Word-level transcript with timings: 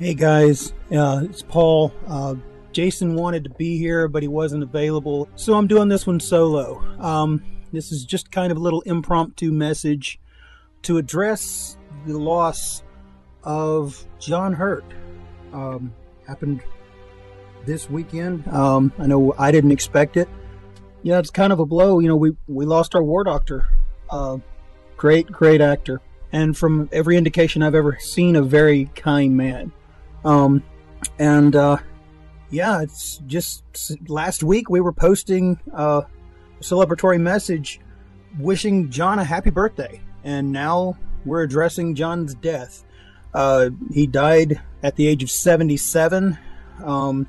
Hey 0.00 0.14
guys, 0.14 0.72
uh, 0.90 1.20
it's 1.24 1.42
Paul. 1.42 1.92
Uh, 2.06 2.36
Jason 2.72 3.16
wanted 3.16 3.44
to 3.44 3.50
be 3.50 3.76
here, 3.76 4.08
but 4.08 4.22
he 4.22 4.28
wasn't 4.28 4.62
available, 4.62 5.28
so 5.36 5.52
I'm 5.52 5.66
doing 5.66 5.88
this 5.88 6.06
one 6.06 6.20
solo. 6.20 6.82
Um, 6.98 7.44
this 7.70 7.92
is 7.92 8.06
just 8.06 8.32
kind 8.32 8.50
of 8.50 8.56
a 8.56 8.62
little 8.62 8.80
impromptu 8.86 9.52
message 9.52 10.18
to 10.84 10.96
address 10.96 11.76
the 12.06 12.16
loss 12.16 12.82
of 13.44 14.02
John 14.18 14.54
Hurt. 14.54 14.86
Um, 15.52 15.92
happened 16.26 16.62
this 17.66 17.90
weekend. 17.90 18.48
Um, 18.48 18.94
I 18.98 19.06
know 19.06 19.34
I 19.38 19.50
didn't 19.52 19.72
expect 19.72 20.16
it. 20.16 20.30
Yeah, 21.02 21.18
it's 21.18 21.28
kind 21.28 21.52
of 21.52 21.60
a 21.60 21.66
blow. 21.66 21.98
You 21.98 22.08
know, 22.08 22.16
we 22.16 22.34
we 22.48 22.64
lost 22.64 22.94
our 22.94 23.02
war 23.02 23.22
doctor. 23.22 23.68
Uh, 24.08 24.38
great, 24.96 25.26
great 25.26 25.60
actor, 25.60 26.00
and 26.32 26.56
from 26.56 26.88
every 26.90 27.18
indication 27.18 27.62
I've 27.62 27.74
ever 27.74 27.98
seen, 28.00 28.34
a 28.34 28.40
very 28.40 28.86
kind 28.94 29.36
man. 29.36 29.72
Um, 30.24 30.62
and 31.18 31.56
uh, 31.56 31.78
yeah, 32.50 32.82
it's 32.82 33.18
just 33.26 33.62
last 34.08 34.42
week 34.42 34.68
we 34.68 34.80
were 34.80 34.92
posting 34.92 35.58
uh, 35.72 36.02
a 36.02 36.62
celebratory 36.62 37.20
message 37.20 37.80
wishing 38.38 38.90
John 38.90 39.18
a 39.18 39.24
happy 39.24 39.50
birthday, 39.50 40.00
and 40.24 40.52
now 40.52 40.96
we're 41.24 41.42
addressing 41.42 41.94
John's 41.94 42.34
death. 42.34 42.84
Uh, 43.32 43.70
he 43.92 44.06
died 44.06 44.60
at 44.82 44.96
the 44.96 45.06
age 45.06 45.22
of 45.22 45.30
77. 45.30 46.36
Um, 46.82 47.26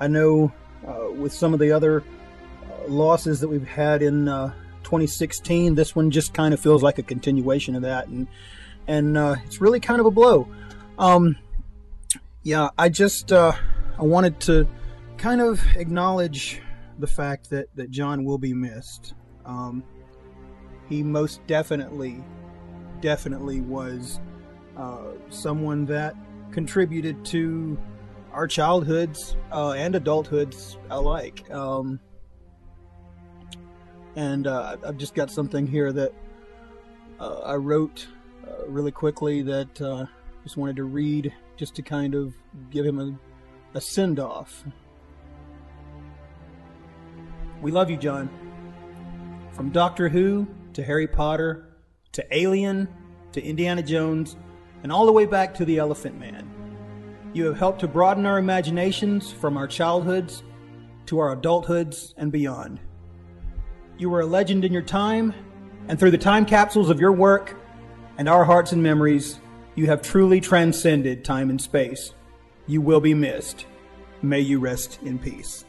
I 0.00 0.08
know 0.08 0.52
uh, 0.86 1.10
with 1.12 1.32
some 1.32 1.52
of 1.52 1.60
the 1.60 1.72
other 1.72 2.00
uh, 2.00 2.88
losses 2.88 3.40
that 3.40 3.48
we've 3.48 3.66
had 3.66 4.02
in 4.02 4.28
uh, 4.28 4.48
2016, 4.84 5.74
this 5.74 5.94
one 5.94 6.10
just 6.10 6.34
kind 6.34 6.54
of 6.54 6.60
feels 6.60 6.82
like 6.82 6.98
a 6.98 7.02
continuation 7.02 7.74
of 7.76 7.82
that, 7.82 8.08
and 8.08 8.26
and 8.86 9.16
uh, 9.16 9.36
it's 9.44 9.60
really 9.60 9.80
kind 9.80 10.00
of 10.00 10.06
a 10.06 10.10
blow. 10.10 10.48
Um, 10.98 11.36
yeah, 12.44 12.68
I 12.78 12.90
just 12.90 13.32
uh, 13.32 13.52
I 13.98 14.02
wanted 14.02 14.38
to 14.40 14.68
kind 15.16 15.40
of 15.40 15.64
acknowledge 15.76 16.60
the 16.98 17.06
fact 17.06 17.50
that 17.50 17.66
that 17.74 17.90
John 17.90 18.24
will 18.24 18.38
be 18.38 18.52
missed. 18.52 19.14
Um, 19.44 19.82
he 20.88 21.02
most 21.02 21.44
definitely, 21.46 22.22
definitely 23.00 23.62
was 23.62 24.20
uh, 24.76 25.12
someone 25.30 25.86
that 25.86 26.14
contributed 26.50 27.24
to 27.24 27.78
our 28.32 28.46
childhoods 28.46 29.36
uh, 29.50 29.72
and 29.72 29.94
adulthoods 29.94 30.76
alike. 30.90 31.50
Um, 31.50 31.98
and 34.16 34.46
uh, 34.46 34.76
I've 34.86 34.98
just 34.98 35.14
got 35.14 35.30
something 35.30 35.66
here 35.66 35.92
that 35.92 36.12
uh, 37.18 37.40
I 37.40 37.54
wrote 37.54 38.06
uh, 38.46 38.66
really 38.66 38.92
quickly 38.92 39.42
that 39.42 39.80
uh, 39.80 40.06
just 40.42 40.56
wanted 40.56 40.76
to 40.76 40.84
read 40.84 41.32
just 41.56 41.74
to 41.76 41.82
kind 41.82 42.14
of 42.14 42.34
give 42.70 42.84
him 42.84 42.98
a, 42.98 43.76
a 43.76 43.80
send 43.80 44.18
off. 44.18 44.64
We 47.62 47.70
love 47.70 47.90
you, 47.90 47.96
John. 47.96 48.28
From 49.52 49.70
Doctor 49.70 50.08
Who 50.08 50.46
to 50.72 50.82
Harry 50.82 51.06
Potter 51.06 51.68
to 52.12 52.36
Alien 52.36 52.88
to 53.32 53.42
Indiana 53.42 53.82
Jones 53.82 54.36
and 54.82 54.92
all 54.92 55.06
the 55.06 55.12
way 55.12 55.26
back 55.26 55.54
to 55.54 55.64
The 55.64 55.78
Elephant 55.78 56.18
Man. 56.18 56.50
You 57.32 57.46
have 57.46 57.58
helped 57.58 57.80
to 57.80 57.88
broaden 57.88 58.26
our 58.26 58.38
imaginations 58.38 59.32
from 59.32 59.56
our 59.56 59.66
childhoods 59.66 60.42
to 61.06 61.18
our 61.18 61.36
adulthoods 61.36 62.14
and 62.16 62.30
beyond. 62.30 62.80
You 63.98 64.10
were 64.10 64.20
a 64.20 64.26
legend 64.26 64.64
in 64.64 64.72
your 64.72 64.82
time, 64.82 65.34
and 65.88 65.98
through 65.98 66.10
the 66.12 66.18
time 66.18 66.44
capsules 66.46 66.90
of 66.90 67.00
your 67.00 67.12
work 67.12 67.56
and 68.18 68.28
our 68.28 68.44
hearts 68.44 68.72
and 68.72 68.82
memories, 68.82 69.40
you 69.74 69.86
have 69.86 70.02
truly 70.02 70.40
transcended 70.40 71.24
time 71.24 71.50
and 71.50 71.60
space. 71.60 72.12
You 72.66 72.80
will 72.80 73.00
be 73.00 73.14
missed. 73.14 73.66
May 74.22 74.40
you 74.40 74.58
rest 74.58 75.00
in 75.02 75.18
peace. 75.18 75.64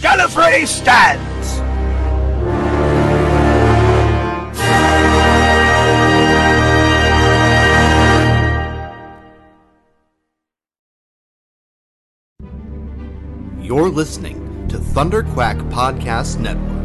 Gallifrey 0.00 0.66
stands! 0.66 1.60
You're 13.64 13.88
listening 13.88 14.68
to 14.68 14.76
Thunderquack 14.76 15.58
Podcast 15.72 16.38
Network. 16.38 16.83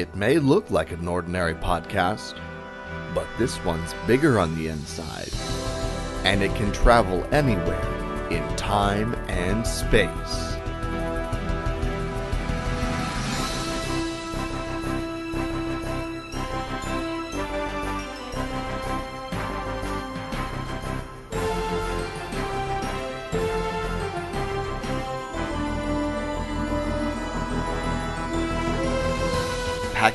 It 0.00 0.16
may 0.16 0.38
look 0.38 0.70
like 0.70 0.92
an 0.92 1.06
ordinary 1.06 1.52
podcast, 1.52 2.34
but 3.14 3.26
this 3.38 3.62
one's 3.66 3.94
bigger 4.06 4.40
on 4.40 4.56
the 4.56 4.68
inside, 4.68 5.28
and 6.24 6.42
it 6.42 6.54
can 6.54 6.72
travel 6.72 7.22
anywhere 7.32 8.28
in 8.30 8.56
time 8.56 9.12
and 9.28 9.66
space. 9.66 10.49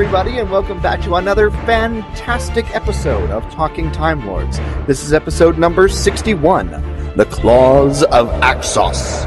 Everybody, 0.00 0.38
and 0.38 0.50
welcome 0.50 0.80
back 0.80 0.98
to 1.02 1.16
another 1.16 1.50
fantastic 1.50 2.64
episode 2.74 3.28
of 3.28 3.42
Talking 3.52 3.92
Time 3.92 4.26
Lords. 4.26 4.58
This 4.86 5.04
is 5.04 5.12
episode 5.12 5.58
number 5.58 5.88
61 5.88 6.70
The 7.16 7.26
Claws 7.26 8.02
of 8.04 8.28
Axos. 8.40 9.26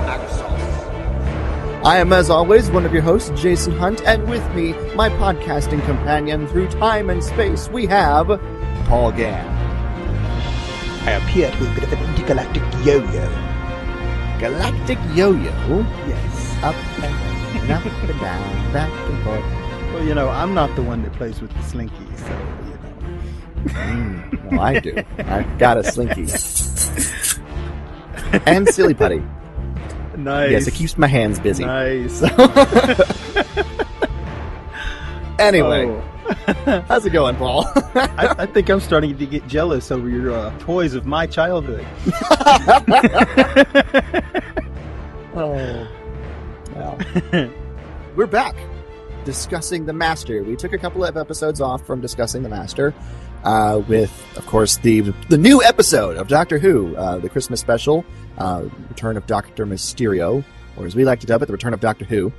I 1.85 1.97
am, 1.97 2.11
as 2.11 2.31
always, 2.31 2.71
one 2.71 2.87
of 2.87 2.91
your 2.91 3.03
hosts, 3.03 3.39
Jason 3.39 3.77
Hunt, 3.77 4.01
and 4.07 4.27
with 4.27 4.43
me, 4.55 4.73
my 4.95 5.09
podcasting 5.09 5.85
companion 5.85 6.47
through 6.47 6.69
time 6.69 7.11
and 7.11 7.23
space, 7.23 7.69
we 7.69 7.85
have 7.85 8.41
Paul 8.85 9.11
Gann. 9.11 9.47
I 11.07 11.11
appear 11.11 11.51
to 11.51 11.57
be 11.59 11.67
a 11.67 11.73
bit 11.75 11.83
of 11.83 11.93
an 11.93 12.09
intergalactic 12.15 12.63
yo-yo. 12.83 13.29
Galactic 14.39 14.97
Yo 15.13 15.33
Yo. 15.33 15.85
Yes. 16.07 16.63
Up 16.63 16.75
and 17.03 17.67
down, 17.67 17.77
up 17.77 17.85
and 17.85 18.19
down, 18.19 18.73
back 18.73 18.91
and 18.91 19.23
forth. 19.23 19.62
You 20.03 20.13
know, 20.13 20.27
I'm 20.29 20.53
not 20.53 20.75
the 20.75 20.83
one 20.83 21.01
that 21.03 21.13
plays 21.13 21.41
with 21.41 21.51
the 21.53 21.63
slinky, 21.63 21.95
so 22.17 22.25
you 22.27 22.73
know. 22.73 23.73
Mm, 23.73 24.51
well, 24.51 24.59
I 24.59 24.79
do. 24.79 25.01
I've 25.19 25.57
got 25.57 25.77
a 25.77 25.83
slinky. 25.83 26.23
and 28.45 28.67
silly 28.67 28.93
putty. 28.93 29.23
Nice. 30.17 30.51
Yes, 30.51 30.67
it 30.67 30.73
keeps 30.73 30.97
my 30.97 31.07
hands 31.07 31.39
busy. 31.39 31.65
Nice. 31.65 32.21
Anyway, 35.39 35.87
Oh. 35.87 36.81
how's 36.87 37.05
it 37.05 37.09
going, 37.09 37.35
Paul? 37.35 37.65
I, 37.95 38.35
I 38.39 38.45
think 38.45 38.69
I'm 38.69 38.79
starting 38.79 39.17
to 39.17 39.25
get 39.25 39.45
jealous 39.47 39.91
over 39.91 40.07
your 40.07 40.31
uh, 40.31 40.57
toys 40.59 40.93
of 40.93 41.05
my 41.07 41.25
childhood. 41.25 41.85
oh, 45.35 45.87
well. 46.75 46.99
we're 48.15 48.27
back 48.27 48.55
discussing 49.25 49.85
the 49.85 49.93
Master. 49.93 50.43
We 50.43 50.55
took 50.55 50.73
a 50.73 50.77
couple 50.77 51.03
of 51.03 51.17
episodes 51.17 51.61
off 51.61 51.85
from 51.85 52.01
discussing 52.01 52.43
the 52.43 52.49
Master, 52.49 52.93
uh, 53.43 53.81
with, 53.87 54.11
of 54.37 54.45
course, 54.45 54.77
the 54.77 55.01
the 55.29 55.37
new 55.37 55.61
episode 55.61 56.17
of 56.17 56.27
Doctor 56.27 56.57
Who, 56.57 56.95
uh, 56.95 57.19
the 57.19 57.29
Christmas 57.29 57.59
special, 57.59 58.05
uh, 58.37 58.65
Return 58.89 59.17
of 59.17 59.25
Doctor 59.27 59.65
Mysterio, 59.65 60.43
or 60.77 60.85
as 60.85 60.95
we 60.95 61.05
like 61.05 61.19
to 61.21 61.27
dub 61.27 61.41
it, 61.41 61.47
the 61.47 61.53
Return 61.53 61.73
of 61.73 61.79
Doctor 61.79 62.05
Who. 62.05 62.31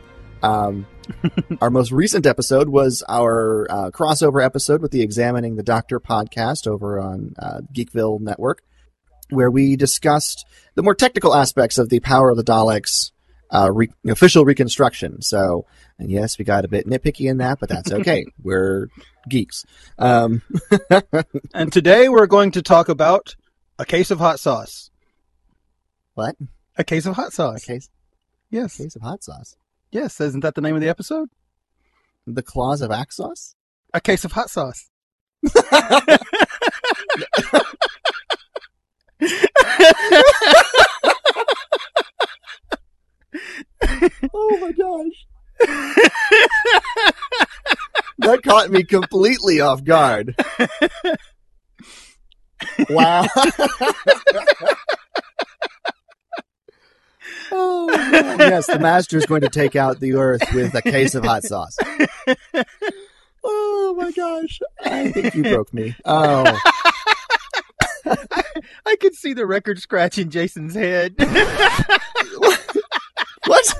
Um, 0.42 0.86
our 1.60 1.70
most 1.70 1.90
recent 1.90 2.26
episode 2.26 2.68
was 2.68 3.02
our 3.08 3.66
uh, 3.70 3.90
crossover 3.90 4.44
episode 4.44 4.82
with 4.82 4.90
the 4.90 5.02
Examining 5.02 5.56
the 5.56 5.62
Doctor 5.62 6.00
podcast 6.00 6.66
over 6.66 7.00
on 7.00 7.34
uh, 7.38 7.60
Geekville 7.72 8.20
Network, 8.20 8.62
where 9.30 9.50
we 9.50 9.76
discussed 9.76 10.46
the 10.74 10.82
more 10.82 10.94
technical 10.94 11.34
aspects 11.34 11.78
of 11.78 11.88
the 11.88 12.00
power 12.00 12.30
of 12.30 12.36
the 12.36 12.44
Daleks 12.44 13.12
uh, 13.54 13.70
re- 13.72 13.90
official 14.08 14.44
reconstruction. 14.44 15.22
So, 15.22 15.66
and 15.98 16.10
yes, 16.10 16.38
we 16.38 16.44
got 16.44 16.64
a 16.64 16.68
bit 16.68 16.86
nitpicky 16.86 17.30
in 17.30 17.38
that, 17.38 17.58
but 17.60 17.68
that's 17.68 17.92
okay. 17.92 18.24
We're 18.42 18.88
geeks. 19.28 19.64
Um, 19.98 20.42
And 21.54 21.72
today 21.72 22.08
we're 22.08 22.26
going 22.26 22.50
to 22.52 22.62
talk 22.62 22.88
about 22.88 23.36
a 23.78 23.84
case 23.84 24.10
of 24.10 24.18
hot 24.18 24.40
sauce. 24.40 24.90
what? 26.14 26.36
A 26.76 26.84
case 26.84 27.06
of 27.06 27.14
hot 27.16 27.32
sauce. 27.32 27.62
A 27.62 27.66
case, 27.66 27.88
Yes. 28.50 28.78
A 28.78 28.82
case 28.84 28.96
of 28.96 29.02
hot 29.02 29.22
sauce. 29.22 29.56
Yes. 29.92 30.20
Isn't 30.20 30.40
that 30.40 30.54
the 30.54 30.60
name 30.60 30.74
of 30.74 30.80
the 30.80 30.88
episode? 30.88 31.28
The 32.26 32.42
claws 32.42 32.80
of 32.80 32.90
axe 32.90 33.16
sauce. 33.16 33.54
A 33.92 34.00
case 34.00 34.24
of 34.24 34.32
hot 34.32 34.50
sauce. 34.50 34.90
Oh 44.32 44.58
my 44.60 44.72
gosh. 44.72 45.26
That 48.18 48.42
caught 48.42 48.70
me 48.70 48.82
completely 48.84 49.60
off 49.60 49.84
guard. 49.84 50.34
Wow. 52.88 53.26
oh, 57.52 57.90
yes, 58.38 58.66
the 58.66 58.78
master 58.78 59.18
is 59.18 59.26
going 59.26 59.42
to 59.42 59.48
take 59.48 59.76
out 59.76 60.00
the 60.00 60.14
earth 60.14 60.42
with 60.54 60.74
a 60.74 60.82
case 60.82 61.14
of 61.14 61.24
hot 61.24 61.44
sauce. 61.44 61.76
Oh 63.44 63.94
my 63.98 64.10
gosh. 64.12 64.60
I 64.84 65.12
think 65.12 65.34
you 65.34 65.42
broke 65.42 65.74
me. 65.74 65.94
Oh. 66.04 66.58
I 68.86 68.96
could 69.00 69.14
see 69.14 69.34
the 69.34 69.46
record 69.46 69.78
scratch 69.78 70.18
in 70.18 70.30
Jason's 70.30 70.74
head. 70.74 71.14
What? 73.46 73.74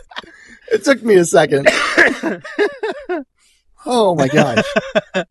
It 0.75 0.85
took 0.85 1.03
me 1.03 1.15
a 1.17 1.25
second. 1.25 1.69
Oh 3.87 4.15
my 4.15 4.29
gosh. 4.29 4.65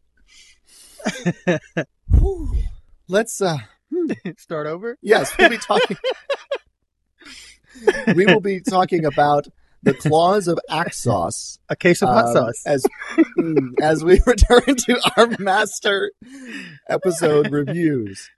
Let's 3.08 3.42
uh 3.42 3.58
Start 4.38 4.68
over. 4.68 4.96
yes, 5.02 5.36
we'll 5.40 5.50
be 5.50 5.58
talking 5.58 5.98
We 8.16 8.28
will 8.28 8.42
be 8.42 8.62
talking 8.62 9.06
about 9.06 9.48
the 9.82 9.96
claws 9.96 10.48
of 10.48 10.60
Axos 10.70 11.58
A 11.68 11.76
case 11.76 12.04
of 12.04 12.10
hot 12.10 12.28
um, 12.28 12.34
sauce. 12.34 12.62
as 12.68 12.86
mm, 13.40 13.72
as 13.82 14.04
we 14.04 14.22
return 14.26 14.76
to 14.76 15.02
our 15.18 15.28
master 15.40 16.12
episode 16.88 17.52
reviews. 17.52 18.30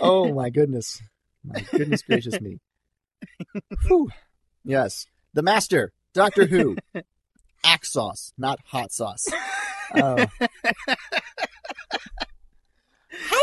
Oh 0.00 0.32
my 0.32 0.48
goodness. 0.48 1.02
My 1.44 1.60
goodness 1.70 2.00
gracious 2.00 2.40
me. 2.40 2.60
Whew. 3.88 4.08
Yes. 4.64 5.06
The 5.34 5.42
master, 5.42 5.92
Doctor 6.14 6.46
Who. 6.46 6.76
axe 7.64 7.92
sauce, 7.92 8.32
not 8.38 8.60
hot 8.66 8.92
sauce. 8.92 9.28
Oh. 9.96 10.16
How 10.16 10.16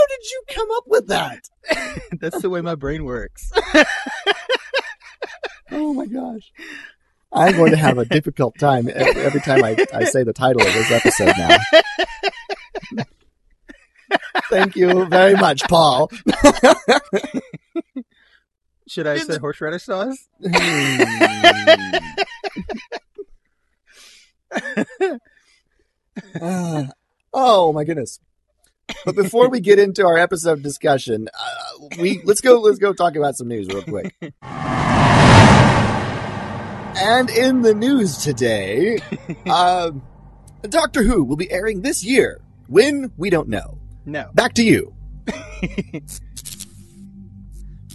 did 0.07 0.23
you 0.31 0.43
come 0.49 0.67
up 0.75 0.83
with 0.87 1.07
that? 1.07 1.39
That's 2.19 2.41
the 2.41 2.49
way 2.49 2.59
my 2.59 2.75
brain 2.75 3.05
works. 3.05 3.49
Oh 5.71 5.93
my 5.93 6.07
gosh. 6.07 6.51
I'm 7.31 7.55
going 7.55 7.71
to 7.71 7.77
have 7.77 7.97
a 7.99 8.05
difficult 8.05 8.57
time 8.59 8.89
e- 8.89 8.93
every 8.93 9.39
time 9.39 9.63
I, 9.63 9.77
I 9.93 10.03
say 10.03 10.23
the 10.23 10.33
title 10.33 10.61
of 10.61 10.73
this 10.73 10.91
episode 10.91 11.33
now. 11.37 11.57
Thank 14.49 14.75
you 14.75 15.05
very 15.05 15.35
much, 15.35 15.61
Paul. 15.69 16.11
Should 18.89 19.07
I 19.07 19.19
say 19.19 19.37
horseradish 19.37 19.83
sauce? 19.83 20.27
Hmm. 20.43 21.93
Ah, 26.41 26.89
oh 27.51 27.73
my 27.73 27.83
goodness. 27.83 28.19
But 29.05 29.15
before 29.15 29.49
we 29.49 29.59
get 29.59 29.77
into 29.79 30.05
our 30.05 30.17
episode 30.17 30.63
discussion, 30.63 31.27
uh, 31.33 31.87
we 31.99 32.21
let's 32.23 32.41
go 32.41 32.59
let's 32.59 32.79
go 32.79 32.93
talk 32.93 33.15
about 33.15 33.35
some 33.35 33.47
news 33.47 33.67
real 33.67 33.83
quick. 33.83 34.15
And 36.93 37.29
in 37.29 37.61
the 37.61 37.73
news 37.73 38.17
today, 38.17 38.99
uh, 39.47 39.91
Doctor 40.61 41.03
Who 41.03 41.23
will 41.23 41.35
be 41.35 41.51
airing 41.51 41.81
this 41.81 42.03
year. 42.03 42.41
When 42.67 43.11
we 43.17 43.29
don't 43.29 43.49
know. 43.49 43.79
No. 44.05 44.29
Back 44.33 44.53
to 44.53 44.63
you. 44.63 44.93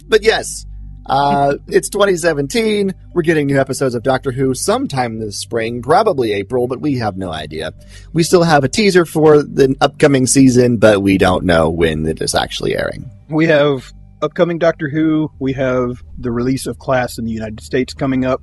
but 0.07 0.23
yes, 0.23 0.65
uh, 1.07 1.55
it's 1.67 1.89
2017. 1.89 2.93
We're 3.13 3.21
getting 3.21 3.47
new 3.47 3.59
episodes 3.59 3.95
of 3.95 4.03
Doctor 4.03 4.31
Who 4.31 4.53
sometime 4.53 5.19
this 5.19 5.39
spring, 5.39 5.81
probably 5.81 6.33
April, 6.33 6.67
but 6.67 6.81
we 6.81 6.97
have 6.97 7.17
no 7.17 7.31
idea. 7.31 7.73
We 8.13 8.23
still 8.23 8.43
have 8.43 8.63
a 8.63 8.69
teaser 8.69 9.05
for 9.05 9.41
the 9.41 9.75
upcoming 9.79 10.27
season, 10.27 10.77
but 10.77 11.01
we 11.01 11.17
don't 11.17 11.45
know 11.45 11.69
when 11.69 12.05
it 12.05 12.21
is 12.21 12.35
actually 12.35 12.75
airing. 12.75 13.09
We 13.29 13.47
have 13.47 13.93
upcoming 14.21 14.59
Doctor 14.59 14.89
Who. 14.89 15.31
We 15.39 15.53
have 15.53 16.03
the 16.17 16.31
release 16.31 16.67
of 16.67 16.77
Class 16.77 17.17
in 17.17 17.25
the 17.25 17.31
United 17.31 17.61
States 17.61 17.93
coming 17.93 18.25
up. 18.25 18.41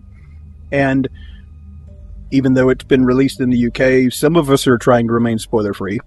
And 0.72 1.08
even 2.30 2.54
though 2.54 2.70
it's 2.70 2.84
been 2.84 3.04
released 3.04 3.40
in 3.40 3.50
the 3.50 3.66
UK, 3.66 4.12
some 4.12 4.36
of 4.36 4.50
us 4.50 4.66
are 4.66 4.78
trying 4.78 5.06
to 5.08 5.12
remain 5.12 5.38
spoiler 5.38 5.74
free. 5.74 6.00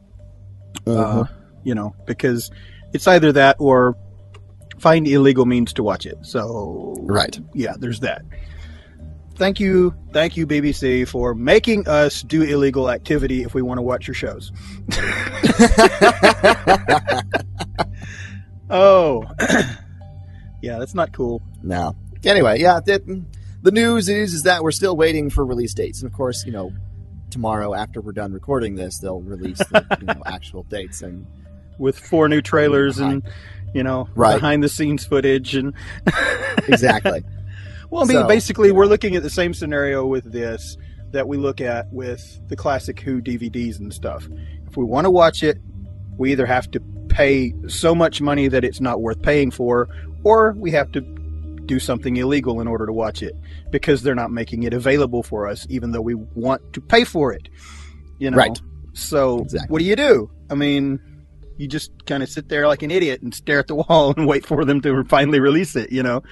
Uh, 0.85 1.25
you 1.63 1.75
know, 1.75 1.95
because 2.05 2.49
it's 2.93 3.07
either 3.07 3.31
that 3.33 3.57
or 3.59 3.95
find 4.79 5.07
illegal 5.07 5.45
means 5.45 5.73
to 5.73 5.83
watch 5.83 6.05
it. 6.05 6.17
So, 6.23 6.95
Right. 7.01 7.37
yeah, 7.53 7.73
there's 7.77 7.99
that. 8.01 8.23
Thank 9.35 9.59
you, 9.59 9.93
thank 10.13 10.35
you, 10.35 10.47
BBC, 10.47 11.07
for 11.07 11.35
making 11.35 11.87
us 11.87 12.23
do 12.23 12.41
illegal 12.41 12.89
activity 12.89 13.43
if 13.43 13.53
we 13.53 13.61
want 13.61 13.77
to 13.77 13.83
watch 13.83 14.07
your 14.07 14.15
shows. 14.15 14.51
Oh, 18.69 19.23
yeah, 20.61 20.77
that's 20.77 20.93
not 20.93 21.13
cool. 21.13 21.41
no. 21.63 21.95
Anyway, 22.25 22.59
yeah, 22.59 22.79
the, 22.83 23.23
the 23.61 23.71
news 23.71 24.09
is 24.09 24.33
is 24.33 24.43
that 24.43 24.61
we're 24.63 24.71
still 24.71 24.97
waiting 24.97 25.29
for 25.29 25.45
release 25.45 25.73
dates, 25.73 26.01
and 26.01 26.11
of 26.11 26.17
course, 26.17 26.43
you 26.45 26.51
know, 26.51 26.73
tomorrow 27.29 27.73
after 27.73 28.01
we're 28.01 28.11
done 28.11 28.33
recording 28.33 28.75
this, 28.75 28.97
they'll 28.97 29.21
release 29.21 29.59
the 29.59 29.85
you 30.01 30.07
know, 30.07 30.21
actual 30.25 30.63
dates 30.63 31.01
and 31.01 31.25
With 31.77 31.97
four 31.97 32.27
new 32.27 32.41
trailers 32.41 32.99
and 32.99 33.23
you 33.73 33.83
know 33.83 34.07
Right. 34.15 34.35
behind 34.35 34.63
the 34.63 34.69
scenes 34.69 35.05
footage 35.05 35.55
and 35.55 35.73
exactly. 36.67 37.23
well, 37.89 38.03
I 38.03 38.05
mean, 38.05 38.17
So, 38.17 38.27
basically, 38.27 38.69
know. 38.69 38.75
we're 38.75 38.85
looking 38.85 39.15
at 39.15 39.23
the 39.23 39.29
same 39.29 39.53
scenario 39.53 40.05
with 40.05 40.31
this 40.31 40.77
that 41.11 41.27
we 41.27 41.37
look 41.37 41.61
at 41.61 41.91
with 41.91 42.39
the 42.49 42.55
classic 42.55 42.99
Who 42.99 43.21
DVDs 43.21 43.79
and 43.79 43.93
stuff. 43.93 44.27
If 44.67 44.75
we 44.77 44.83
want 44.83 45.05
to 45.05 45.11
watch 45.11 45.41
it, 45.43 45.57
we 46.17 46.31
either 46.31 46.45
have 46.45 46.69
to 46.71 46.79
pay 47.07 47.53
so 47.67 47.95
much 47.95 48.19
money 48.21 48.47
that 48.49 48.63
it's 48.65 48.81
not 48.81 49.01
worth 49.01 49.21
paying 49.21 49.51
for, 49.51 49.87
or 50.23 50.53
we 50.57 50.71
have 50.71 50.91
to 50.91 51.01
do 51.65 51.79
something 51.79 52.17
illegal 52.17 52.59
in 52.61 52.67
order 52.67 52.85
to 52.85 52.93
watch 52.93 53.21
it 53.21 53.33
because 53.71 54.01
they're 54.03 54.15
not 54.15 54.31
making 54.31 54.63
it 54.63 54.73
available 54.73 55.23
for 55.23 55.47
us, 55.47 55.65
even 55.69 55.91
though 55.91 56.01
we 56.01 56.13
want 56.15 56.61
to 56.73 56.81
pay 56.81 57.03
for 57.03 57.31
it. 57.33 57.47
You 58.19 58.31
know, 58.31 58.37
Right. 58.37 58.59
So, 58.93 59.39
Exactly. 59.39 59.71
what 59.71 59.79
do 59.79 59.85
you 59.85 59.95
do? 59.95 60.29
I 60.49 60.55
mean, 60.55 60.99
you 61.57 61.67
just 61.67 61.91
kind 62.05 62.23
of 62.23 62.29
sit 62.29 62.49
there 62.49 62.67
like 62.67 62.81
an 62.83 62.91
idiot 62.91 63.21
and 63.21 63.33
stare 63.33 63.59
at 63.59 63.67
the 63.67 63.75
wall 63.89 64.13
and 64.15 64.27
wait 64.27 64.45
for 64.45 64.63
them 64.65 64.81
to 64.81 65.03
finally 65.05 65.39
release 65.39 65.75
it. 65.75 65.91
You 65.91 66.03
know, 66.03 66.23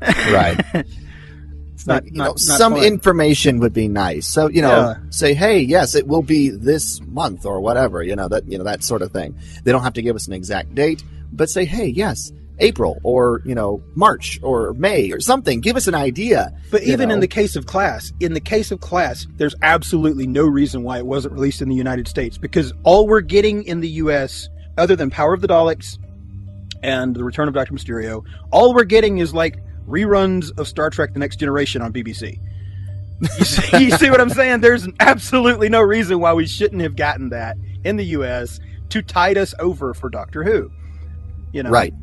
Right. 0.00 0.60
it's 1.72 1.86
not, 1.86 2.04
you 2.04 2.12
not, 2.12 2.24
know, 2.24 2.30
not 2.30 2.38
some 2.40 2.74
fun. 2.74 2.84
information 2.84 3.58
would 3.60 3.72
be 3.72 3.88
nice. 3.88 4.26
So 4.26 4.48
you 4.48 4.62
know, 4.62 4.68
Yeah. 4.70 4.94
say, 5.10 5.34
hey, 5.34 5.60
yes, 5.60 5.94
it 5.94 6.06
will 6.06 6.22
be 6.22 6.50
this 6.50 7.00
month 7.02 7.44
or 7.46 7.60
whatever. 7.60 8.02
You 8.02 8.16
know 8.16 8.28
that 8.28 8.50
you 8.50 8.58
know 8.58 8.64
that 8.64 8.82
sort 8.82 9.02
of 9.02 9.12
thing. 9.12 9.36
They 9.64 9.72
don't 9.72 9.82
have 9.82 9.94
to 9.94 10.02
give 10.02 10.16
us 10.16 10.26
an 10.26 10.32
exact 10.32 10.74
date, 10.74 11.02
but 11.32 11.48
say, 11.50 11.64
hey, 11.64 11.86
yes, 11.86 12.32
April 12.58 12.98
or 13.02 13.42
you 13.44 13.54
know 13.54 13.82
March 13.94 14.40
or 14.42 14.72
May 14.74 15.10
or 15.12 15.20
something. 15.20 15.60
Give 15.60 15.76
us 15.76 15.86
an 15.86 15.94
idea. 15.94 16.50
But 16.70 16.86
you 16.86 16.92
even 16.94 17.10
in 17.10 17.20
the 17.20 17.28
case 17.28 17.54
of 17.56 17.66
Class, 17.66 18.12
in 18.20 18.32
the 18.32 18.40
case 18.40 18.70
of 18.70 18.80
Class, 18.80 19.26
there's 19.36 19.54
absolutely 19.62 20.26
no 20.26 20.44
reason 20.46 20.82
why 20.82 20.98
it 20.98 21.06
wasn't 21.06 21.34
released 21.34 21.60
in 21.62 21.68
the 21.68 21.74
United 21.74 22.08
States 22.08 22.38
because 22.38 22.72
all 22.82 23.06
we're 23.06 23.20
getting 23.20 23.62
in 23.64 23.80
the 23.80 23.88
U.S., 24.04 24.48
other 24.78 24.96
than 24.96 25.10
Power 25.10 25.34
of 25.34 25.40
the 25.40 25.48
Daleks 25.48 25.98
and 26.82 27.14
The 27.14 27.24
Return 27.24 27.48
of 27.48 27.54
Doctor 27.54 27.72
Mysterio, 27.74 28.24
all 28.50 28.74
we're 28.74 28.84
getting 28.84 29.18
is 29.18 29.32
like 29.34 29.58
reruns 29.88 30.56
of 30.58 30.68
Star 30.68 30.90
Trek: 30.90 31.12
The 31.12 31.18
Next 31.18 31.36
Generation 31.36 31.82
on 31.82 31.92
BBC. 31.92 32.38
You 33.38 33.44
see, 33.44 33.78
you 33.84 33.90
see 33.92 34.10
what 34.10 34.20
I'm 34.20 34.30
saying? 34.30 34.60
There's 34.60 34.86
absolutely 35.00 35.68
no 35.68 35.80
reason 35.80 36.20
why 36.20 36.32
we 36.34 36.46
shouldn't 36.46 36.82
have 36.82 36.96
gotten 36.96 37.30
that 37.30 37.56
in 37.84 37.96
the 37.96 38.04
U.S. 38.06 38.60
to 38.90 39.00
tide 39.02 39.38
us 39.38 39.54
over 39.58 39.94
for 39.94 40.08
Doctor 40.10 40.44
Who. 40.44 40.70
You 41.52 41.62
know, 41.62 41.70
Right. 41.70 41.94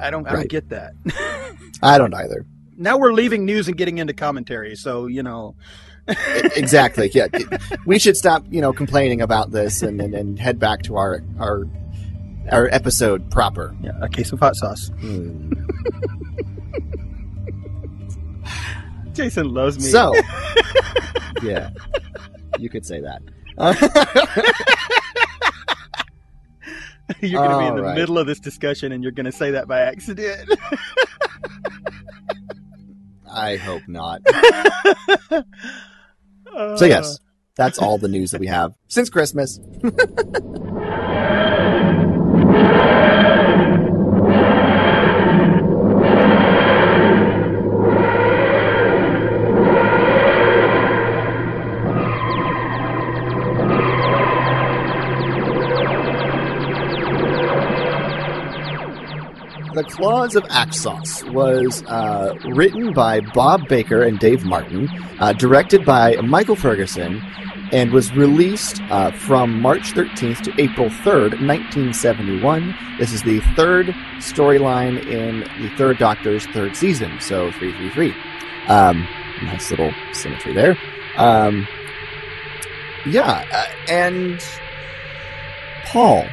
I 0.00 0.10
don't, 0.10 0.26
I 0.26 0.30
Right. 0.34 0.36
don't 0.40 0.50
get 0.50 0.68
that. 0.70 0.92
I 1.82 1.98
don't 1.98 2.14
either. 2.14 2.44
now 2.76 2.96
we're 2.98 3.12
leaving 3.12 3.44
news 3.44 3.68
and 3.68 3.76
getting 3.76 3.98
into 3.98 4.12
commentary, 4.14 4.74
so 4.76 5.06
you 5.06 5.22
know, 5.22 5.54
exactly. 6.56 7.10
Yeah. 7.12 7.26
We 7.86 7.98
should 7.98 8.16
stop, 8.16 8.44
you 8.48 8.60
know, 8.60 8.72
complaining 8.72 9.20
about 9.20 9.50
this 9.50 9.82
and, 9.82 10.00
and, 10.00 10.14
and 10.14 10.38
head 10.38 10.58
back 10.58 10.82
to 10.84 10.96
our 10.96 11.22
our 11.38 11.64
our 12.50 12.68
episode 12.72 13.30
proper. 13.30 13.76
yeah, 13.82 13.92
a 14.00 14.08
case 14.08 14.32
of 14.32 14.40
hot 14.40 14.56
sauce. 14.56 14.90
Hmm. 15.00 15.52
Jason 19.12 19.52
loves 19.52 19.76
me. 19.78 19.84
So, 19.84 20.14
yeah, 21.42 21.70
you 22.58 22.70
could 22.70 22.86
say 22.86 23.00
that. 23.00 23.20
you're 27.20 27.42
going 27.42 27.50
to 27.50 27.58
be 27.58 27.66
in 27.66 27.74
the 27.74 27.80
All 27.80 27.88
right. 27.88 27.96
middle 27.96 28.16
of 28.16 28.28
this 28.28 28.38
discussion, 28.38 28.92
and 28.92 29.02
you're 29.02 29.10
going 29.12 29.26
to 29.26 29.32
say 29.32 29.50
that 29.50 29.66
by 29.66 29.80
accident. 29.80 30.48
I 33.30 33.56
hope 33.56 33.82
not. 33.88 34.22
So 36.76 36.86
yes, 36.86 37.20
that's 37.56 37.78
all 37.78 37.98
the 37.98 38.08
news 38.08 38.32
that 38.32 38.40
we 38.40 38.48
have 38.48 38.72
since 38.88 39.10
Christmas. 39.10 39.60
The 59.74 59.84
Claws 59.84 60.34
of 60.34 60.44
Axos 60.44 61.30
was 61.30 61.84
uh, 61.84 62.34
written 62.46 62.94
by 62.94 63.20
Bob 63.20 63.68
Baker 63.68 64.02
and 64.02 64.18
Dave 64.18 64.44
Martin, 64.44 64.88
uh, 65.20 65.34
directed 65.34 65.84
by 65.84 66.16
Michael 66.16 66.56
Ferguson, 66.56 67.20
and 67.70 67.92
was 67.92 68.10
released 68.14 68.80
uh, 68.90 69.10
from 69.10 69.60
March 69.60 69.92
13th 69.92 70.40
to 70.42 70.62
April 70.62 70.88
3rd, 70.88 71.32
1971. 71.46 72.74
This 72.98 73.12
is 73.12 73.22
the 73.22 73.40
third 73.56 73.88
storyline 74.16 75.06
in 75.06 75.40
the 75.62 75.68
Third 75.76 75.98
Doctor's 75.98 76.46
third 76.46 76.74
season, 76.74 77.20
so 77.20 77.52
333. 77.52 78.14
Um, 78.68 79.06
nice 79.42 79.70
little 79.70 79.92
symmetry 80.12 80.54
there. 80.54 80.78
Um, 81.16 81.68
yeah, 83.06 83.46
uh, 83.52 83.66
and 83.90 84.42
Paul, 85.84 86.26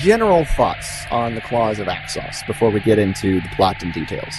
general 0.00 0.44
thoughts 0.44 1.04
on 1.10 1.34
the 1.34 1.40
Claws 1.40 1.78
of 1.78 1.86
Axos 1.86 2.46
before 2.46 2.70
we 2.70 2.80
get 2.80 2.98
into 2.98 3.40
the 3.40 3.48
plot 3.56 3.82
and 3.82 3.92
details. 3.92 4.34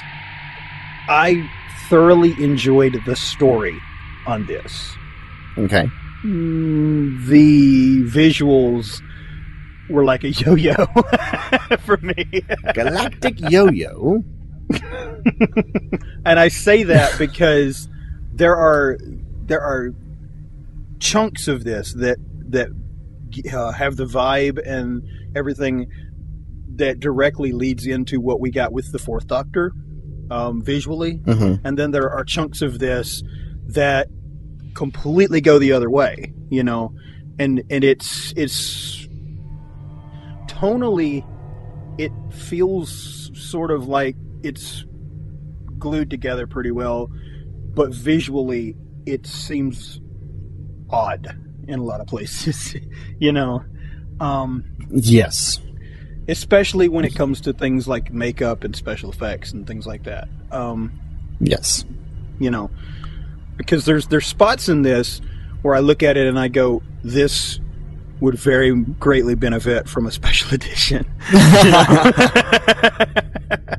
I 1.09 1.49
thoroughly 1.89 2.31
enjoyed 2.43 2.99
the 3.05 3.15
story 3.15 3.77
on 4.25 4.45
this. 4.45 4.95
Okay. 5.57 5.89
Mm, 6.23 7.25
the 7.27 8.03
visuals 8.03 9.01
were 9.89 10.03
like 10.03 10.23
a 10.23 10.31
yo-yo 10.31 10.75
for 11.79 11.97
me. 11.97 12.43
Galactic 12.73 13.39
Yo-Yo. 13.39 14.23
and 16.25 16.39
I 16.39 16.49
say 16.49 16.83
that 16.83 17.17
because 17.17 17.87
there 18.33 18.55
are 18.55 18.97
there 19.45 19.61
are 19.61 19.93
chunks 20.99 21.47
of 21.47 21.63
this 21.63 21.93
that 21.93 22.17
that 22.49 22.69
uh, 23.53 23.71
have 23.71 23.95
the 23.95 24.05
vibe 24.05 24.59
and 24.65 25.03
everything 25.37 25.87
that 26.75 26.99
directly 26.99 27.51
leads 27.51 27.85
into 27.85 28.19
what 28.19 28.39
we 28.39 28.51
got 28.51 28.71
with 28.73 28.91
the 28.91 28.99
Fourth 28.99 29.27
Doctor 29.27 29.71
um, 30.29 30.61
visually, 30.61 31.19
Mm-hmm. 31.19 31.65
and 31.65 31.77
then 31.79 31.91
there 31.91 32.09
are 32.09 32.23
chunks 32.25 32.61
of 32.61 32.79
this 32.79 33.23
that 33.67 34.07
completely 34.73 35.39
go 35.41 35.57
the 35.59 35.71
other 35.71 35.89
way. 35.89 36.33
You 36.49 36.63
know, 36.63 36.93
and 37.39 37.63
and 37.69 37.83
it's 37.83 38.33
it's 38.35 39.07
tonally 40.47 41.25
it 41.97 42.11
feels 42.31 43.31
sort 43.33 43.71
of 43.71 43.87
like 43.87 44.15
it's 44.43 44.85
glued 45.77 46.09
together 46.09 46.47
pretty 46.47 46.71
well, 46.71 47.09
but 47.73 47.93
visually 47.93 48.75
it 49.05 49.25
seems 49.25 49.99
odd 50.89 51.27
in 51.67 51.79
a 51.79 51.83
lot 51.83 51.99
of 52.01 52.07
places. 52.07 52.75
you 53.19 53.31
know, 53.31 53.63
um, 54.19 54.63
Yes. 54.89 55.59
especially 56.27 56.87
when 56.89 57.05
it 57.05 57.15
comes 57.15 57.41
to 57.41 57.53
things 57.53 57.87
like 57.87 58.11
makeup 58.11 58.63
and 58.63 58.75
special 58.75 59.09
effects 59.11 59.51
and 59.53 59.65
things 59.67 59.85
like 59.87 60.03
that. 60.03 60.27
Um, 60.51 60.91
Yes. 61.39 61.85
you 62.39 62.49
know, 62.51 62.69
because 63.57 63.85
there's 63.85 64.07
there's 64.07 64.25
spots 64.27 64.69
in 64.69 64.81
this 64.81 65.21
where 65.61 65.75
I 65.75 65.79
look 65.79 66.03
at 66.03 66.17
it 66.17 66.27
and 66.27 66.39
I 66.39 66.47
go, 66.47 66.81
this 67.03 67.59
would 68.19 68.35
very 68.35 68.73
greatly 68.75 69.35
benefit 69.35 69.87
from 69.87 70.07
a 70.07 70.11
special 70.11 70.53
edition. 70.53 71.05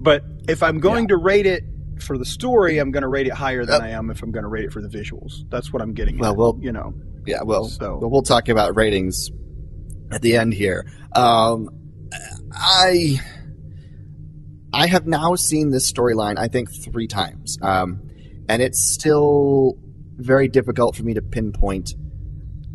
But 0.00 0.22
if 0.48 0.62
I'm 0.62 0.78
going 0.78 1.08
to 1.08 1.16
rate 1.16 1.44
it 1.46 1.64
for 2.00 2.16
the 2.16 2.24
story, 2.24 2.78
I'm 2.78 2.90
going 2.92 3.02
to 3.02 3.08
rate 3.08 3.26
it 3.26 3.32
higher 3.32 3.64
than 3.66 3.74
Yep. 3.74 3.82
I 3.82 3.88
am 3.90 4.10
if 4.10 4.22
I'm 4.22 4.30
going 4.30 4.44
to 4.44 4.48
rate 4.48 4.64
it 4.64 4.72
for 4.72 4.80
the 4.80 4.88
visuals. 4.88 5.48
That's 5.50 5.72
what 5.72 5.82
I'm 5.82 5.92
getting. 5.92 6.18
Well, 6.18 6.30
at, 6.32 6.36
we'll- 6.36 6.58
you 6.60 6.72
know, 6.72 6.94
Yeah. 7.26 7.42
Well, 7.42 7.64
So- 7.64 7.98
we'll 8.02 8.22
talk 8.22 8.48
about 8.48 8.76
ratings 8.76 9.30
at 10.10 10.22
the 10.22 10.36
end 10.36 10.54
here. 10.54 10.86
Um, 11.14 11.68
I 12.52 13.20
I 14.72 14.86
have 14.86 15.06
now 15.06 15.34
seen 15.34 15.70
this 15.70 15.90
storyline 15.90 16.38
I 16.38 16.48
think 16.48 16.70
three 16.70 17.06
times, 17.06 17.58
um, 17.62 18.02
and 18.48 18.62
it's 18.62 18.80
still 18.92 19.78
very 20.16 20.48
difficult 20.48 20.96
for 20.96 21.02
me 21.04 21.14
to 21.14 21.22
pinpoint 21.22 21.94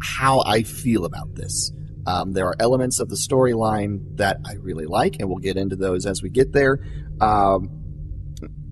how 0.02 0.42
I 0.46 0.64
feel 0.64 1.06
about 1.06 1.36
this. 1.36 1.72
Um, 2.06 2.34
there 2.34 2.48
are 2.48 2.56
elements 2.60 3.00
of 3.00 3.10
the 3.10 3.16
storyline 3.16 4.18
that 4.18 4.38
I 4.46 4.54
really 4.56 4.86
like, 4.86 5.18
and 5.20 5.30
we'll 5.30 5.38
get 5.38 5.56
into 5.58 5.76
those 5.76 6.06
as 6.06 6.22
we 6.22 6.30
get 6.30 6.52
there. 6.52 6.80
Um, 7.22 7.70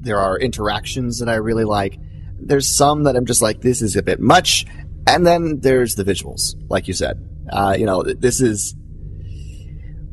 there 0.02 0.18
are 0.20 0.38
interactions 0.38 1.20
that 1.20 1.30
I 1.30 1.36
really 1.36 1.64
like. 1.64 1.98
There's 2.40 2.68
some 2.68 3.04
that 3.04 3.16
I'm 3.16 3.26
just 3.26 3.42
like, 3.42 3.62
this 3.62 3.82
is 3.82 3.96
a 3.96 4.02
bit 4.04 4.20
much. 4.20 4.66
And 5.08 5.26
then 5.26 5.60
there's 5.62 5.96
the 5.96 6.04
visuals, 6.04 6.54
like 6.70 6.88
you 6.88 6.94
said. 6.94 7.28
Uh, 7.52 7.76
you 7.78 7.86
know, 7.86 8.04
this 8.04 8.40
is 8.42 8.76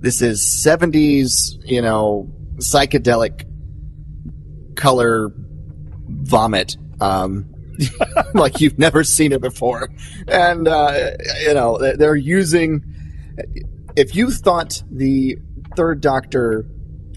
this 0.01 0.23
is 0.23 0.41
70s, 0.65 1.59
you 1.65 1.83
know, 1.83 2.31
psychedelic 2.57 3.45
color 4.77 5.31
vomit, 6.09 6.77
um, 7.01 7.53
like 8.35 8.61
you've 8.61 8.79
never 8.79 9.05
seen 9.05 9.33
it 9.33 9.41
before. 9.41 9.89
And 10.27 10.67
uh, 10.69 11.11
you 11.43 11.55
know, 11.55 11.79
they- 11.79 11.97
they're 11.97 12.17
using. 12.17 12.83
If 13.97 14.15
you 14.15 14.31
thought 14.31 14.83
the 14.91 15.39
Third 15.77 16.01
Doctor 16.01 16.67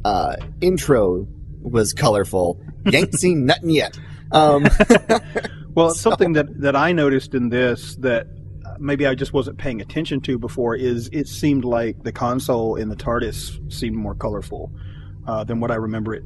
uh, 0.03 0.35
intro 0.59 1.27
was 1.61 1.93
colorful, 1.93 2.59
you 2.85 2.97
ain't 2.97 3.13
seen 3.15 3.45
nothing 3.45 3.69
yet. 3.71 3.97
Um, 4.31 4.65
Well, 5.73 5.87
it's 5.91 6.01
something 6.01 6.33
that, 6.33 6.61
that 6.61 6.75
I 6.75 6.91
noticed 6.91 7.33
in 7.33 7.49
this 7.49 7.95
that 7.97 8.27
maybe 8.79 9.05
I 9.05 9.15
just 9.15 9.33
wasn't 9.33 9.57
paying 9.57 9.81
attention 9.81 10.21
to 10.21 10.37
before 10.37 10.75
is 10.75 11.09
it 11.11 11.27
seemed 11.27 11.63
like 11.63 12.03
the 12.03 12.11
console 12.11 12.75
in 12.75 12.89
the 12.89 12.95
TARDIS 12.95 13.71
seemed 13.71 13.95
more 13.95 14.15
colorful 14.15 14.71
uh, 15.27 15.43
than 15.43 15.59
what 15.59 15.71
I 15.71 15.75
remember 15.75 16.15
it. 16.15 16.23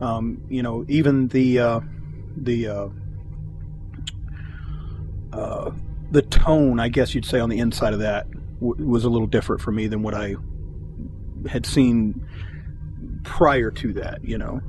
Um, 0.00 0.42
you 0.48 0.62
know, 0.62 0.84
even 0.88 1.28
the 1.28 1.58
uh, 1.58 1.80
the 2.36 2.68
uh, 2.68 2.88
uh, 5.32 5.70
the 6.10 6.22
tone, 6.22 6.78
I 6.80 6.88
guess 6.88 7.14
you'd 7.14 7.24
say, 7.24 7.40
on 7.40 7.48
the 7.48 7.58
inside 7.58 7.94
of 7.94 8.00
that 8.00 8.26
w- 8.60 8.86
was 8.86 9.04
a 9.04 9.08
little 9.08 9.26
different 9.26 9.62
for 9.62 9.72
me 9.72 9.86
than 9.86 10.02
what 10.02 10.14
I 10.14 10.36
had 11.48 11.64
seen 11.64 12.26
prior 13.24 13.70
to 13.70 13.94
that. 13.94 14.22
You 14.22 14.36
know. 14.36 14.60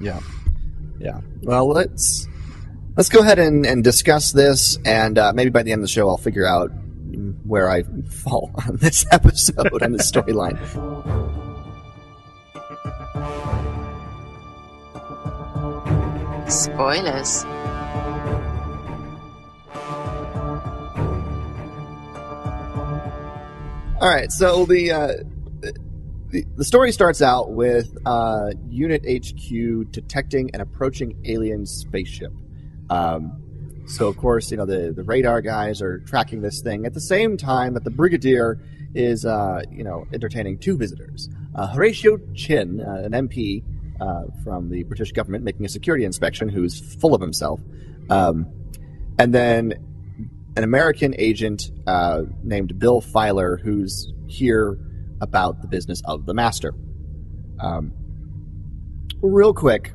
Yeah. 0.00 0.20
Yeah. 0.98 1.20
Well, 1.42 1.68
let's 1.68 2.26
let's 2.96 3.08
go 3.08 3.20
ahead 3.20 3.38
and, 3.38 3.66
and 3.66 3.82
discuss 3.82 4.32
this, 4.32 4.78
and 4.84 5.18
uh, 5.18 5.32
maybe 5.34 5.50
by 5.50 5.62
the 5.62 5.72
end 5.72 5.80
of 5.80 5.84
the 5.84 5.92
show, 5.92 6.08
I'll 6.08 6.16
figure 6.16 6.46
out 6.46 6.70
where 7.44 7.70
I 7.70 7.82
fall 8.10 8.50
on 8.66 8.76
this 8.76 9.06
episode 9.12 9.82
and 9.82 9.94
this 9.94 10.10
storyline. 10.10 10.58
Spoilers. 16.50 17.44
All 24.00 24.10
right. 24.10 24.30
So 24.30 24.66
the 24.66 24.92
uh, 24.92 25.12
the, 26.28 26.44
the 26.56 26.64
story 26.64 26.92
starts 26.92 27.22
out 27.22 27.52
with 27.52 27.96
uh, 28.04 28.50
Unit 28.68 29.02
HQ 29.08 29.90
detecting 29.90 30.50
an 30.52 30.60
approaching 30.60 31.16
alien 31.24 31.64
spaceship. 31.64 32.32
Um, 32.90 33.40
so, 33.86 34.08
of 34.08 34.16
course, 34.16 34.50
you 34.50 34.56
know, 34.56 34.64
the, 34.64 34.92
the 34.92 35.02
radar 35.02 35.42
guys 35.42 35.82
are 35.82 35.98
tracking 36.00 36.40
this 36.40 36.60
thing 36.62 36.86
at 36.86 36.94
the 36.94 37.00
same 37.00 37.36
time 37.36 37.74
that 37.74 37.84
the 37.84 37.90
Brigadier 37.90 38.58
is, 38.94 39.26
uh, 39.26 39.62
you 39.70 39.84
know, 39.84 40.06
entertaining 40.12 40.58
two 40.58 40.76
visitors. 40.76 41.28
Uh, 41.54 41.66
Horatio 41.66 42.18
Chinn, 42.34 42.80
uh, 42.80 43.02
an 43.04 43.12
MP 43.12 43.62
uh, 44.00 44.24
from 44.42 44.70
the 44.70 44.84
British 44.84 45.12
government, 45.12 45.44
making 45.44 45.66
a 45.66 45.68
security 45.68 46.04
inspection, 46.04 46.48
who's 46.48 46.80
full 46.96 47.14
of 47.14 47.20
himself. 47.20 47.60
Um, 48.08 48.46
and 49.18 49.34
then 49.34 49.74
an 50.56 50.64
American 50.64 51.14
agent 51.18 51.70
uh, 51.86 52.22
named 52.42 52.78
Bill 52.78 53.00
Filer, 53.00 53.56
who's 53.56 54.12
here 54.26 54.78
about 55.20 55.60
the 55.62 55.68
business 55.68 56.00
of 56.04 56.26
the 56.26 56.34
Master. 56.34 56.74
Um, 57.60 57.92
real 59.20 59.54
quick, 59.54 59.92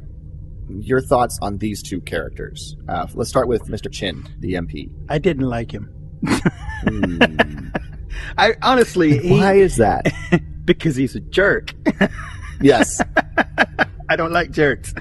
your 0.70 1.02
thoughts 1.02 1.38
on 1.42 1.58
these 1.58 1.82
two 1.82 2.02
characters. 2.02 2.76
Uh, 2.88 3.08
let's 3.14 3.30
start 3.30 3.48
with 3.48 3.64
Mr. 3.64 3.92
Chinn, 3.92 4.28
the 4.40 4.54
MP. 4.54 4.90
I 5.10 5.18
didn't 5.18 5.48
like 5.48 5.72
him. 5.72 5.90
Hmm. 6.28 7.70
I 8.38 8.56
honestly, 8.62 9.18
he, 9.20 9.32
Why 9.32 9.54
is 9.56 9.78
that? 9.78 10.08
because 10.66 10.96
he's 10.96 11.16
a 11.16 11.20
jerk. 11.20 11.74
yes. 12.62 13.02
I 14.10 14.16
don't 14.16 14.32
like 14.32 14.52
jerks. 14.52 14.94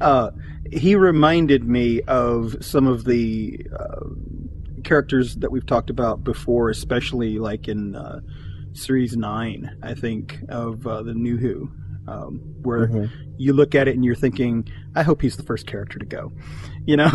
Uh, 0.00 0.30
he 0.72 0.94
reminded 0.94 1.64
me 1.64 2.00
of 2.02 2.56
some 2.64 2.86
of 2.86 3.04
the 3.04 3.66
uh, 3.78 4.06
characters 4.84 5.36
that 5.36 5.50
we've 5.50 5.66
talked 5.66 5.90
about 5.90 6.24
before, 6.24 6.70
especially 6.70 7.38
like 7.38 7.68
in 7.68 7.96
uh, 7.96 8.20
series 8.72 9.16
nine, 9.16 9.76
I 9.82 9.94
think, 9.94 10.38
of 10.48 10.86
uh, 10.86 11.02
the 11.02 11.14
New 11.14 11.36
Who, 11.36 11.70
um, 12.10 12.40
where 12.62 12.88
Mhm. 12.88 13.10
you 13.38 13.52
look 13.52 13.74
at 13.74 13.86
it 13.88 13.94
and 13.94 14.04
you're 14.04 14.14
thinking, 14.14 14.66
I 14.94 15.02
hope 15.02 15.22
he's 15.22 15.36
the 15.36 15.42
first 15.44 15.66
character 15.66 15.98
to 15.98 16.04
go. 16.06 16.32
You 16.86 16.96
know? 16.96 17.04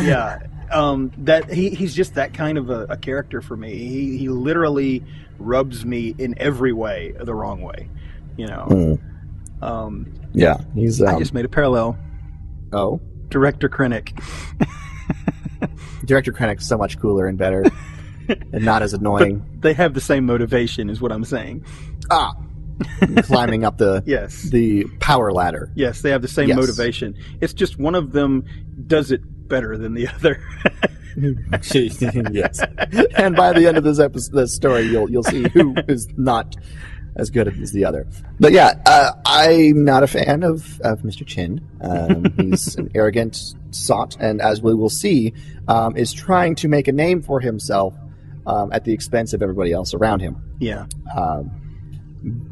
yeah. 0.00 0.38
Um, 0.70 1.10
that 1.18 1.50
he, 1.50 1.70
he's 1.70 1.94
just 1.94 2.14
that 2.14 2.34
kind 2.34 2.58
of 2.58 2.68
a, 2.70 2.84
a 2.90 2.96
character 2.96 3.40
for 3.40 3.56
me. 3.56 3.74
He, 3.76 4.18
he 4.18 4.28
literally 4.28 5.02
rubs 5.38 5.84
me 5.84 6.14
in 6.18 6.34
every 6.38 6.72
way 6.72 7.14
the 7.18 7.34
wrong 7.34 7.62
way. 7.62 7.88
You 8.36 8.46
know, 8.48 8.98
Hmm. 9.60 9.64
um, 9.64 10.12
Yeah. 10.34 10.58
He's. 10.74 11.00
Um, 11.00 11.08
I 11.08 11.18
just 11.18 11.32
made 11.32 11.44
a 11.44 11.48
parallel. 11.48 11.96
oh, 12.72 13.00
Director 13.30 13.68
Krennic. 13.68 14.12
Director 16.04 16.32
Krennic's 16.32 16.66
so 16.66 16.78
much 16.78 16.98
cooler 16.98 17.26
and 17.26 17.36
better, 17.38 17.64
and 18.28 18.64
not 18.64 18.82
as 18.82 18.94
annoying. 18.94 19.44
They 19.60 19.72
have 19.74 19.92
the 19.94 20.00
same 20.00 20.24
motivation, 20.26 20.88
is 20.90 21.00
what 21.00 21.12
I'm 21.12 21.24
saying. 21.24 21.64
Ah, 22.10 22.34
climbing 23.22 23.64
up 23.64 23.78
the 23.78 24.02
Yes. 24.06 24.42
the 24.50 24.84
power 25.00 25.32
ladder. 25.32 25.70
Yes, 25.74 26.02
they 26.02 26.10
have 26.10 26.22
the 26.22 26.28
same 26.28 26.48
Yes. 26.48 26.56
motivation. 26.58 27.14
It's 27.40 27.52
just 27.52 27.78
one 27.78 27.94
of 27.94 28.12
them 28.12 28.44
does 28.86 29.10
it 29.10 29.20
better 29.48 29.76
than 29.76 29.94
the 29.94 30.08
other. 30.14 30.40
yes. 31.72 32.60
And 33.16 33.34
by 33.36 33.52
the 33.52 33.66
end 33.66 33.76
of 33.76 33.84
this 33.84 33.98
episode, 33.98 34.34
this 34.34 34.54
story, 34.54 34.82
you'll 34.82 35.10
you'll 35.10 35.22
see 35.24 35.48
who 35.48 35.74
is 35.88 36.06
not 36.16 36.56
as 37.16 37.30
good 37.30 37.48
as 37.60 37.72
the 37.72 37.84
other. 37.84 38.06
But 38.38 38.52
yeah, 38.52 38.74
uh, 38.86 39.10
I'm 39.26 39.84
not 39.84 40.04
a 40.04 40.06
fan 40.06 40.44
of, 40.44 40.80
of 40.82 41.00
Mr. 41.00 41.26
Chinn. 41.26 41.60
Um, 41.80 42.26
he's 42.36 42.76
an 42.76 42.90
arrogant 42.94 43.54
sot, 43.72 44.16
and 44.20 44.40
as 44.40 44.62
we 44.62 44.72
will 44.74 44.90
see, 44.90 45.34
um, 45.66 45.96
is 45.96 46.12
trying 46.12 46.54
to 46.56 46.68
make 46.68 46.86
a 46.86 46.92
name 46.92 47.20
for 47.22 47.40
himself 47.40 47.94
um, 48.46 48.70
at 48.72 48.84
the 48.84 48.92
expense 48.92 49.32
of 49.32 49.42
everybody 49.42 49.72
else 49.72 49.94
around 49.94 50.20
him. 50.20 50.36
yeah. 50.60 50.86
Um, 51.16 51.50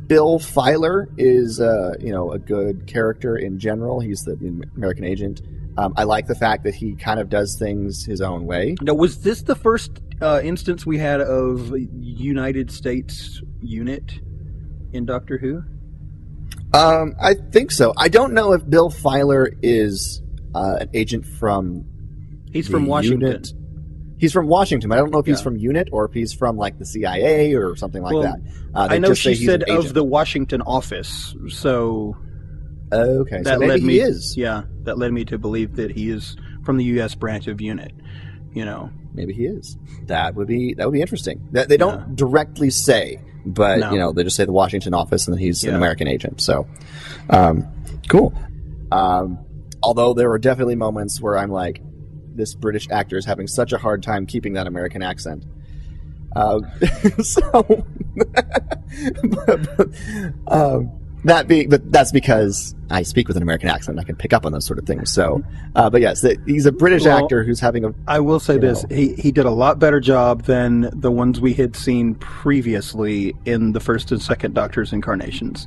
Bill 0.07 0.39
Filer 0.39 1.09
is, 1.17 1.61
uh, 1.61 1.95
you 1.99 2.13
know, 2.13 2.33
a 2.33 2.39
good 2.39 2.87
character 2.87 3.37
in 3.37 3.59
general. 3.59 4.01
He's 4.01 4.23
the 4.23 4.35
American 4.77 5.05
agent. 5.05 5.43
Um, 5.77 5.93
I 5.97 6.05
like 6.05 6.27
the 6.27 6.35
fact 6.35 6.65
that 6.65 6.75
he 6.75 6.95
kind 6.95 7.21
of 7.21 7.29
does 7.29 7.57
things 7.59 8.05
his 8.05 8.21
own 8.21 8.47
way. 8.47 8.77
Now, 8.81 8.95
was 8.95 9.21
this 9.23 9.43
the 9.43 9.55
first 9.55 10.01
uh, 10.23 10.41
instance 10.43 10.87
we 10.87 10.99
had 10.99 11.21
of 11.21 11.73
United 11.93 12.71
States 12.71 13.43
unit 13.61 14.21
in 14.93 15.05
Doctor 15.05 15.39
Who? 15.39 15.63
Um, 16.73 17.15
I 17.21 17.35
think 17.35 17.71
so. 17.73 17.93
I 17.97 18.09
don't 18.09 18.33
know 18.33 18.53
if 18.53 18.69
Bill 18.69 18.91
Filer 18.91 19.51
is 19.63 20.23
uh, 20.55 20.77
an 20.81 20.91
agent 20.95 21.27
from. 21.27 21.85
He's 22.53 22.69
from 22.69 22.87
Washington. 22.87 23.29
Unit. 23.29 23.53
He's 24.19 24.33
from 24.33 24.47
Washington. 24.47 24.93
I 24.93 24.97
don't 24.97 25.11
know 25.11 25.19
if 25.19 25.27
he's 25.27 25.43
from 25.43 25.57
Unit 25.59 25.89
or 25.93 26.07
if 26.07 26.13
he's 26.15 26.33
from 26.33 26.57
like 26.57 26.79
the 26.79 26.87
CIA 26.87 27.55
or 27.55 27.77
something 27.77 28.03
like 28.03 28.15
Well, 28.15 28.23
that. 28.23 28.37
Uh, 28.75 28.89
I 28.91 28.99
know 28.99 29.09
just 29.09 29.21
she 29.23 29.35
said 29.35 29.65
of 29.65 29.93
the 29.93 30.03
Washington 30.05 30.63
office, 30.63 31.35
so 31.49 32.17
Okay, 32.93 33.43
that 33.43 33.55
so 33.55 33.59
maybe 33.59 33.69
led 33.73 33.83
me. 33.83 33.93
he 33.95 34.01
is. 34.01 34.37
Yeah, 34.37 34.63
that 34.85 34.97
led 34.97 35.13
me 35.13 35.25
to 35.27 35.39
believe 35.39 35.77
that 35.77 35.91
he 35.91 36.09
is 36.11 36.37
from 36.65 36.77
the 36.79 36.85
U.S. 36.85 37.15
branch 37.15 37.47
of 37.47 37.61
unit. 37.61 37.93
You 38.55 38.65
know, 38.65 38.91
Maybe 39.13 39.33
he 39.33 39.45
is. 39.47 39.77
That 40.07 40.35
would 40.35 40.47
be 40.47 40.75
that 40.75 40.87
would 40.87 40.93
be 40.93 41.01
interesting. 41.01 41.49
That 41.53 41.69
they 41.69 41.77
don't 41.79 42.01
Yeah. 42.01 42.07
directly 42.15 42.71
say, 42.71 43.21
but 43.47 43.79
No. 43.81 43.91
you 43.93 43.99
know 43.99 44.13
they 44.13 44.25
just 44.25 44.37
say 44.37 44.45
the 44.45 44.53
Washington 44.53 44.95
office, 44.95 45.27
and 45.27 45.35
then 45.37 45.43
he's 45.43 45.65
an 45.65 45.75
American 45.75 46.07
agent. 46.07 46.41
So, 46.41 46.67
um, 47.31 47.67
cool. 48.09 48.33
Um, 48.93 49.39
although 49.83 50.15
there 50.15 50.29
were 50.29 50.39
definitely 50.39 50.75
moments 50.77 51.21
where 51.21 51.37
I'm 51.37 51.51
like, 51.51 51.81
this 52.37 52.55
British 52.55 52.89
actor 52.91 53.17
is 53.17 53.25
having 53.25 53.47
such 53.47 53.73
a 53.73 53.79
hard 53.79 54.03
time 54.03 54.27
keeping 54.27 54.55
that 54.55 54.67
American 54.67 55.03
accent. 55.03 55.45
Uh, 56.35 56.61
so, 57.23 57.87
but, 58.17 58.57
but, 59.77 59.89
um, 60.49 60.93
that 61.25 61.49
being, 61.49 61.69
but 61.69 61.91
that's 61.91 62.13
because 62.13 62.75
I 62.89 63.03
speak 63.03 63.27
with 63.27 63.37
an 63.37 63.43
American 63.43 63.69
accent. 63.69 63.99
I 63.99 64.05
can 64.05 64.17
pick 64.17 64.33
up 64.33 64.47
on 64.47 64.53
those 64.53 64.65
sort 64.65 64.79
of 64.79 64.87
things. 64.87 65.13
So, 65.13 65.43
uh, 65.75 65.91
but 65.91 66.01
yes, 66.01 66.21
the, 66.21 66.39
he's 66.47 66.67
a 66.67 66.73
British 66.73 67.05
Well, 67.05 67.25
actor 67.25 67.43
who's 67.43 67.59
having 67.59 67.85
a 67.85 67.95
I 68.07 68.21
will 68.21 68.39
say 68.39 68.59
this: 68.59 68.85
know. 68.85 68.95
he 68.95 69.15
he 69.15 69.33
did 69.33 69.45
a 69.45 69.51
lot 69.51 69.79
better 69.79 69.99
job 69.99 70.45
than 70.45 70.89
the 70.93 71.11
ones 71.11 71.41
we 71.41 71.53
had 71.53 71.75
seen 71.75 72.15
previously 72.17 73.35
in 73.45 73.73
the 73.73 73.81
first 73.81 74.13
and 74.13 74.23
second 74.23 74.55
Doctor's 74.55 74.93
incarnations. 74.93 75.67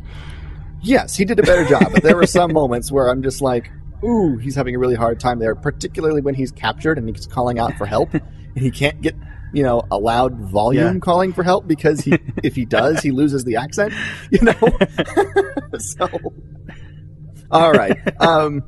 Yes, 0.82 1.16
he 1.16 1.26
did 1.26 1.40
a 1.40 1.44
better 1.44 1.66
job, 1.66 1.92
but 1.92 2.04
there 2.04 2.16
were 2.16 2.28
some 2.28 2.54
moments 2.62 2.90
where 2.90 3.10
I'm 3.10 3.22
just 3.22 3.42
like, 3.42 3.70
ooh, 4.04 4.38
he's 4.38 4.56
having 4.56 4.76
a 4.76 4.80
really 4.80 4.96
hard 4.96 5.20
time 5.20 5.40
there, 5.40 5.56
particularly 5.56 6.22
when 6.22 6.36
he's 6.36 6.52
captured 6.52 6.98
and 6.98 7.08
he's 7.10 7.28
calling 7.28 7.60
out 7.60 7.78
for 7.78 7.86
help 7.86 8.14
and 8.14 8.24
he 8.56 8.72
can't 8.72 9.02
get, 9.02 9.16
you 9.54 9.64
know, 9.64 9.82
a 9.92 9.98
loud 9.98 10.36
volume 10.36 10.94
Yeah. 10.96 11.00
calling 11.00 11.34
for 11.34 11.44
help 11.44 11.68
because 11.68 12.00
he 12.02 12.14
if 12.44 12.56
he 12.56 12.66
does, 12.66 13.02
he 13.02 13.12
loses 13.12 13.44
the 13.44 13.58
accent, 13.58 13.94
you 14.32 14.40
know. 14.42 15.78
so 15.80 16.08
All 17.52 17.72
right. 17.72 17.98
Um 18.22 18.64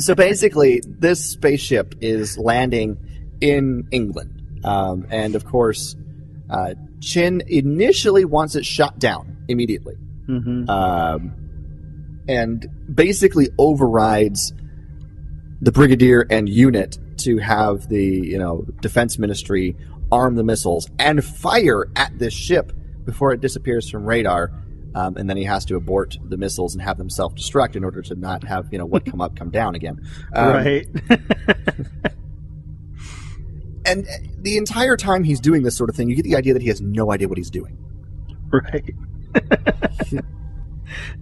so 0.00 0.14
basically 0.14 0.82
this 0.86 1.24
spaceship 1.30 1.94
is 2.00 2.36
landing 2.38 2.98
in 3.40 3.88
England. 3.90 4.60
Um 4.64 5.06
and 5.10 5.34
of 5.34 5.44
course 5.44 5.96
uh 6.50 6.74
Chinn 7.00 7.42
initially 7.46 8.24
wants 8.24 8.56
it 8.56 8.66
shot 8.66 8.98
down 8.98 9.36
immediately 9.48 9.94
Mm-hmm. 10.28 10.68
um, 10.68 11.32
and 12.28 12.66
basically 12.94 13.48
overrides 13.58 14.52
the 15.60 15.72
brigadier 15.72 16.26
and 16.30 16.48
unit 16.48 16.98
to 17.18 17.38
have 17.38 17.88
the 17.88 18.04
you 18.04 18.38
know 18.38 18.64
defense 18.80 19.18
ministry 19.18 19.76
arm 20.12 20.36
the 20.36 20.44
missiles 20.44 20.88
and 20.98 21.24
fire 21.24 21.86
at 21.96 22.16
this 22.18 22.32
ship 22.32 22.72
before 23.04 23.32
it 23.32 23.40
disappears 23.40 23.90
from 23.90 24.04
radar. 24.04 24.52
Um, 24.94 25.16
and 25.16 25.28
then 25.28 25.36
he 25.36 25.44
has 25.44 25.64
to 25.66 25.76
abort 25.76 26.16
the 26.24 26.38
missiles 26.38 26.74
and 26.74 26.82
have 26.82 26.96
them 26.96 27.10
self-destruct 27.10 27.76
in 27.76 27.84
order 27.84 28.00
to 28.02 28.14
not 28.14 28.42
have 28.44 28.68
you 28.72 28.78
know 28.78 28.86
what 28.86 29.04
come 29.04 29.20
up 29.20 29.36
come 29.36 29.50
down 29.50 29.74
again. 29.74 30.00
Um, 30.34 30.48
right. 30.48 30.88
And 33.88 34.06
the 34.42 34.58
entire 34.58 34.98
time 34.98 35.24
he's 35.24 35.40
doing 35.40 35.62
this 35.62 35.74
sort 35.74 35.88
of 35.88 35.96
thing, 35.96 36.10
you 36.10 36.16
get 36.16 36.24
the 36.24 36.36
idea 36.36 36.52
that 36.52 36.60
he 36.60 36.68
has 36.68 36.82
no 36.82 37.10
idea 37.10 37.26
what 37.26 37.38
he's 37.38 37.50
doing. 37.50 37.78
right. 38.52 38.94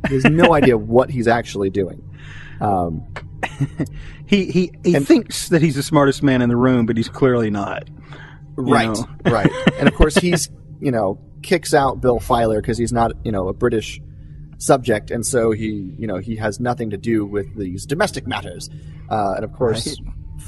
He 0.08 0.14
has 0.14 0.24
no 0.24 0.54
idea 0.54 0.76
what 0.78 1.10
he's 1.10 1.28
actually 1.28 1.70
doing. 1.70 2.02
Um, 2.60 3.02
He 4.28 4.50
he 4.50 4.72
he 4.82 4.94
And- 4.96 5.06
thinks 5.06 5.50
that 5.50 5.62
he's 5.62 5.76
the 5.76 5.84
smartest 5.84 6.20
man 6.22 6.42
in 6.42 6.48
the 6.48 6.56
room, 6.56 6.84
but 6.84 6.96
he's 6.96 7.08
clearly 7.08 7.48
not. 7.48 7.88
Right 8.56 8.96
right. 9.24 9.50
And 9.78 9.86
of 9.88 9.94
course 9.94 10.16
he's 10.16 10.50
you 10.80 10.90
know 10.90 11.20
kicks 11.42 11.72
out 11.72 12.00
bill 12.00 12.18
filer 12.18 12.60
because 12.60 12.76
he's 12.76 12.92
not 12.92 13.12
you 13.24 13.30
know 13.30 13.46
a 13.46 13.52
british 13.52 14.00
subject 14.58 15.12
and 15.12 15.24
so 15.24 15.52
he 15.52 15.94
you 15.96 16.08
know 16.08 16.16
he 16.16 16.34
has 16.34 16.58
nothing 16.58 16.90
to 16.90 16.96
do 16.96 17.24
with 17.24 17.56
these 17.56 17.86
domestic 17.86 18.26
matters. 18.26 18.68
Uh, 19.08 19.34
and 19.36 19.44
of 19.44 19.52
course 19.52 19.96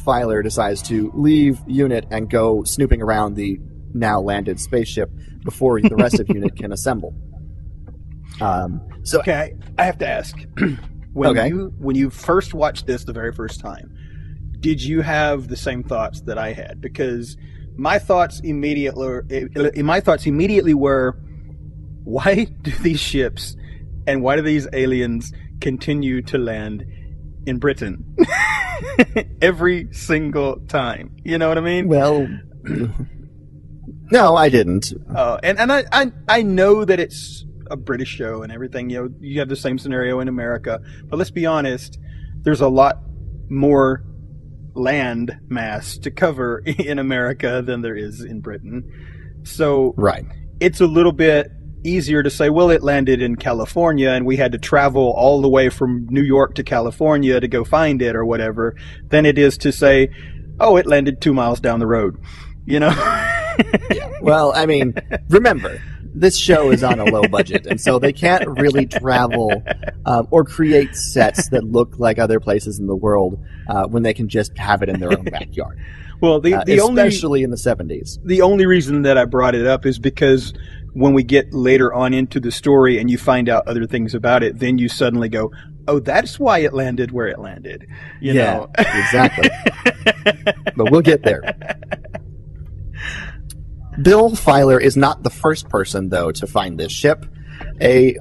filer 0.04 0.42
decides 0.42 0.82
to 0.82 1.12
leave 1.14 1.60
unit 1.68 2.04
and 2.10 2.28
go 2.28 2.64
snooping 2.64 3.00
around 3.00 3.34
the 3.36 3.60
now 3.94 4.20
landed 4.20 4.58
spaceship 4.58 5.08
before 5.44 5.80
the 5.80 5.94
rest 5.94 6.18
of 6.18 6.28
unit 6.28 6.56
can 6.56 6.72
assemble. 6.72 7.14
Um, 8.40 8.80
so 9.08 9.20
Okay, 9.20 9.54
I 9.78 9.84
have 9.84 9.98
to 9.98 10.06
ask. 10.08 10.36
when 11.12 11.30
Okay. 11.30 11.48
you 11.48 11.72
when 11.78 11.96
you 11.96 12.10
first 12.10 12.54
watched 12.54 12.86
this 12.86 13.04
the 13.04 13.12
very 13.12 13.32
first 13.32 13.60
time, 13.60 13.92
did 14.60 14.82
you 14.82 15.00
have 15.00 15.48
the 15.48 15.56
same 15.56 15.82
thoughts 15.82 16.20
that 16.22 16.38
I 16.38 16.52
had? 16.52 16.80
Because 16.80 17.36
my 17.76 17.98
thoughts 17.98 18.40
immediately 18.40 19.82
my 19.82 20.00
thoughts 20.00 20.26
immediately 20.26 20.74
were 20.74 21.18
why 22.04 22.44
do 22.62 22.70
these 22.82 23.00
ships 23.00 23.56
and 24.06 24.22
why 24.22 24.36
do 24.36 24.42
these 24.42 24.66
aliens 24.72 25.32
continue 25.60 26.22
to 26.22 26.38
land 26.38 26.84
in 27.46 27.58
Britain 27.58 28.16
every 29.42 29.88
single 29.92 30.60
time? 30.68 31.16
You 31.24 31.38
know 31.38 31.48
what 31.48 31.58
I 31.58 31.62
mean? 31.62 31.88
Well, 31.88 32.28
no, 34.10 34.36
I 34.36 34.48
didn't. 34.48 34.92
Uh, 35.14 35.38
and 35.42 35.58
and 35.58 35.72
I, 35.72 35.84
I 35.92 36.12
I 36.28 36.42
know 36.42 36.84
that 36.84 37.00
it's 37.00 37.44
a 37.70 37.76
British 37.76 38.08
show 38.08 38.42
and 38.42 38.52
everything. 38.52 38.90
You 38.90 39.02
know, 39.04 39.08
you 39.20 39.38
have 39.40 39.48
the 39.48 39.56
same 39.56 39.78
scenario 39.78 40.20
in 40.20 40.28
America, 40.28 40.80
but 41.06 41.16
let's 41.18 41.30
be 41.30 41.46
honest. 41.46 41.98
There's 42.42 42.60
a 42.60 42.68
lot 42.68 42.98
more 43.48 44.04
land 44.74 45.38
mass 45.48 45.98
to 45.98 46.10
cover 46.10 46.58
in 46.66 46.98
America 46.98 47.62
than 47.64 47.82
there 47.82 47.96
is 47.96 48.20
in 48.22 48.40
Britain. 48.40 48.84
So 49.44 49.94
Right. 49.96 50.24
it's 50.60 50.80
a 50.80 50.86
little 50.86 51.12
bit 51.12 51.50
easier 51.84 52.22
to 52.22 52.30
say, 52.30 52.50
well, 52.50 52.70
it 52.70 52.82
landed 52.82 53.22
in 53.22 53.36
California 53.36 54.10
and 54.10 54.26
we 54.26 54.36
had 54.36 54.52
to 54.52 54.58
travel 54.58 55.12
all 55.16 55.40
the 55.40 55.48
way 55.48 55.68
from 55.68 56.06
New 56.10 56.22
York 56.22 56.54
to 56.56 56.62
California 56.64 57.38
to 57.40 57.48
go 57.48 57.64
find 57.64 58.02
it 58.02 58.16
or 58.16 58.24
whatever, 58.24 58.74
than 59.08 59.24
it 59.24 59.38
is 59.38 59.56
to 59.58 59.70
say, 59.72 60.10
oh, 60.60 60.76
it 60.76 60.86
landed 60.86 61.20
two 61.20 61.32
miles 61.32 61.60
down 61.60 61.78
the 61.78 61.86
road. 61.86 62.16
You 62.66 62.80
know? 62.80 63.24
Well, 64.20 64.52
I 64.54 64.66
mean, 64.66 64.94
remember, 65.28 65.80
this 66.20 66.36
show 66.36 66.70
is 66.70 66.82
on 66.82 66.98
a 67.00 67.04
low 67.04 67.22
budget, 67.28 67.66
and 67.66 67.80
so 67.80 67.98
they 67.98 68.12
can't 68.12 68.46
really 68.58 68.86
travel 68.86 69.62
um, 70.06 70.26
or 70.30 70.44
create 70.44 70.94
sets 70.94 71.48
that 71.50 71.64
look 71.64 71.98
like 71.98 72.18
other 72.18 72.40
places 72.40 72.78
in 72.78 72.86
the 72.86 72.96
world 72.96 73.38
uh, 73.68 73.84
when 73.86 74.02
they 74.02 74.14
can 74.14 74.28
just 74.28 74.56
have 74.58 74.82
it 74.82 74.88
in 74.88 75.00
their 75.00 75.12
own 75.16 75.24
backyard. 75.30 75.78
well, 76.20 76.40
the, 76.40 76.54
Uh, 76.54 76.64
the 76.64 76.80
only 76.80 77.02
especially 77.02 77.42
in 77.42 77.50
the 77.50 77.56
70s. 77.56 78.18
the 78.24 78.42
only 78.42 78.66
reason 78.66 79.02
that 79.02 79.16
I 79.16 79.24
brought 79.24 79.54
it 79.54 79.66
up 79.66 79.86
is 79.86 79.98
because 79.98 80.52
when 80.94 81.14
we 81.14 81.22
get 81.22 81.52
later 81.52 81.92
on 81.94 82.12
into 82.14 82.40
the 82.40 82.50
story 82.50 82.98
and 82.98 83.10
you 83.10 83.18
find 83.18 83.48
out 83.48 83.68
other 83.68 83.86
things 83.86 84.14
about 84.14 84.42
it, 84.42 84.58
then 84.58 84.78
you 84.78 84.88
suddenly 84.88 85.28
go, 85.28 85.52
"Oh, 85.86 86.00
that's 86.00 86.40
why 86.40 86.58
it 86.60 86.72
landed 86.72 87.12
where 87.12 87.28
it 87.28 87.38
landed." 87.38 87.86
You 88.20 88.32
yeah, 88.32 88.54
know. 88.54 88.70
exactly. 88.78 89.48
but 90.76 90.90
we'll 90.90 91.02
get 91.02 91.22
there. 91.22 91.42
Bill 94.00 94.34
Filer 94.34 94.80
is 94.80 94.96
not 94.96 95.22
the 95.22 95.30
first 95.30 95.68
person, 95.68 96.08
though, 96.08 96.30
to 96.32 96.46
find 96.46 96.78
this 96.78 96.92
ship. 96.92 97.26
A 97.80 98.16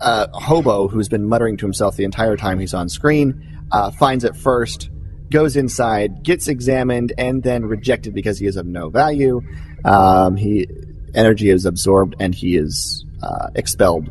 uh, 0.00 0.26
hobo 0.32 0.88
who's 0.88 1.08
been 1.08 1.28
muttering 1.28 1.56
to 1.58 1.66
himself 1.66 1.96
the 1.96 2.04
entire 2.04 2.36
time 2.36 2.58
he's 2.58 2.74
on 2.74 2.88
screen 2.88 3.66
uh, 3.70 3.90
finds 3.92 4.24
it 4.24 4.34
first, 4.34 4.90
goes 5.30 5.56
inside, 5.56 6.24
gets 6.24 6.48
examined, 6.48 7.12
and 7.16 7.42
then 7.42 7.64
rejected 7.64 8.14
because 8.14 8.38
he 8.38 8.46
is 8.46 8.56
of 8.56 8.66
no 8.66 8.88
value. 8.88 9.40
Um, 9.84 10.36
he 10.36 10.66
energy 11.14 11.50
is 11.50 11.66
absorbed, 11.66 12.16
and 12.18 12.34
he 12.34 12.56
is 12.56 13.04
uh, 13.22 13.48
expelled 13.54 14.08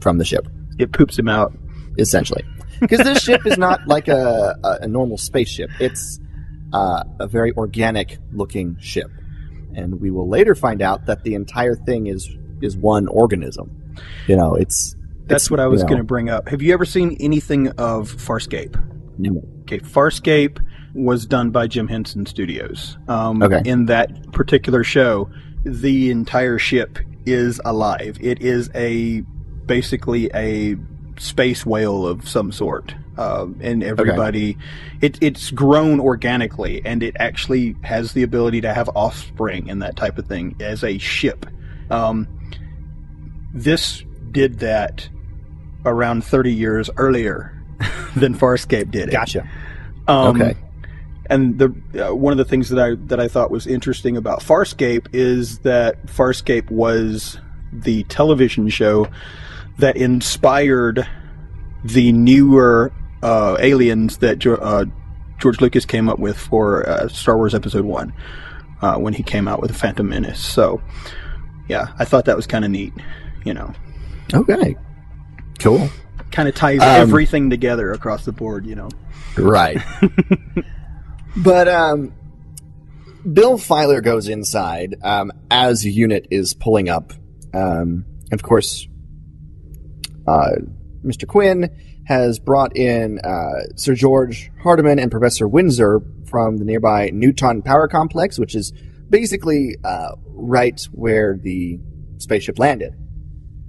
from 0.00 0.18
the 0.18 0.24
ship 0.24 0.48
it 0.78 0.92
poops 0.92 1.18
him 1.18 1.28
out. 1.28 1.52
essentially. 1.98 2.42
Because 2.80 3.00
this 3.00 3.22
ship 3.24 3.46
is 3.46 3.58
not 3.58 3.86
like 3.86 4.08
a, 4.08 4.56
a, 4.64 4.78
a 4.82 4.88
normal 4.88 5.18
spaceship. 5.18 5.70
It's 5.78 6.18
uh, 6.72 7.04
a 7.20 7.26
very 7.26 7.52
organic 7.52 8.18
looking 8.32 8.76
ship. 8.80 9.10
And 9.74 10.00
we 10.00 10.10
will 10.10 10.28
later 10.28 10.54
find 10.54 10.82
out 10.82 11.06
that 11.06 11.24
the 11.24 11.34
entire 11.34 11.74
thing 11.74 12.06
is 12.06 12.28
is 12.60 12.76
one 12.76 13.08
organism. 13.08 13.70
You 14.26 14.36
know, 14.36 14.54
it's 14.54 14.94
That's 15.26 15.44
it's, 15.44 15.50
what 15.50 15.60
I 15.60 15.66
was 15.66 15.80
you 15.80 15.84
know, 15.84 15.88
going 15.88 15.98
to 15.98 16.04
bring 16.04 16.30
up. 16.30 16.48
Have 16.48 16.62
you 16.62 16.72
ever 16.72 16.84
seen 16.84 17.16
anything 17.20 17.68
of 17.70 18.10
Farscape? 18.12 18.80
no. 19.18 19.42
Okay, 19.62 19.78
Farscape 19.78 20.58
was 20.94 21.24
done 21.26 21.50
by 21.50 21.66
Jim 21.66 21.88
Henson 21.88 22.26
Studios. 22.26 22.98
Um, 23.08 23.42
Okay. 23.42 23.62
In 23.64 23.86
that 23.86 24.32
particular 24.32 24.84
show, 24.84 25.30
the 25.64 26.10
entire 26.10 26.58
ship 26.58 26.98
is 27.24 27.60
alive. 27.64 28.18
It 28.20 28.42
is 28.42 28.70
a 28.74 29.20
basically 29.66 30.30
a 30.34 30.76
space 31.18 31.64
whale 31.64 32.06
of 32.06 32.28
some 32.28 32.50
sort, 32.52 32.94
um, 33.18 33.58
and 33.60 33.82
everybody, 33.82 34.56
it, 35.00 35.18
it's 35.20 35.50
grown 35.50 36.00
organically, 36.00 36.82
and 36.84 37.02
it 37.02 37.16
actually 37.18 37.76
has 37.82 38.12
the 38.12 38.22
ability 38.22 38.62
to 38.62 38.72
have 38.72 38.88
offspring 38.94 39.68
and 39.70 39.82
that 39.82 39.96
type 39.96 40.18
of 40.18 40.26
thing 40.26 40.56
as 40.60 40.82
a 40.82 40.98
ship. 40.98 41.46
Um, 41.90 42.26
this 43.52 44.02
did 44.30 44.60
that 44.60 45.08
around 45.84 46.24
30 46.24 46.52
years 46.52 46.90
earlier 46.96 47.62
than 48.16 48.34
Farscape 48.34 48.90
did 48.90 49.08
it. 49.08 49.12
Gotcha. 49.12 49.48
Um, 50.08 50.40
Okay. 50.40 50.56
And 51.26 51.56
the 51.58 52.08
uh, 52.08 52.14
one 52.14 52.32
of 52.32 52.36
the 52.36 52.44
things 52.44 52.68
that 52.70 52.78
I 52.78 52.94
that 53.06 53.20
I 53.20 53.28
thought 53.28 53.50
was 53.50 53.66
interesting 53.66 54.16
about 54.16 54.40
Farscape 54.40 55.06
is 55.12 55.60
that 55.60 56.04
Farscape 56.06 56.68
was 56.68 57.38
the 57.72 58.02
television 58.04 58.68
show 58.68 59.06
that 59.78 59.96
inspired 59.96 61.06
the 61.84 62.12
newer 62.12 62.92
uh, 63.22 63.56
aliens 63.60 64.18
that 64.18 64.38
Jo- 64.38 64.54
uh, 64.56 64.84
George 65.40 65.60
Lucas 65.60 65.84
came 65.84 66.08
up 66.08 66.18
with 66.18 66.36
for 66.38 66.88
uh, 66.88 67.08
Star 67.08 67.36
Wars 67.36 67.54
Episode 67.54 67.84
One 67.84 68.12
uh, 68.80 68.96
when 68.96 69.12
he 69.14 69.22
came 69.22 69.48
out 69.48 69.60
with 69.60 69.70
the 69.70 69.76
Phantom 69.76 70.08
Menace. 70.08 70.40
So, 70.40 70.80
yeah, 71.68 71.88
I 71.98 72.04
thought 72.04 72.24
that 72.26 72.36
was 72.36 72.46
kind 72.46 72.64
of 72.64 72.70
neat. 72.70 72.92
You 73.44 73.54
know, 73.54 73.72
Okay. 74.32 74.76
Cool. 75.58 75.88
kind 76.30 76.48
of 76.48 76.54
ties 76.54 76.80
Um, 76.80 76.86
everything 76.88 77.50
together 77.50 77.92
across 77.92 78.24
the 78.24 78.32
board. 78.32 78.66
You 78.66 78.76
know. 78.76 78.88
Right. 79.36 79.78
but 81.36 81.66
um, 81.68 82.12
Bill 83.32 83.58
Filer 83.58 84.00
goes 84.00 84.28
inside 84.28 84.96
um, 85.02 85.32
as 85.50 85.84
unit 85.84 86.26
is 86.30 86.54
pulling 86.54 86.88
up. 86.88 87.12
Um, 87.54 88.04
of 88.32 88.42
course, 88.42 88.86
uh, 90.26 90.50
Mr. 91.04 91.26
Quinn 91.26 91.68
has 92.04 92.38
brought 92.38 92.76
in 92.76 93.18
uh, 93.20 93.76
Sir 93.76 93.94
George 93.94 94.50
Hardiman 94.62 94.98
and 94.98 95.10
Professor 95.10 95.46
Windsor 95.46 96.00
from 96.26 96.56
the 96.56 96.64
nearby 96.64 97.10
Nuton 97.10 97.64
Power 97.64 97.88
Complex, 97.88 98.38
which 98.38 98.54
is 98.54 98.72
basically 99.08 99.76
uh, 99.84 100.12
right 100.26 100.80
where 100.92 101.38
the 101.40 101.78
spaceship 102.18 102.58
landed. 102.58 102.94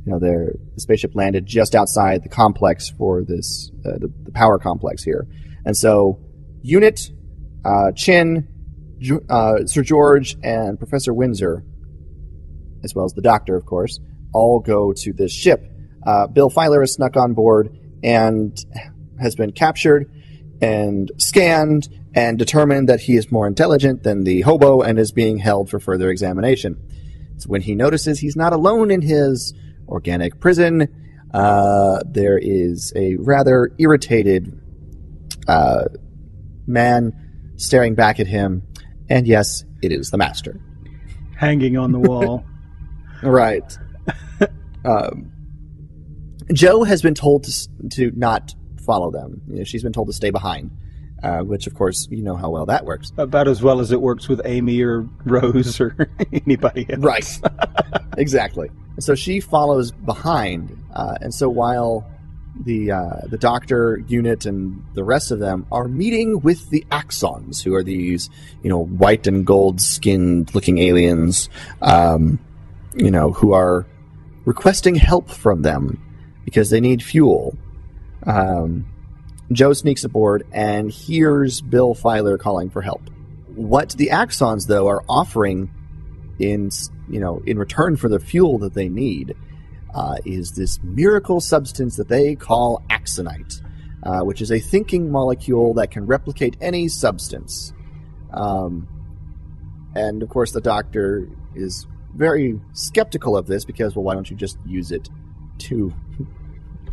You 0.06 0.14
know, 0.14 0.20
the 0.20 0.54
spaceship 0.78 1.16
landed 1.16 1.46
just 1.46 1.76
outside 1.76 2.24
the 2.24 2.30
complex 2.30 2.90
for 2.90 3.24
this 3.24 3.72
uh, 3.86 4.00
the, 4.00 4.12
the 4.24 4.32
power 4.32 4.60
complex 4.60 5.04
here, 5.04 5.28
and 5.66 5.78
so 5.78 6.20
Unit, 6.62 7.10
uh, 7.64 7.92
Chinn, 7.94 8.48
uh, 9.30 9.66
Sir 9.66 9.82
George, 9.82 10.36
and 10.44 10.78
Professor 10.78 11.14
Windsor, 11.14 11.64
as 12.84 12.94
well 12.94 13.06
as 13.06 13.14
the 13.14 13.22
Doctor, 13.22 13.56
of 13.56 13.66
course, 13.66 14.00
all 14.34 14.60
go 14.60 14.92
to 14.94 15.14
this 15.14 15.32
ship. 15.32 15.64
Uh, 16.06 16.28
Bill 16.28 16.50
Filer 16.50 16.82
has 16.82 16.94
snuck 16.94 17.16
on 17.16 17.34
board 17.34 17.70
and 18.04 18.58
has 19.20 19.36
been 19.36 19.52
captured 19.52 20.12
and 20.62 21.12
scanned 21.18 21.88
and 22.16 22.38
determined 22.38 22.90
that 22.90 23.02
he 23.02 23.16
is 23.16 23.32
more 23.32 23.48
intelligent 23.48 24.04
than 24.04 24.24
the 24.24 24.42
hobo 24.42 24.82
and 24.82 25.00
is 25.00 25.12
being 25.12 25.38
held 25.38 25.70
for 25.70 25.80
further 25.80 26.10
examination. 26.10 26.78
So 27.38 27.48
when 27.48 27.62
he 27.62 27.76
notices 27.76 28.20
he's 28.20 28.36
not 28.36 28.54
alone 28.54 28.92
in 28.92 29.02
his 29.02 29.54
organic 29.88 30.40
prison, 30.40 30.88
uh, 31.34 32.04
there 32.06 32.38
is 32.38 32.94
a 32.96 33.16
rather 33.16 33.72
irritated 33.80 34.60
uh, 35.48 35.86
man 36.68 37.54
staring 37.58 37.96
back 37.96 38.20
at 38.20 38.28
him, 38.28 38.64
and 39.10 39.28
yes, 39.28 39.64
it 39.82 39.92
is 39.92 40.12
the 40.12 40.18
master. 40.18 40.60
Hanging 41.38 41.78
on 41.78 41.92
the 41.92 42.00
wall. 42.00 42.46
Right. 43.22 43.78
um, 44.86 45.33
Jo 46.54 46.84
has 46.84 47.02
been 47.02 47.16
told 47.16 47.44
to 47.46 47.70
to 47.90 48.12
not 48.16 48.54
follow 48.86 49.12
them. 49.12 49.42
You 49.48 49.58
know, 49.60 49.64
she's 49.64 49.84
been 49.84 49.94
told 49.94 50.08
to 50.08 50.14
stay 50.14 50.30
behind, 50.30 50.72
uh, 51.24 51.40
which, 51.40 51.68
of 51.68 51.74
course, 51.74 52.08
you 52.12 52.22
know 52.22 52.36
how 52.36 52.50
well 52.50 52.66
that 52.68 52.86
works. 52.86 53.12
about 53.18 53.48
as 53.48 53.62
well 53.62 53.80
as 53.80 53.92
it 53.92 54.02
works 54.02 54.28
with 54.28 54.42
Amy 54.46 54.82
or 54.82 55.08
Rose 55.26 55.80
or 55.80 55.96
anybody 56.34 56.86
else. 56.90 57.00
Right. 57.00 57.40
exactly. 58.18 58.70
And 58.96 59.04
so 59.04 59.16
she 59.16 59.40
follows 59.40 59.92
behind, 59.92 60.78
uh, 60.94 61.18
and 61.22 61.34
so 61.34 61.50
while 61.50 62.08
the 62.66 62.92
uh, 62.92 63.22
the 63.26 63.38
doctor 63.38 64.04
unit 64.08 64.46
and 64.46 64.84
the 64.94 65.04
rest 65.04 65.32
of 65.32 65.40
them 65.40 65.66
are 65.72 65.88
meeting 65.88 66.42
with 66.42 66.70
the 66.70 66.86
Axons, 66.92 67.64
who 67.64 67.74
are 67.74 67.84
these 67.84 68.30
you 68.62 68.70
know 68.70 68.84
white 68.84 69.26
and 69.26 69.46
gold 69.46 69.82
skinned 69.82 70.54
looking 70.54 70.78
aliens, 70.78 71.50
um, 71.82 72.40
you 72.96 73.10
know 73.10 73.32
who 73.32 73.54
are 73.54 73.88
requesting 74.46 74.94
help 74.94 75.30
from 75.30 75.62
them 75.62 76.03
because 76.46 76.70
they 76.70 76.82
need 76.82 77.04
fuel. 77.04 77.58
Um, 78.26 78.86
Jo 79.52 79.74
sneaks 79.74 80.04
aboard 80.04 80.48
and 80.52 80.90
hears 80.90 81.62
Bill 81.62 81.94
Filer 81.94 82.38
calling 82.38 82.70
for 82.70 82.82
help. 82.82 83.10
What 83.56 83.92
the 83.92 84.08
Axons 84.08 84.68
though 84.68 84.88
are 84.88 85.04
offering 85.08 85.72
in 86.40 86.72
you 87.10 87.20
know 87.20 87.42
in 87.46 87.60
return 87.60 87.96
for 87.96 88.10
the 88.10 88.20
fuel 88.20 88.58
that 88.60 88.74
they 88.74 88.90
need 88.90 89.36
uh, 89.94 90.16
is 90.26 90.54
this 90.54 90.80
miracle 90.84 91.40
substance 91.40 91.98
that 91.98 92.08
they 92.08 92.36
call 92.36 92.82
axonite, 92.90 93.62
uh, 94.04 94.22
which 94.22 94.42
is 94.42 94.52
a 94.52 94.60
thinking 94.60 95.12
molecule 95.12 95.76
that 95.76 95.92
can 95.92 96.06
replicate 96.06 96.58
any 96.62 96.88
substance. 96.88 97.74
Um, 98.32 98.88
and 99.96 100.24
of 100.24 100.30
course, 100.30 100.52
the 100.52 100.62
doctor 100.62 101.30
is 101.54 101.86
very 102.16 102.60
skeptical 102.74 103.38
of 103.38 103.46
this 103.46 103.66
because, 103.66 103.96
well, 103.96 104.04
why 104.04 104.16
don't 104.16 104.30
you 104.30 104.36
just 104.36 104.58
use 104.66 104.92
it 104.92 105.10
to 105.64 105.94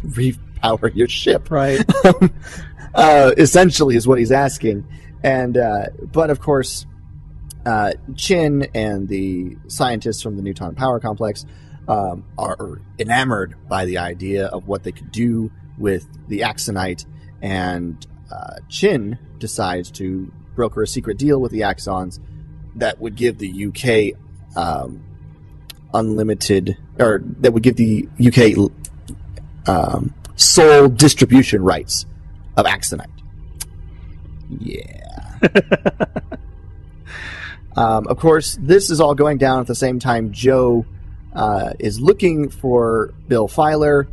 repower 0.05 0.95
your 0.95 1.09
ship? 1.09 1.51
Right. 1.51 1.81
uh, 2.95 3.33
essentially, 3.37 3.97
is 3.97 4.07
what 4.07 4.19
he's 4.19 4.33
asking. 4.33 4.87
And 5.23 5.57
uh, 5.57 5.87
but 6.13 6.31
of 6.31 6.41
course, 6.41 6.87
uh, 7.67 7.93
Chinn 8.17 8.69
and 8.75 9.09
the 9.09 9.57
scientists 9.69 10.23
from 10.23 10.37
the 10.37 10.43
Nuton 10.43 10.77
Power 10.77 10.99
Complex 11.01 11.45
um, 11.89 12.25
are 12.39 12.81
enamored 12.99 13.57
by 13.69 13.85
the 13.85 13.99
idea 13.99 14.47
of 14.47 14.67
what 14.67 14.83
they 14.85 14.93
could 14.93 15.13
do 15.13 15.51
with 15.79 16.07
the 16.29 16.41
Axonite, 16.41 17.05
and 17.43 18.07
uh, 18.31 18.57
Chinn 18.69 19.19
decides 19.39 19.91
to 19.93 20.33
broker 20.55 20.83
a 20.83 20.87
secret 20.87 21.19
deal 21.19 21.41
with 21.41 21.53
the 21.53 21.61
Axons 21.61 22.19
that 22.77 23.01
would 23.01 23.17
give 23.17 23.39
the 23.39 23.67
UK 23.67 24.17
um, 24.57 25.03
unlimited, 25.95 26.77
or 26.99 27.23
that 27.41 27.53
would 27.53 27.63
give 27.63 27.77
the 27.77 28.09
UK 28.25 28.71
um, 29.67 30.15
sole 30.37 30.89
distribution 30.89 31.63
rights 31.63 32.07
of 32.57 32.67
Axonite. 32.67 33.07
Yeah. 34.59 35.39
um, 37.77 38.07
of 38.09 38.19
course, 38.19 38.59
this 38.61 38.91
is 38.91 39.01
all 39.01 39.15
going 39.15 39.39
down 39.39 39.61
at 39.61 39.67
the 39.69 39.75
same 39.75 39.99
time. 40.01 40.33
Jo 40.33 40.85
uh, 41.33 41.75
is 41.79 42.01
looking 42.01 42.49
for 42.49 43.15
Bill 43.29 43.47
Filer 43.49 44.09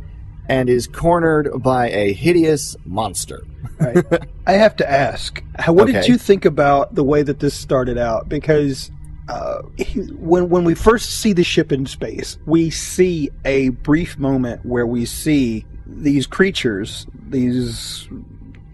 and 0.48 0.70
is 0.70 0.86
cornered 0.86 1.62
by 1.62 1.90
a 1.90 2.12
hideous 2.12 2.76
monster. 2.84 3.42
Right. 3.80 4.04
I 4.46 4.52
have 4.52 4.76
to 4.76 4.88
ask, 4.90 5.42
what 5.66 5.88
Okay. 5.90 5.92
did 5.92 6.08
you 6.08 6.16
think 6.16 6.44
about 6.44 6.94
the 6.94 7.04
way 7.04 7.22
that 7.22 7.40
this 7.40 7.54
started 7.54 7.98
out? 7.98 8.28
Because 8.28 8.90
uh, 9.28 9.62
he- 9.76 10.00
when 10.00 10.48
when 10.48 10.64
we 10.64 10.74
first 10.74 11.20
see 11.20 11.32
the 11.32 11.44
ship 11.44 11.70
in 11.72 11.86
space, 11.86 12.38
we 12.46 12.70
see 12.70 13.30
a 13.44 13.68
brief 13.70 14.18
moment 14.18 14.64
where 14.64 14.86
we 14.86 15.04
see 15.04 15.64
these 15.86 16.26
creatures, 16.26 17.06
these 17.28 18.08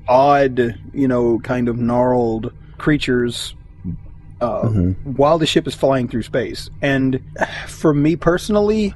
odd, 0.08 0.78
you 0.92 1.08
know, 1.08 1.38
kind 1.40 1.68
of 1.68 1.78
gnarled 1.78 2.52
creatures. 2.78 3.54
Uh, 4.40 4.68
While 5.04 5.38
the 5.38 5.46
ship 5.46 5.66
is 5.66 5.74
flying 5.74 6.06
through 6.08 6.22
space, 6.22 6.68
and 6.82 7.20
for 7.66 7.94
me 7.94 8.14
personally, 8.16 8.92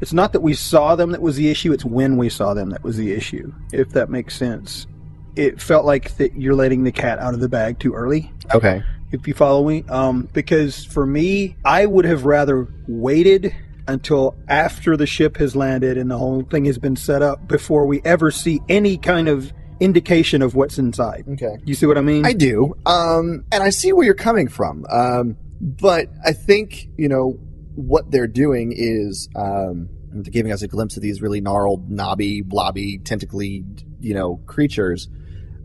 it's 0.00 0.12
not 0.12 0.32
that 0.32 0.40
we 0.40 0.54
saw 0.54 0.94
them 0.94 1.10
that 1.10 1.22
was 1.22 1.36
the 1.36 1.48
issue; 1.50 1.72
it's 1.72 1.84
when 1.84 2.16
we 2.16 2.28
saw 2.28 2.54
them 2.54 2.70
that 2.70 2.84
was 2.84 2.96
the 2.96 3.12
issue. 3.12 3.52
If 3.72 3.90
that 3.90 4.10
makes 4.10 4.36
sense 4.36 4.86
it 5.34 5.58
felt 5.60 5.86
like 5.86 6.14
that 6.18 6.34
you're 6.36 6.54
letting 6.54 6.84
the 6.84 6.92
cat 6.92 7.18
out 7.18 7.32
of 7.32 7.40
the 7.40 7.48
bag 7.48 7.78
too 7.78 7.94
early 7.94 8.30
Okay. 8.54 8.82
If 9.12 9.28
you 9.28 9.34
follow 9.34 9.66
me 9.68 9.84
um, 9.88 10.28
because 10.32 10.84
for 10.84 11.06
me 11.06 11.56
i 11.64 11.84
would 11.86 12.04
have 12.04 12.24
rather 12.24 12.66
waited 12.88 13.54
until 13.88 14.34
after 14.48 14.96
the 14.96 15.06
ship 15.06 15.36
has 15.36 15.54
landed 15.56 15.98
and 15.98 16.10
the 16.10 16.16
whole 16.18 16.42
thing 16.44 16.64
has 16.64 16.78
been 16.78 16.96
set 16.96 17.20
up 17.22 17.46
before 17.48 17.86
we 17.86 18.00
ever 18.04 18.30
see 18.30 18.60
any 18.68 18.96
kind 18.96 19.28
of 19.28 19.52
indication 19.80 20.42
of 20.42 20.54
what's 20.54 20.78
inside 20.78 21.24
Okay. 21.32 21.56
you 21.64 21.74
see 21.74 21.86
what 21.86 21.98
i 21.98 22.00
mean 22.00 22.24
I 22.24 22.32
do. 22.32 22.74
Um, 22.86 23.44
and 23.50 23.62
I 23.62 23.70
see 23.70 23.92
where 23.92 24.04
you're 24.06 24.14
coming 24.14 24.46
from. 24.48 24.84
Um, 24.90 25.36
but 25.60 26.08
I 26.24 26.32
think, 26.32 26.88
you 26.96 27.08
know, 27.08 27.38
what 27.74 28.10
they're 28.10 28.26
doing 28.28 28.72
is 28.76 29.28
um, 29.34 29.88
they're 30.12 30.30
giving 30.30 30.52
us 30.52 30.62
a 30.62 30.68
glimpse 30.68 30.96
of 30.96 31.02
these 31.02 31.20
really 31.22 31.40
gnarled, 31.40 31.90
knobby, 31.90 32.42
blobby, 32.42 32.98
tentacly, 32.98 33.64
you 34.00 34.14
know, 34.14 34.36
creatures 34.46 35.08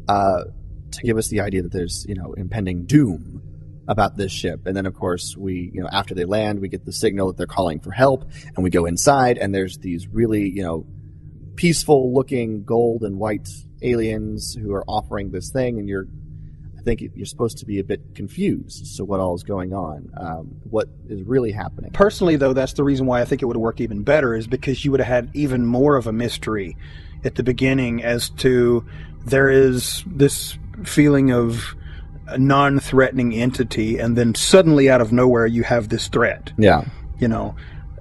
uh, 0.07 0.43
to 0.91 1.01
give 1.03 1.17
us 1.17 1.27
the 1.27 1.41
idea 1.41 1.61
that 1.63 1.71
there's, 1.71 2.05
you 2.07 2.15
know, 2.15 2.33
impending 2.33 2.85
doom 2.85 3.41
about 3.87 4.17
this 4.17 4.31
ship. 4.31 4.65
And 4.65 4.75
then, 4.75 4.85
of 4.85 4.93
course, 4.93 5.35
we, 5.37 5.71
you 5.73 5.81
know, 5.81 5.87
after 5.91 6.13
they 6.13 6.25
land, 6.25 6.59
we 6.59 6.67
get 6.67 6.85
the 6.85 6.91
signal 6.91 7.27
that 7.27 7.37
they're 7.37 7.47
calling 7.47 7.79
for 7.79 7.91
help, 7.91 8.29
and 8.55 8.63
we 8.63 8.69
go 8.69 8.85
inside, 8.85 9.37
and 9.37 9.53
there's 9.55 9.77
these 9.77 10.07
really, 10.07 10.49
you 10.49 10.63
know, 10.63 10.85
peaceful 11.55 12.13
looking 12.13 12.63
gold 12.63 13.03
and 13.03 13.17
white 13.17 13.49
aliens 13.81 14.53
who 14.53 14.73
are 14.73 14.83
offering 14.87 15.31
this 15.31 15.51
thing, 15.51 15.79
and 15.79 15.87
you're 15.87 16.07
I 16.77 16.81
think 16.83 17.01
you're 17.15 17.25
supposed 17.25 17.57
to 17.57 17.65
be 17.65 17.79
a 17.79 17.83
bit 17.83 18.15
confused 18.15 18.81
as 18.81 18.95
to 18.95 19.03
what 19.03 19.19
all 19.19 19.35
is 19.35 19.43
going 19.43 19.73
on, 19.73 20.09
um, 20.15 20.55
what 20.69 20.87
is 21.09 21.21
really 21.23 21.51
happening. 21.51 21.91
personally 21.91 22.37
though 22.37 22.53
that's 22.53 22.73
the 22.73 22.83
reason 22.83 23.05
why 23.05 23.19
i 23.21 23.25
think 23.25 23.41
it 23.41 23.45
would 23.45 23.57
have 23.57 23.61
worked 23.61 23.81
even 23.81 24.03
better 24.03 24.33
is 24.33 24.47
because 24.47 24.85
you 24.85 24.91
would 24.91 25.01
have 25.01 25.07
had 25.07 25.29
even 25.33 25.65
more 25.65 25.97
of 25.97 26.07
a 26.07 26.13
mystery 26.13 26.77
at 27.25 27.35
the 27.35 27.43
beginning 27.43 28.03
as 28.03 28.29
to 28.29 28.85
there 29.25 29.49
is 29.49 30.03
this 30.07 30.57
feeling 30.83 31.31
of 31.31 31.75
a 32.27 32.37
non-threatening 32.37 33.33
entity 33.33 33.97
and 33.97 34.17
then 34.17 34.35
suddenly 34.35 34.89
out 34.89 34.99
of 34.99 35.11
nowhere 35.11 35.45
you 35.45 35.63
have 35.63 35.89
this 35.89 36.07
threat. 36.07 36.51
Yeah, 36.57 36.85
you 37.19 37.27
know 37.27 37.55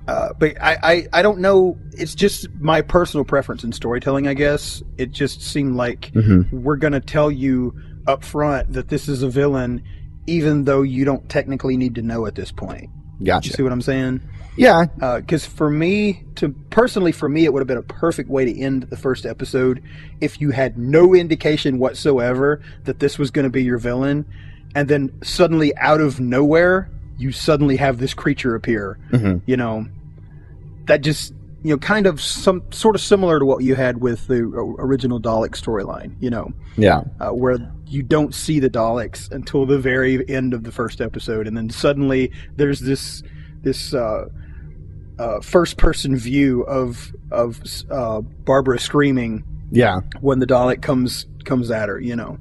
uh, 0.09 0.33
but 0.39 0.61
I, 0.63 0.79
I, 0.83 1.09
I 1.15 1.23
don't 1.23 1.41
know. 1.41 1.79
It's 1.93 2.15
just 2.15 2.49
my 2.61 2.81
personal 2.81 3.25
preference 3.25 3.65
in 3.65 3.73
storytelling 3.73 4.29
i 4.29 4.35
guess. 4.35 4.83
It 4.99 5.11
just 5.11 5.43
seemed 5.43 5.75
like 5.77 6.13
we're 6.53 6.77
going 6.77 6.93
to 6.93 7.01
tell 7.01 7.31
you 7.31 7.75
up 8.07 8.25
front 8.25 8.73
that 8.73 8.89
this 8.89 9.09
is 9.09 9.23
a 9.23 9.29
villain 9.29 9.83
even 10.29 10.65
though 10.65 10.83
you 10.83 11.05
don't 11.05 11.29
technically 11.29 11.77
need 11.77 11.95
to 11.97 12.03
know 12.03 12.27
at 12.27 12.35
this 12.35 12.53
point. 12.53 12.91
You 13.19 13.27
gotcha. 13.27 13.53
see 13.53 13.63
what 13.63 13.73
i'm 13.73 13.81
saying 13.81 14.21
Yeah, 14.57 14.85
because 15.21 15.45
for 15.45 15.69
me 15.71 16.25
to 16.37 16.51
personally 16.71 17.13
for 17.13 17.29
me 17.29 17.45
it 17.45 17.53
would 17.53 17.61
have 17.61 17.67
been 17.67 17.77
a 17.79 17.83
perfect 17.83 18.29
way 18.31 18.45
to 18.45 18.59
end 18.61 18.85
the 18.85 18.97
first 18.97 19.27
episode 19.27 19.83
if 20.21 20.41
you 20.41 20.51
had 20.51 20.79
no 20.79 21.15
indication 21.15 21.79
whatsoever 21.79 22.61
that 22.85 22.99
this 22.99 23.19
was 23.19 23.31
going 23.31 23.45
to 23.45 23.51
be 23.51 23.63
your 23.63 23.79
villain. 23.79 24.25
And 24.75 24.89
then 24.89 25.13
suddenly 25.23 25.77
out 25.77 26.01
of 26.01 26.21
nowhere 26.21 26.91
you 27.19 27.33
suddenly 27.33 27.77
have 27.77 27.99
this 27.99 28.13
creature 28.15 28.55
appear 28.55 28.99
Mhm. 29.13 29.41
you 29.47 29.57
know? 29.57 29.87
That 30.87 31.01
just 31.03 31.33
you 31.63 31.71
know 31.75 31.79
kind 31.79 32.07
of 32.07 32.21
some 32.21 32.63
sort 32.71 32.95
of 32.95 33.01
similar 33.03 33.39
to 33.41 33.45
what 33.45 33.63
you 33.65 33.75
had 33.75 34.01
with 34.01 34.27
the 34.29 34.43
original 34.79 35.21
dalek 35.21 35.51
storyline 35.51 36.13
you 36.21 36.31
know? 36.31 36.53
Yeah, 36.77 37.03
uh, 37.21 37.31
where 37.31 37.59
you 37.89 38.03
don't 38.03 38.35
see 38.35 38.59
the 38.61 38.69
Daleks 38.69 39.31
until 39.31 39.65
the 39.65 39.79
very 39.79 40.29
end 40.29 40.53
of 40.55 40.65
the 40.65 40.73
first 40.73 41.01
episode, 41.01 41.47
and 41.47 41.57
then 41.57 41.71
suddenly 41.71 42.33
there's 42.57 42.81
this 42.81 43.23
this 43.63 43.95
uh, 43.95 44.27
uh, 45.19 45.41
first 45.41 45.77
person 45.77 46.17
view 46.17 46.63
of 46.63 47.13
of 47.31 47.61
uh, 47.91 48.21
Barbara 48.21 48.79
screaming 48.79 49.45
yeah. 49.71 50.01
when 50.21 50.39
the 50.39 50.47
Dalek 50.47 50.83
comes 50.83 51.27
comes 51.45 51.71
at 51.71 51.89
her. 51.89 51.99
You 52.01 52.17
know, 52.17 52.39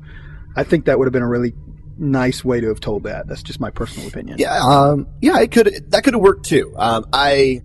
I 0.55 0.63
think 0.63 0.85
that 0.85 0.97
would 0.99 1.05
have 1.05 1.13
been 1.13 1.23
a 1.23 1.27
really 1.27 1.53
nice 1.97 2.43
way 2.43 2.59
to 2.59 2.67
have 2.67 2.79
told 2.79 3.03
that. 3.03 3.27
That's 3.27 3.43
just 3.43 3.59
my 3.59 3.69
personal 3.69 4.07
opinion. 4.07 4.37
Yeah, 4.37 4.59
um, 4.61 5.07
yeah, 5.21 5.39
it 5.39 5.51
could 5.51 5.91
that 5.91 6.03
could 6.03 6.13
have 6.13 6.21
worked 6.21 6.45
too. 6.45 6.73
Um, 6.77 7.05
I 7.13 7.61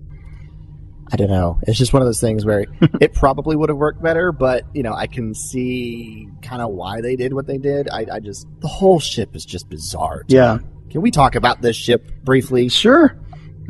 I 1.12 1.16
don't 1.16 1.30
know. 1.30 1.58
It's 1.62 1.78
just 1.78 1.92
one 1.92 2.02
of 2.02 2.06
those 2.06 2.20
things 2.20 2.44
where 2.44 2.66
it 3.00 3.14
probably 3.14 3.56
would 3.56 3.68
have 3.68 3.78
worked 3.78 4.02
better, 4.02 4.32
but 4.32 4.64
you 4.74 4.82
know, 4.82 4.94
I 4.94 5.06
can 5.06 5.34
see 5.34 6.28
kind 6.42 6.62
of 6.62 6.70
why 6.70 7.00
they 7.00 7.16
did 7.16 7.34
what 7.34 7.46
they 7.46 7.58
did. 7.58 7.88
I, 7.88 8.06
I 8.12 8.20
just 8.20 8.46
the 8.60 8.68
whole 8.68 9.00
ship 9.00 9.34
is 9.34 9.44
just 9.44 9.68
bizarre. 9.68 10.24
Yeah. 10.28 10.58
me. 10.58 10.64
Can 10.90 11.02
we 11.02 11.10
talk 11.10 11.34
about 11.34 11.62
this 11.62 11.76
ship 11.76 12.10
briefly? 12.24 12.68
Sure. 12.68 13.16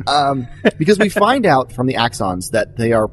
Um, 0.07 0.47
because 0.77 0.97
we 0.99 1.09
find 1.09 1.45
out 1.45 1.71
from 1.71 1.87
the 1.87 1.95
axons 1.95 2.51
that 2.51 2.77
they 2.77 2.91
are 2.93 3.09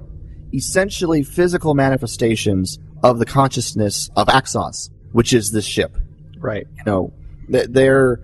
essentially 0.55 1.23
physical 1.23 1.75
manifestations 1.75 2.79
of 3.03 3.19
the 3.19 3.27
consciousness 3.27 4.11
of 4.17 4.29
Axos, 4.29 4.91
which 5.13 5.33
is 5.33 5.51
this 5.53 5.65
ship. 5.65 5.97
Right. 6.39 6.67
You 6.79 6.83
know, 6.87 7.13
they- 7.49 7.67
they're 7.67 8.21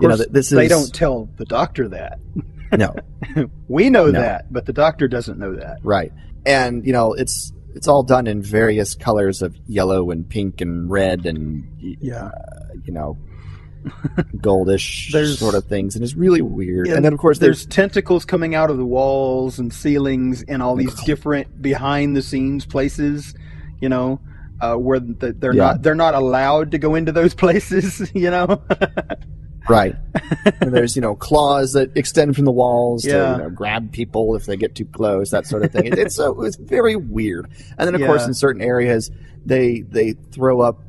you 0.00 0.08
know 0.08 0.16
this 0.16 0.50
is 0.50 0.56
they 0.56 0.68
don't 0.68 0.92
tell 0.92 1.28
the 1.36 1.44
doctor 1.44 1.88
that. 1.88 2.18
no 2.76 2.94
We 3.68 3.90
know 3.90 4.06
No. 4.06 4.20
that, 4.20 4.52
but 4.52 4.66
the 4.66 4.72
doctor 4.72 5.08
doesn't 5.08 5.38
know 5.38 5.54
that. 5.54 5.78
Right. 5.82 6.12
And 6.44 6.84
you 6.86 6.92
know, 6.92 7.12
it's 7.14 7.52
it's 7.74 7.88
all 7.88 8.02
done 8.02 8.26
in 8.26 8.42
various 8.42 8.94
colors 8.94 9.40
of 9.42 9.56
yellow 9.66 10.10
and 10.10 10.28
pink 10.28 10.60
and 10.60 10.90
red 10.90 11.26
and 11.26 11.64
Yeah. 11.80 12.30
you 12.84 12.92
know 12.92 13.16
goldish 14.36 15.12
There's- 15.12 15.38
sort 15.38 15.54
of 15.54 15.64
things 15.64 15.94
and 15.94 16.04
it's 16.04 16.14
really 16.14 16.42
weird. 16.42 16.86
Yeah, 16.88 16.94
and 16.96 17.04
then 17.04 17.12
of 17.12 17.18
course 17.18 17.38
there's 17.38 17.64
there's 17.64 17.66
tentacles 17.74 18.24
coming 18.24 18.54
out 18.54 18.70
of 18.70 18.76
the 18.78 18.84
walls 18.86 19.58
and 19.58 19.72
ceilings 19.72 20.42
and 20.48 20.62
all 20.62 20.76
these 20.76 20.94
different 21.04 21.60
behind 21.62 22.16
the 22.16 22.22
scenes 22.22 22.66
places, 22.66 23.34
you 23.80 23.88
know, 23.88 24.20
uh, 24.60 24.74
where 24.76 25.00
the, 25.00 25.32
they're 25.32 25.52
Yeah. 25.54 25.64
not 25.64 25.82
they're 25.82 25.94
not 25.94 26.14
allowed 26.14 26.70
to 26.72 26.78
go 26.78 26.94
into 26.94 27.12
those 27.12 27.34
places, 27.44 28.10
you 28.14 28.30
know. 28.30 28.62
right. 29.68 29.94
and 30.60 30.72
there's 30.72 30.96
you 30.96 31.02
know 31.02 31.14
claws 31.14 31.72
that 31.74 31.96
extend 31.96 32.36
from 32.36 32.44
the 32.44 32.52
walls 32.52 33.04
Yeah. 33.04 33.12
to 33.12 33.32
you 33.32 33.42
know, 33.44 33.50
grab 33.50 33.92
people 33.92 34.34
if 34.36 34.46
they 34.46 34.56
get 34.56 34.74
too 34.74 34.86
close, 34.86 35.30
that 35.30 35.46
sort 35.46 35.64
of 35.64 35.72
thing. 35.72 35.86
It, 35.86 35.98
it's 35.98 36.14
so 36.14 36.42
it's 36.42 36.56
very 36.56 36.96
weird. 36.96 37.50
And 37.78 37.86
then 37.86 37.94
of 37.94 38.00
course 38.06 38.26
in 38.26 38.34
certain 38.34 38.62
areas 38.62 39.10
they 39.44 39.80
they 39.82 40.12
throw 40.12 40.60
up 40.60 40.80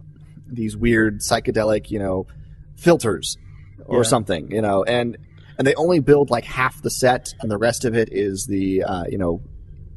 these 0.47 0.77
weird 0.77 1.19
psychedelic, 1.21 1.89
you 1.89 1.99
know, 1.99 2.27
filters 2.75 3.37
or 3.85 3.97
Yeah. 3.97 4.03
something, 4.03 4.51
you 4.51 4.61
know, 4.61 4.83
and 4.83 5.17
and 5.57 5.65
they 5.65 5.75
only 5.75 5.99
build 5.99 6.29
like 6.29 6.43
half 6.45 6.81
the 6.81 6.89
set, 6.89 7.33
and 7.41 7.49
the 7.49 7.57
rest 7.57 7.85
of 7.85 7.95
it 7.95 8.09
is 8.11 8.45
the 8.45 8.83
uh, 8.83 9.05
you 9.07 9.17
know 9.17 9.41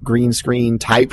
green 0.05 0.33
screen 0.33 0.79
type 0.79 1.13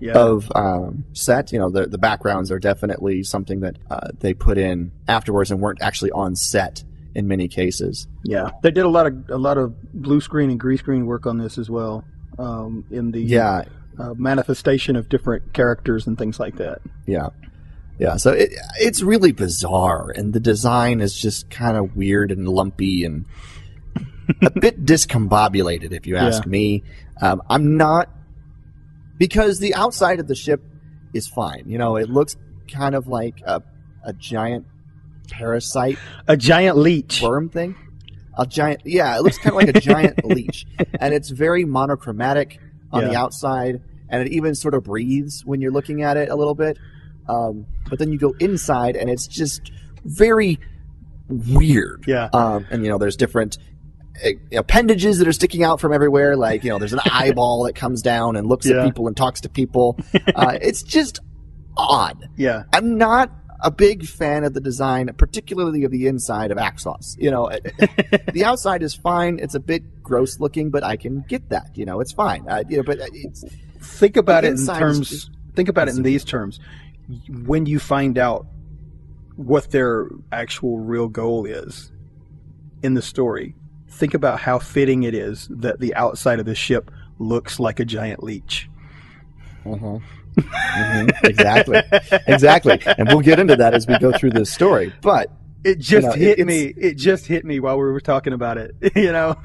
yeah. 0.00 0.12
of 0.12 0.50
um, 0.54 1.04
set. 1.12 1.52
You 1.52 1.58
know, 1.58 1.70
the 1.70 1.86
the 1.86 1.98
backgrounds 1.98 2.50
are 2.52 2.58
definitely 2.60 3.22
something 3.24 3.60
that 3.60 3.76
uh, 3.90 4.08
they 4.20 4.32
put 4.34 4.58
in 4.58 4.92
afterwards 5.08 5.50
and 5.50 5.60
weren't 5.60 5.82
actually 5.82 6.12
on 6.12 6.36
set 6.36 6.84
in 7.16 7.26
many 7.26 7.48
cases. 7.48 8.06
Yeah, 8.24 8.50
they 8.62 8.70
did 8.70 8.84
a 8.84 8.88
lot 8.88 9.06
of 9.08 9.28
a 9.30 9.38
lot 9.38 9.58
of 9.58 9.74
blue 9.92 10.20
screen 10.20 10.50
and 10.50 10.60
green 10.60 10.78
screen 10.78 11.06
work 11.06 11.26
on 11.26 11.38
this 11.38 11.58
as 11.58 11.68
well. 11.68 12.04
Um, 12.38 12.84
in 12.92 13.10
the 13.10 13.20
Yeah, 13.20 13.64
uh, 13.98 14.14
manifestation 14.16 14.94
of 14.96 15.08
different 15.08 15.52
characters 15.52 16.06
and 16.06 16.16
things 16.16 16.38
like 16.38 16.56
that. 16.56 16.80
yeah, 17.06 17.30
yeah. 18.00 18.16
So 18.16 18.32
it, 18.32 18.50
it's 18.80 19.02
really 19.02 19.30
bizarre, 19.32 20.10
and 20.10 20.32
the 20.32 20.40
design 20.40 21.00
is 21.00 21.14
just 21.16 21.50
kind 21.50 21.76
of 21.76 21.94
weird 21.96 22.32
and 22.32 22.48
lumpy 22.48 23.04
and 23.04 23.26
a 24.42 24.50
bit 24.60 24.84
discombobulated, 24.84 25.92
if 25.92 26.06
you 26.06 26.16
ask 26.16 26.44
Yeah. 26.44 26.50
me. 26.50 26.82
Um, 27.22 27.42
I'm 27.48 27.76
not 27.76 28.08
because 29.18 29.58
the 29.58 29.74
outside 29.74 30.20
of 30.20 30.26
the 30.26 30.34
ship 30.34 30.62
is 31.12 31.28
fine. 31.28 31.64
You 31.66 31.78
know, 31.78 31.96
it 31.96 32.08
looks 32.08 32.36
kind 32.72 32.94
of 32.94 33.06
like 33.06 33.40
a, 33.44 33.62
a 34.04 34.12
giant 34.12 34.66
parasite 35.30 35.98
A 36.26 36.36
giant 36.36 36.76
leech. 36.78 37.20
worm 37.22 37.48
thing. 37.50 37.74
A 38.38 38.46
giant, 38.46 38.82
yeah, 38.86 39.16
it 39.18 39.22
looks 39.22 39.36
kind 39.38 39.48
of 39.50 39.56
like 39.56 39.76
a 39.76 39.80
giant 39.80 40.24
leech, 40.24 40.66
and 40.98 41.12
it's 41.12 41.28
very 41.30 41.64
monochromatic 41.66 42.58
on 42.92 43.04
the 43.04 43.14
outside, 43.14 43.82
and 44.08 44.22
it 44.26 44.32
even 44.32 44.54
sort 44.54 44.72
of 44.74 44.84
breathes 44.84 45.44
when 45.44 45.60
you're 45.60 45.72
looking 45.72 46.02
at 46.02 46.16
it 46.16 46.30
a 46.30 46.34
little 46.36 46.54
bit. 46.54 46.78
Um, 47.30 47.66
but 47.88 47.98
then 47.98 48.12
you 48.12 48.18
go 48.18 48.34
inside, 48.40 48.96
and 48.96 49.08
it's 49.08 49.26
just 49.26 49.70
very 50.04 50.58
weird. 51.28 52.04
Yeah. 52.06 52.28
Um, 52.32 52.66
and 52.70 52.82
you 52.84 52.90
know, 52.90 52.98
there's 52.98 53.16
different 53.16 53.58
uh, 54.24 54.30
appendages 54.52 55.18
that 55.18 55.28
are 55.28 55.32
sticking 55.32 55.62
out 55.62 55.80
from 55.80 55.92
everywhere. 55.92 56.36
Like 56.36 56.64
you 56.64 56.70
know, 56.70 56.78
there's 56.78 56.92
an 56.92 57.00
eyeball 57.10 57.64
that 57.64 57.74
comes 57.74 58.02
down 58.02 58.36
and 58.36 58.46
looks 58.46 58.66
Yeah. 58.66 58.78
at 58.80 58.84
people 58.86 59.06
and 59.06 59.16
talks 59.16 59.40
to 59.42 59.48
people. 59.48 59.98
Uh, 60.34 60.58
it's 60.60 60.82
just 60.82 61.20
odd. 61.76 62.28
Yeah. 62.36 62.62
I'm 62.72 62.96
not 62.98 63.30
a 63.62 63.70
big 63.70 64.06
fan 64.06 64.44
of 64.44 64.54
the 64.54 64.60
design, 64.60 65.10
particularly 65.18 65.84
of 65.84 65.90
the 65.90 66.06
inside 66.06 66.50
of 66.50 66.56
Axos. 66.58 67.16
You 67.18 67.30
know, 67.30 67.50
the 68.32 68.44
outside 68.44 68.82
is 68.82 68.94
fine. 68.94 69.38
It's 69.38 69.54
a 69.54 69.60
bit 69.60 70.02
gross 70.02 70.40
looking, 70.40 70.70
but 70.70 70.82
I 70.82 70.96
can 70.96 71.24
get 71.28 71.50
that. 71.50 71.70
You 71.76 71.84
know, 71.84 72.00
it's 72.00 72.12
fine. 72.12 72.48
Uh, 72.48 72.62
you 72.68 72.78
know, 72.78 72.82
but 72.84 72.98
it's 73.12 73.44
Think 73.80 74.16
about 74.16 74.44
it 74.44 74.48
in 74.48 74.52
inside 74.54 74.82
is 74.82 74.98
terms. 74.98 75.30
think 75.54 75.68
about 75.68 75.88
it 75.88 75.96
in 75.96 76.02
these 76.02 76.24
terms. 76.24 76.58
When 77.44 77.66
you 77.66 77.78
find 77.78 78.18
out 78.18 78.46
what 79.36 79.70
their 79.70 80.08
actual 80.32 80.78
real 80.78 81.08
goal 81.08 81.46
is 81.46 81.90
in 82.82 82.94
the 82.94 83.02
story, 83.02 83.54
think 83.88 84.14
about 84.14 84.40
how 84.40 84.58
fitting 84.58 85.02
it 85.02 85.14
is 85.14 85.48
that 85.50 85.80
the 85.80 85.94
outside 85.94 86.40
of 86.40 86.46
the 86.46 86.54
ship 86.54 86.90
looks 87.18 87.58
like 87.60 87.80
a 87.80 87.84
giant 87.84 88.22
leech. 88.22 88.68
Mhm, 89.64 90.00
exactly, 91.24 91.82
exactly, 92.26 92.80
and 92.98 93.08
we'll 93.08 93.20
get 93.20 93.38
into 93.38 93.56
that 93.56 93.74
as 93.74 93.86
we 93.86 93.98
go 93.98 94.12
through 94.12 94.30
this 94.30 94.50
story. 94.52 94.92
But 95.02 95.30
It 95.64 95.78
just 95.78 96.06
know, 96.06 96.12
hit 96.12 96.38
it's- 96.38 96.46
me. 96.46 96.72
It 96.76 96.94
just 96.96 97.26
hit 97.26 97.44
me 97.44 97.60
while 97.60 97.76
we 97.76 97.84
were 97.84 98.00
talking 98.00 98.32
about 98.32 98.56
it. 98.56 98.74
you 98.96 99.12
know. 99.12 99.36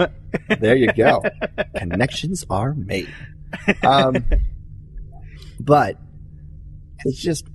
there 0.61 0.75
you 0.77 0.93
go. 0.93 1.21
Connections 1.75 2.45
are 2.49 2.73
made. 2.73 3.09
Um, 3.83 4.23
but 5.59 5.97
it's 7.03 7.19
just 7.19 7.45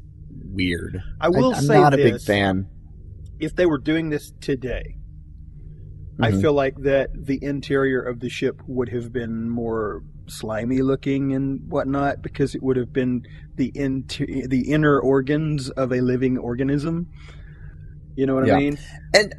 weird. 0.53 1.03
I 1.21 1.29
will 1.29 1.55
I'm 1.55 1.63
say 1.63 1.75
not 1.75 1.95
a 1.95 1.97
big 1.97 2.15
this. 2.15 2.25
fan. 2.25 2.67
if 3.39 3.55
they 3.57 3.65
were 3.67 3.79
doing 3.79 4.11
this 4.11 4.33
today, 4.41 4.97
I 6.21 6.31
Mhm. 6.31 6.41
feel 6.43 6.53
like 6.53 6.77
that 6.83 7.11
the 7.15 7.39
interior 7.43 8.01
of 8.03 8.21
the 8.21 8.29
ship 8.29 8.61
would 8.67 8.91
have 8.91 9.13
been 9.13 9.49
more 9.49 10.03
slimy 10.27 10.83
looking 10.83 11.33
and 11.33 11.61
whatnot 11.71 12.23
because 12.23 12.55
it 12.55 12.63
would 12.63 12.77
have 12.77 12.93
been 12.93 13.23
the 13.57 13.73
inter- 13.75 14.27
the 14.47 14.71
inner 14.71 15.01
organs 15.01 15.71
of 15.71 15.91
a 15.93 16.01
living 16.03 16.37
organism. 16.37 17.09
You 18.17 18.27
know 18.27 18.35
what 18.35 18.47
Yeah. 18.47 18.57
I 18.57 18.59
mean? 18.59 18.79
and 19.15 19.35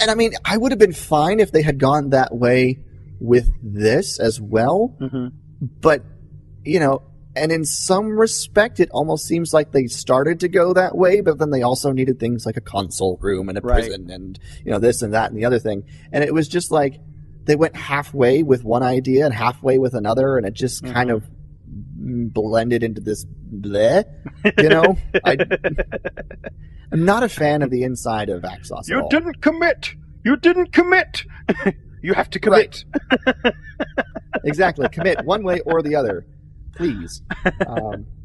and 0.00 0.10
I 0.10 0.14
mean, 0.14 0.32
I 0.44 0.56
would 0.58 0.72
have 0.72 0.78
been 0.78 0.92
fine 0.92 1.40
if 1.40 1.50
they 1.52 1.62
had 1.62 1.78
gone 1.78 2.10
that 2.10 2.34
way 2.36 2.78
with 3.20 3.50
this 3.62 4.18
as 4.20 4.40
well. 4.40 4.94
hmm 4.98 5.28
But 5.80 6.04
you 6.64 6.78
know, 6.78 7.02
and 7.34 7.50
in 7.50 7.64
some 7.64 8.18
respect, 8.18 8.80
it 8.80 8.90
almost 8.92 9.26
seems 9.26 9.54
like 9.54 9.72
they 9.72 9.86
started 9.86 10.40
to 10.40 10.48
go 10.48 10.72
that 10.74 10.96
way, 10.96 11.20
but 11.20 11.38
then 11.38 11.50
they 11.50 11.62
also 11.62 11.92
needed 11.92 12.20
things 12.20 12.44
like 12.44 12.56
a 12.56 12.60
console 12.60 13.18
room 13.20 13.48
and 13.48 13.56
a 13.56 13.60
Right. 13.60 13.84
prison, 13.84 14.10
and 14.10 14.38
you 14.64 14.70
know 14.70 14.78
this 14.78 15.02
and 15.02 15.14
that 15.14 15.30
and 15.30 15.38
the 15.38 15.44
other 15.44 15.58
thing. 15.58 15.84
And 16.12 16.22
it 16.22 16.34
was 16.34 16.48
just 16.48 16.70
like 16.70 17.00
they 17.44 17.56
went 17.56 17.74
halfway 17.74 18.42
with 18.42 18.64
one 18.64 18.82
idea 18.82 19.24
and 19.24 19.34
halfway 19.34 19.78
with 19.78 19.94
another, 19.94 20.36
and 20.36 20.46
it 20.46 20.54
just 20.54 20.84
kind 20.84 21.10
mm-hmm. 21.10 21.16
of 21.16 22.32
blended 22.34 22.82
into 22.82 23.00
this 23.00 23.24
bleh. 23.24 24.04
You 24.58 24.68
know, 24.68 24.96
I, 25.24 25.36
I'm 26.92 27.04
not 27.04 27.22
a 27.22 27.28
fan 27.28 27.62
of 27.62 27.70
the 27.70 27.82
inside 27.84 28.28
of 28.28 28.42
Axos. 28.42 28.88
all. 29.02 29.08
didn't 29.08 29.40
commit. 29.40 29.94
You 30.24 30.36
didn't 30.36 30.72
commit. 30.72 31.24
you 32.02 32.12
have 32.12 32.30
to 32.30 32.38
commit. 32.38 32.84
exactly 34.44 34.88
commit 34.88 35.24
one 35.24 35.42
way 35.44 35.60
or 35.60 35.82
the 35.82 35.96
other, 35.96 36.26
please. 36.74 37.22
Um, 37.66 38.06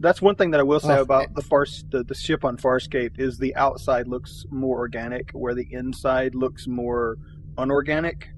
That's 0.00 0.20
one 0.20 0.34
thing 0.34 0.50
that 0.50 0.60
I 0.60 0.64
will 0.64 0.80
say 0.80 0.98
Oh, 0.98 1.02
about 1.02 1.34
the 1.34 1.40
Fars 1.42 1.84
the, 1.90 2.02
the 2.02 2.14
ship 2.14 2.44
on 2.44 2.56
Farscape 2.58 3.18
is 3.18 3.38
the 3.38 3.54
outside 3.54 4.06
looks 4.08 4.44
more 4.50 4.76
organic, 4.78 5.30
where 5.32 5.54
the 5.54 5.68
inside 5.70 6.34
looks 6.34 6.66
more 6.66 7.16
unorganic. 7.56 8.28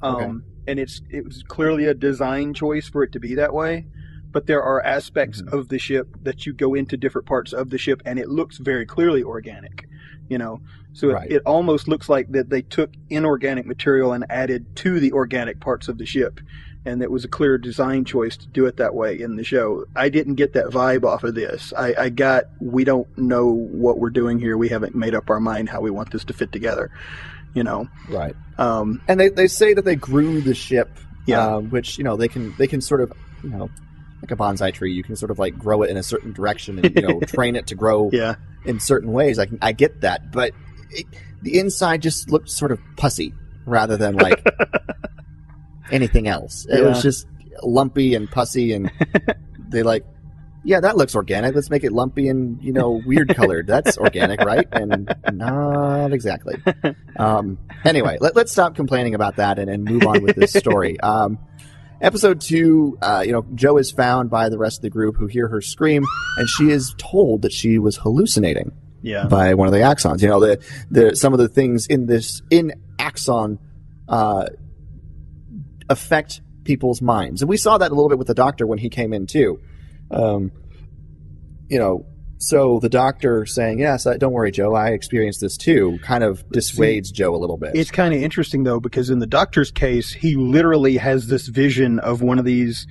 Um, 0.00 0.14
Okay. 0.14 0.32
and 0.68 0.78
it's 0.80 1.02
it 1.10 1.24
was 1.24 1.42
clearly 1.42 1.86
a 1.86 1.94
design 1.94 2.54
choice 2.54 2.88
for 2.88 3.02
it 3.02 3.12
to 3.12 3.20
be 3.20 3.34
that 3.34 3.52
way. 3.52 3.86
But 4.30 4.46
there 4.46 4.62
are 4.62 4.82
aspects 4.84 5.42
Mhm. 5.42 5.52
of 5.52 5.68
the 5.68 5.78
ship 5.78 6.08
that 6.22 6.46
you 6.46 6.52
go 6.52 6.74
into 6.74 6.96
different 6.96 7.26
parts 7.26 7.52
of 7.52 7.70
the 7.70 7.78
ship, 7.78 8.00
and 8.06 8.18
it 8.18 8.28
looks 8.28 8.58
very 8.58 8.86
clearly 8.86 9.22
organic. 9.22 9.86
You 10.28 10.38
know, 10.38 10.60
so 10.92 11.08
Right. 11.12 11.30
it, 11.30 11.36
it 11.36 11.42
almost 11.44 11.88
looks 11.88 12.08
like 12.08 12.30
that 12.32 12.48
they 12.48 12.62
took 12.62 12.90
inorganic 13.10 13.66
material 13.66 14.12
and 14.12 14.24
added 14.30 14.74
to 14.76 14.98
the 14.98 15.12
organic 15.12 15.60
parts 15.60 15.88
of 15.88 15.98
the 15.98 16.06
ship 16.06 16.40
and 16.86 17.02
it 17.02 17.10
was 17.10 17.24
a 17.24 17.28
clear 17.28 17.56
design 17.58 18.04
choice 18.04 18.36
to 18.36 18.46
do 18.48 18.66
it 18.66 18.76
that 18.76 18.94
way 18.94 19.18
in 19.20 19.36
the 19.36 19.44
show. 19.44 19.84
I 19.96 20.08
didn't 20.08 20.34
get 20.34 20.52
that 20.54 20.66
vibe 20.66 21.04
off 21.04 21.24
of 21.24 21.34
this. 21.34 21.72
I, 21.76 21.94
I 21.98 22.08
got 22.10 22.44
we 22.60 22.84
don't 22.84 23.06
know 23.16 23.46
what 23.50 23.98
we're 23.98 24.10
doing 24.10 24.38
here. 24.38 24.56
We 24.58 24.68
haven't 24.68 24.94
made 24.94 25.14
up 25.14 25.30
our 25.30 25.40
mind 25.40 25.68
how 25.68 25.80
we 25.80 25.90
want 25.90 26.10
this 26.12 26.24
to 26.24 26.32
fit 26.32 26.52
together. 26.52 26.90
You 27.54 27.62
know, 27.62 27.88
right. 28.08 28.34
um, 28.58 29.00
and 29.06 29.18
they, 29.20 29.28
they 29.28 29.46
say 29.46 29.74
that 29.74 29.84
they 29.84 29.94
grew 29.94 30.40
the 30.40 30.54
ship 30.54 30.90
Yeah. 31.26 31.54
um, 31.56 31.70
which 31.70 31.98
you 31.98 32.04
know 32.04 32.16
they 32.16 32.26
can 32.28 32.52
they 32.58 32.66
can 32.66 32.80
sort 32.80 33.00
of 33.00 33.12
you 33.44 33.50
know 33.50 33.70
like 34.22 34.30
a 34.32 34.36
bonsai 34.36 34.72
tree 34.74 34.92
you 34.92 35.02
can 35.04 35.14
sort 35.16 35.30
of 35.30 35.38
like 35.38 35.56
grow 35.58 35.82
it 35.82 35.90
in 35.90 35.96
a 35.96 36.02
certain 36.02 36.32
direction 36.32 36.78
and 36.80 36.94
you 36.96 37.02
know 37.02 37.20
train 37.26 37.54
it 37.56 37.66
to 37.68 37.74
grow 37.76 38.10
yeah, 38.12 38.34
in 38.64 38.80
certain 38.80 39.12
ways 39.12 39.38
i 39.38 39.44
can 39.46 39.58
i 39.62 39.70
get 39.70 40.00
that 40.00 40.32
but 40.32 40.52
it, 40.90 41.06
the 41.42 41.58
inside 41.58 42.00
just 42.02 42.30
looked 42.30 42.48
sort 42.50 42.72
of 42.72 42.80
pussy 42.96 43.34
rather 43.66 43.96
than 43.98 44.16
like 44.16 44.42
anything 45.90 46.26
else 46.28 46.66
it 46.66 46.80
Yeah. 46.80 46.88
was 46.88 47.02
just 47.02 47.26
lumpy 47.62 48.14
and 48.14 48.30
pussy 48.30 48.72
and 48.72 48.90
they 49.68 49.82
like 49.82 50.04
yeah 50.64 50.80
that 50.80 50.96
looks 50.96 51.14
organic 51.14 51.54
let's 51.54 51.70
make 51.70 51.84
it 51.84 51.92
lumpy 51.92 52.28
and 52.28 52.62
you 52.62 52.72
know 52.72 53.00
weird 53.06 53.34
colored 53.34 53.66
that's 53.66 53.96
organic 53.98 54.40
right 54.40 54.66
and 54.72 55.14
not 55.32 56.12
exactly 56.12 56.56
um, 57.16 57.58
anyway, 57.84 58.18
let, 58.20 58.34
let's 58.34 58.50
stop 58.50 58.74
complaining 58.74 59.14
about 59.14 59.36
that 59.36 59.58
and, 59.58 59.70
and 59.70 59.84
move 59.84 60.04
on 60.06 60.22
with 60.22 60.36
this 60.36 60.52
story. 60.52 60.96
Um, 61.02 61.38
episode 62.00 62.40
two, 62.40 62.98
uh, 63.00 63.22
you 63.24 63.32
know, 63.32 63.46
Jo 63.54 63.76
is 63.76 63.90
found 63.92 64.30
by 64.30 64.48
the 64.48 64.58
rest 64.58 64.78
of 64.78 64.82
the 64.82 64.90
group 64.90 65.16
who 65.16 65.26
hear 65.26 65.46
her 65.48 65.60
scream, 65.60 66.04
and 66.38 66.48
she 66.48 66.70
is 66.70 66.92
told 66.98 67.42
that 67.42 67.52
she 67.52 67.78
was 67.78 67.96
hallucinating 67.96 68.72
yeah, 69.00 69.26
by 69.28 69.54
one 69.54 69.68
of 69.68 69.72
the 69.72 69.78
axons. 69.80 70.22
You 70.22 70.28
know, 70.28 70.40
the 70.40 70.64
the 70.90 71.14
some 71.14 71.32
of 71.32 71.38
the 71.38 71.48
things 71.48 71.86
in 71.86 72.06
this 72.06 72.42
in 72.50 72.72
axon 72.98 73.58
uh, 74.08 74.46
affect 75.88 76.40
people's 76.64 77.02
minds, 77.02 77.42
and 77.42 77.48
we 77.48 77.56
saw 77.56 77.78
that 77.78 77.90
a 77.90 77.94
little 77.94 78.08
bit 78.08 78.18
with 78.18 78.26
the 78.26 78.34
doctor 78.34 78.66
when 78.66 78.78
he 78.78 78.88
came 78.88 79.12
in 79.12 79.26
too. 79.26 79.60
Um, 80.10 80.52
you 81.68 81.78
know. 81.78 82.06
So 82.38 82.78
the 82.78 82.90
doctor 82.90 83.46
saying, 83.46 83.78
"Yes, 83.78 84.06
I, 84.06 84.18
don't 84.18 84.32
worry, 84.32 84.50
Jo. 84.50 84.74
I 84.74 84.88
experienced 84.90 85.40
this 85.40 85.56
too," 85.56 85.98
kind 86.02 86.22
of 86.22 86.44
dissuades 86.50 87.10
Jo 87.10 87.34
a 87.34 87.38
little 87.38 87.56
bit. 87.56 87.70
It's 87.74 87.90
kind 87.90 88.12
of 88.12 88.20
interesting 88.20 88.64
though 88.64 88.80
because 88.80 89.08
in 89.08 89.20
the 89.20 89.26
doctor's 89.26 89.70
case, 89.70 90.12
he 90.12 90.36
literally 90.36 90.96
has 90.96 91.28
this 91.28 91.46
vision 91.46 92.00
of 92.00 92.20
one 92.20 92.38
of 92.38 92.44
these 92.44 92.86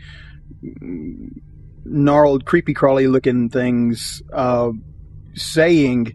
gnarled, 1.85 2.45
creepy 2.45 2.73
crawly 2.73 3.07
looking 3.07 3.49
things, 3.49 4.23
uh, 4.31 4.71
saying, 5.35 6.13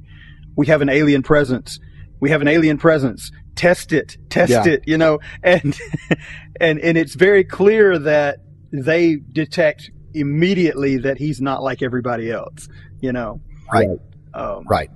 "We 0.57 0.67
have 0.67 0.81
an 0.81 0.89
alien 0.89 1.23
presence. 1.23 1.79
We 2.21 2.31
have 2.31 2.41
an 2.41 2.49
alien 2.49 2.79
presence. 2.79 3.31
Test 3.59 3.93
it. 3.93 4.17
Test 4.31 4.51
Yeah. 4.51 4.65
it." 4.67 4.85
You 4.87 4.97
know, 4.97 5.19
and 5.43 5.79
and 6.61 6.79
and 6.81 6.97
it's 6.97 7.15
very 7.15 7.45
clear 7.45 7.99
that 7.99 8.39
they 8.73 9.17
detect 9.17 9.91
immediately 10.15 10.97
that 10.99 11.19
he's 11.19 11.41
not 11.41 11.63
like 11.63 11.83
everybody 11.83 12.31
else. 12.31 12.69
You 13.01 13.13
know, 13.13 13.41
Right. 13.73 13.89
Um, 14.35 14.65
Right. 14.69 14.91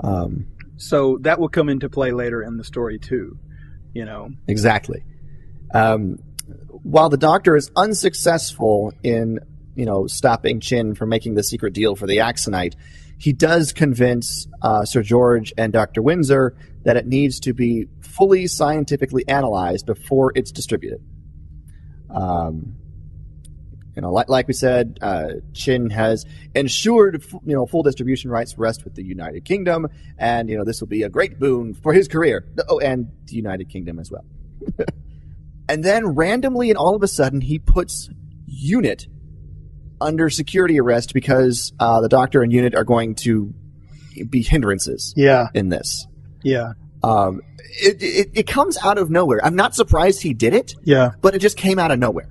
Um, 0.00 0.46
So 0.76 1.18
that 1.22 1.38
will 1.38 1.48
come 1.48 1.68
into 1.68 1.88
play 1.88 2.10
later 2.10 2.42
in 2.42 2.56
the 2.56 2.64
story 2.64 2.98
too. 2.98 3.38
You 3.94 4.04
know, 4.04 4.30
exactly. 4.48 5.04
Um, 5.72 6.18
while 6.82 7.08
the 7.08 7.16
doctor 7.16 7.56
is 7.56 7.70
unsuccessful 7.76 8.92
in, 9.02 9.38
you 9.76 9.86
know, 9.86 10.06
stopping 10.08 10.60
Chinn 10.60 10.94
from 10.94 11.08
making 11.08 11.34
the 11.34 11.42
secret 11.44 11.72
deal 11.74 11.94
for 11.94 12.06
the 12.06 12.18
Axonite, 12.18 12.74
he 13.18 13.32
does 13.32 13.72
convince 13.72 14.48
uh, 14.62 14.84
Sir 14.84 15.02
George 15.02 15.52
and 15.56 15.72
Dr. 15.72 16.02
Windsor 16.02 16.56
that 16.84 16.96
it 16.96 17.06
needs 17.06 17.40
to 17.40 17.52
be 17.52 17.86
fully 18.00 18.46
scientifically 18.46 19.26
analyzed 19.28 19.86
before 19.86 20.32
it's 20.34 20.52
distributed. 20.52 21.00
Um, 22.10 22.76
you 23.96 24.02
know, 24.02 24.12
like, 24.12 24.28
like 24.28 24.48
we 24.48 24.54
said, 24.54 24.98
uh, 25.02 25.28
Chinn 25.52 25.90
has 25.90 26.26
ensured, 26.54 27.24
you 27.44 27.54
know, 27.54 27.64
full 27.66 27.82
distribution 27.82 28.30
rights 28.30 28.58
rest 28.58 28.84
with 28.84 28.94
the 28.94 29.04
United 29.04 29.44
Kingdom, 29.44 29.86
and 30.18 30.48
you 30.50 30.56
know 30.56 30.64
this 30.64 30.80
will 30.80 30.88
be 30.88 31.02
a 31.04 31.08
great 31.08 31.38
boon 31.38 31.74
for 31.74 31.92
his 31.92 32.08
career. 32.08 32.44
Oh, 32.68 32.80
and 32.80 33.10
the 33.26 33.36
United 33.36 33.68
Kingdom 33.68 34.00
as 34.00 34.10
well. 34.10 34.24
and 35.68 35.84
then 35.84 36.06
randomly 36.08 36.70
and 36.70 36.76
all 36.76 36.96
of 36.96 37.02
a 37.02 37.08
sudden, 37.08 37.40
he 37.40 37.58
puts 37.60 38.10
Unit 38.46 39.06
under 40.00 40.28
security 40.28 40.80
arrest 40.80 41.14
because 41.14 41.72
uh, 41.78 42.00
the 42.00 42.08
Doctor 42.08 42.42
and 42.42 42.52
Unit 42.52 42.74
are 42.74 42.84
going 42.84 43.14
to 43.14 43.54
be 44.28 44.42
hindrances 44.42 45.14
Yeah, 45.16 45.48
in 45.54 45.68
this. 45.68 46.06
Yeah, 46.44 46.72
Um, 47.02 47.40
it, 47.82 48.00
it, 48.00 48.30
it 48.34 48.46
comes 48.46 48.78
out 48.78 48.98
of 48.98 49.10
nowhere. 49.10 49.40
I'm 49.44 49.56
not 49.56 49.74
surprised 49.74 50.22
he 50.22 50.32
did 50.34 50.54
it 50.54 50.74
yeah. 50.84 51.10
but 51.20 51.34
it 51.34 51.40
just 51.40 51.56
came 51.56 51.78
out 51.78 51.90
of 51.90 51.98
nowhere. 51.98 52.30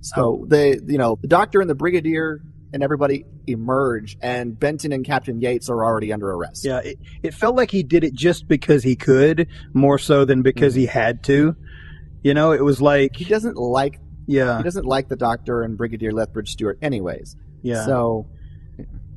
So 0.00 0.44
they, 0.48 0.78
you 0.86 0.98
know, 0.98 1.18
the 1.20 1.28
doctor 1.28 1.60
and 1.60 1.68
the 1.68 1.74
brigadier 1.74 2.40
and 2.72 2.82
everybody 2.82 3.24
emerge, 3.46 4.16
and 4.20 4.58
Benton 4.58 4.92
and 4.92 5.04
Captain 5.04 5.40
Yates 5.40 5.70
are 5.70 5.84
already 5.84 6.12
under 6.12 6.30
arrest. 6.30 6.64
Yeah, 6.66 6.80
it, 6.80 6.98
it 7.22 7.34
felt 7.34 7.56
like 7.56 7.70
he 7.70 7.82
did 7.82 8.04
it 8.04 8.12
just 8.12 8.46
because 8.46 8.82
he 8.82 8.94
could, 8.94 9.48
more 9.72 9.98
so 9.98 10.24
than 10.24 10.42
because 10.42 10.74
he 10.74 10.86
had 10.86 11.24
to. 11.24 11.56
You 12.22 12.34
know, 12.34 12.52
it 12.52 12.62
was 12.62 12.80
like, 12.80 13.16
He 13.16 13.24
doesn't 13.24 13.56
like 13.56 13.98
yeah, 14.26 14.58
he 14.58 14.62
doesn't 14.62 14.84
like 14.84 15.08
the 15.08 15.16
doctor 15.16 15.62
and 15.62 15.78
Brigadier 15.78 16.12
Lethbridge 16.12 16.50
Stewart, 16.50 16.78
anyways. 16.82 17.36
yeah. 17.62 17.86
So 17.86 18.26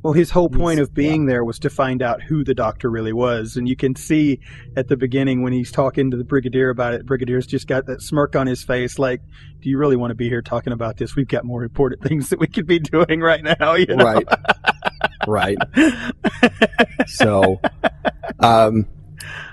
Well, 0.04 0.14
his 0.14 0.32
whole 0.32 0.49
point 0.49 0.80
of 0.80 0.93
being 0.93 1.28
there 1.28 1.43
was 1.43 1.60
to 1.60 1.70
find 1.70 2.02
out 2.02 2.24
who 2.24 2.43
the 2.43 2.56
doctor 2.56 2.89
really 2.89 3.14
was. 3.14 3.56
And 3.56 3.70
you 3.70 3.76
can 3.76 3.95
see 3.95 4.39
at 4.76 4.88
the 4.88 4.97
beginning 4.97 5.43
when 5.43 5.54
he's 5.54 5.72
talking 5.72 6.10
to 6.10 6.18
the 6.18 6.24
brigadier 6.24 6.70
about 6.70 6.93
it, 6.93 6.99
the 6.99 7.04
Brigadier's 7.04 7.45
just 7.45 7.68
got 7.68 7.86
that 7.86 8.02
smirk 8.02 8.36
on 8.36 8.47
his 8.47 8.64
face 8.64 8.97
like, 8.97 9.22
do 9.60 9.70
you 9.70 9.78
really 9.78 9.95
want 9.95 10.10
to 10.10 10.16
be 10.16 10.28
here 10.28 10.41
talking 10.41 10.74
about 10.74 10.97
this? 10.97 11.16
We've 11.16 11.28
got 11.28 11.45
more 11.45 11.64
important 11.64 12.02
things 12.08 12.30
that 12.30 12.39
we 12.39 12.47
could 12.47 12.66
be 12.66 12.80
doing 12.80 13.22
right 13.22 13.43
now. 13.43 13.76
You 13.76 13.95
know? 13.95 14.04
right, 14.06 14.28
right. 15.28 15.58
So, 17.08 17.60
um, 18.39 18.88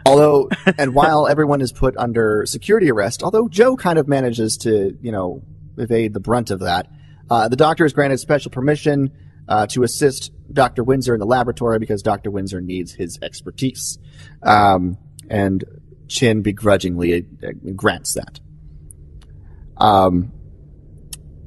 although 0.04 0.48
and 0.76 0.94
while 0.94 1.26
everyone 1.26 1.60
is 1.60 1.72
put 1.72 1.96
under 1.96 2.44
security 2.46 2.90
arrest, 2.90 3.22
although 3.22 3.48
Jo 3.48 3.76
kind 3.76 3.98
of 3.98 4.06
manages 4.06 4.58
to, 4.58 4.96
you 5.00 5.10
know, 5.10 5.42
evade 5.76 6.14
the 6.14 6.20
brunt 6.20 6.50
of 6.50 6.60
that, 6.60 6.88
uh, 7.30 7.48
the 7.48 7.56
doctor 7.56 7.84
is 7.84 7.92
granted 7.92 8.18
special 8.18 8.50
permission 8.50 9.12
uh, 9.48 9.66
to 9.68 9.82
assist 9.82 10.32
Dr. 10.52 10.84
Windsor 10.84 11.14
in 11.14 11.20
the 11.20 11.26
laboratory 11.26 11.78
because 11.78 12.02
Dr. 12.02 12.30
Windsor 12.30 12.60
needs 12.60 12.92
his 12.92 13.18
expertise. 13.22 13.98
Um, 14.42 14.98
and 15.28 15.64
Chinn 16.08 16.42
begrudgingly 16.42 17.26
uh, 17.42 17.48
grants 17.74 18.14
that. 18.14 18.40
Um, 19.76 20.32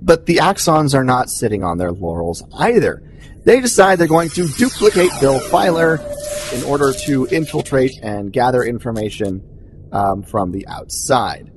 but 0.02 0.26
the 0.26 0.38
Axons 0.38 0.96
are 0.96 1.04
not 1.04 1.30
sitting 1.30 1.64
on 1.64 1.78
their 1.78 1.92
laurels 1.92 2.44
either. 2.54 3.04
They 3.44 3.60
decide 3.60 4.00
they're 4.00 4.08
going 4.08 4.30
to 4.30 4.48
duplicate 4.48 5.12
Bill 5.20 5.40
Filer 5.40 6.00
in 6.54 6.64
order 6.64 6.94
to 7.06 7.28
infiltrate 7.28 8.00
and 8.02 8.32
gather 8.32 8.64
information 8.64 9.90
um, 9.92 10.24
from 10.24 10.52
the 10.52 10.68
outside. 10.68 11.52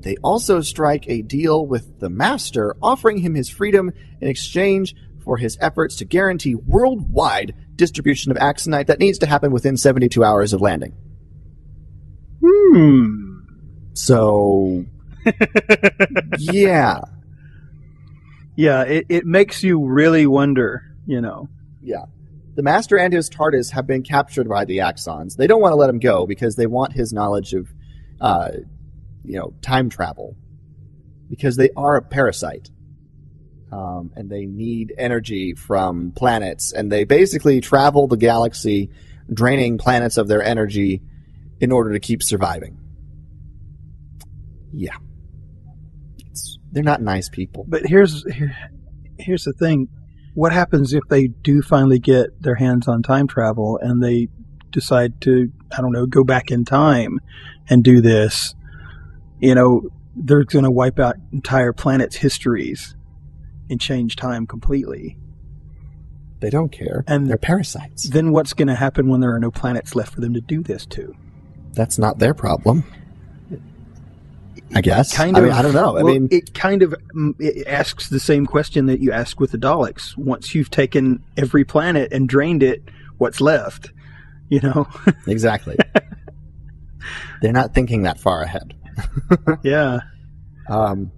They 0.00 0.16
also 0.22 0.60
strike 0.60 1.08
a 1.08 1.22
deal 1.22 1.66
with 1.66 1.98
the 1.98 2.08
Master, 2.08 2.76
offering 2.80 3.18
him 3.18 3.34
his 3.34 3.48
freedom 3.48 3.90
in 4.20 4.28
exchange 4.28 4.94
for 5.26 5.36
his 5.36 5.58
efforts 5.60 5.96
to 5.96 6.04
guarantee 6.06 6.54
worldwide 6.54 7.52
distribution 7.74 8.30
of 8.32 8.38
Axonite 8.38 8.86
that 8.86 8.98
needs 9.00 9.18
to 9.18 9.26
happen 9.26 9.50
within 9.52 9.76
72 9.76 10.24
hours 10.24 10.54
of 10.54 10.62
landing. 10.62 10.94
Hmm. 12.42 13.40
So, 13.92 14.84
yeah, 16.38 17.00
Yeah, 18.54 18.82
it, 18.82 19.06
it 19.08 19.26
makes 19.26 19.62
you 19.62 19.84
really 19.84 20.26
wonder, 20.26 20.82
you 21.06 21.20
know. 21.20 21.48
yeah. 21.82 22.04
The 22.54 22.62
Master 22.62 22.96
and 22.96 23.12
his 23.12 23.28
TARDIS 23.28 23.72
have 23.72 23.86
been 23.86 24.02
captured 24.02 24.48
by 24.48 24.64
the 24.64 24.78
Axons. 24.78 25.36
They 25.36 25.46
don't 25.46 25.60
want 25.60 25.72
to 25.72 25.76
let 25.76 25.90
him 25.90 25.98
go 25.98 26.26
because 26.26 26.56
they 26.56 26.66
want 26.66 26.94
his 26.94 27.12
knowledge 27.12 27.52
of, 27.52 27.68
uh, 28.18 28.50
you 29.24 29.38
know, 29.38 29.52
time 29.60 29.90
travel. 29.90 30.36
Because 31.28 31.56
they 31.56 31.68
are 31.76 31.96
a 31.96 32.02
parasite. 32.02 32.70
Um, 33.72 34.12
and 34.14 34.30
they 34.30 34.46
need 34.46 34.94
energy 34.96 35.54
from 35.54 36.12
planets. 36.12 36.72
And 36.72 36.90
they 36.90 37.04
basically 37.04 37.60
travel 37.60 38.06
the 38.06 38.16
galaxy, 38.16 38.90
draining 39.32 39.76
planets 39.78 40.16
of 40.16 40.28
their 40.28 40.42
energy 40.42 41.02
in 41.60 41.72
order 41.72 41.92
to 41.92 42.00
keep 42.00 42.22
surviving. 42.22 42.78
Yeah. 44.72 44.96
It's, 46.30 46.58
they're 46.70 46.82
not 46.82 47.02
nice 47.02 47.28
people. 47.28 47.64
But 47.66 47.86
here's 47.86 48.24
here, 48.32 48.56
here's 49.18 49.44
the 49.44 49.52
thing: 49.52 49.88
what 50.34 50.52
happens 50.52 50.92
if 50.92 51.02
they 51.08 51.28
do 51.28 51.62
finally 51.62 51.98
get 51.98 52.40
their 52.42 52.56
hands 52.56 52.88
on 52.88 53.02
time 53.02 53.26
travel 53.26 53.78
and 53.80 54.02
they 54.02 54.28
decide 54.70 55.20
to, 55.22 55.50
I 55.76 55.80
don't 55.80 55.92
know, 55.92 56.06
go 56.06 56.24
back 56.24 56.50
in 56.50 56.64
time 56.64 57.20
and 57.68 57.82
do 57.82 58.00
this? 58.00 58.54
You 59.40 59.54
know, 59.54 59.88
they're 60.14 60.44
going 60.44 60.64
to 60.64 60.70
wipe 60.70 60.98
out 60.98 61.16
entire 61.32 61.72
planets' 61.72 62.16
histories 62.16 62.95
and 63.70 63.80
change 63.80 64.16
time 64.16 64.46
completely. 64.46 65.16
They 66.40 66.50
don't 66.50 66.70
care. 66.70 67.04
And- 67.06 67.28
they're 67.28 67.36
parasites. 67.36 68.04
Then 68.04 68.32
what's 68.32 68.52
going 68.52 68.68
to 68.68 68.74
happen 68.74 69.08
when 69.08 69.20
there 69.20 69.34
are 69.34 69.40
no 69.40 69.50
planets 69.50 69.94
left 69.94 70.14
for 70.14 70.20
them 70.20 70.34
to 70.34 70.40
do 70.40 70.62
this 70.62 70.86
to? 70.86 71.14
That's 71.72 71.98
not 71.98 72.18
their 72.18 72.34
problem. 72.34 72.84
I 74.74 74.80
guess. 74.80 75.14
Kind 75.14 75.36
I 75.36 75.40
of. 75.40 75.46
mean, 75.46 75.54
I 75.54 75.62
don't 75.62 75.74
know. 75.74 75.96
I 75.96 76.02
mean, 76.02 76.28
it 76.30 76.52
kind 76.52 76.82
of 76.82 76.94
mm, 77.14 77.34
it 77.38 77.66
asks 77.68 78.08
the 78.08 78.18
same 78.18 78.46
question 78.46 78.86
that 78.86 79.00
you 79.00 79.12
ask 79.12 79.38
with 79.38 79.52
the 79.52 79.58
Daleks. 79.58 80.16
Once 80.16 80.54
you've 80.54 80.70
taken 80.70 81.22
every 81.36 81.64
planet 81.64 82.12
and 82.12 82.28
drained 82.28 82.62
it, 82.62 82.82
what's 83.18 83.40
left? 83.40 83.92
You 84.48 84.60
know? 84.60 84.88
exactly. 85.26 85.76
They're 87.42 87.52
not 87.52 87.74
thinking 87.74 88.02
that 88.02 88.18
far 88.18 88.42
ahead. 88.42 88.74
yeah. 89.62 90.00
Um, 90.68 91.12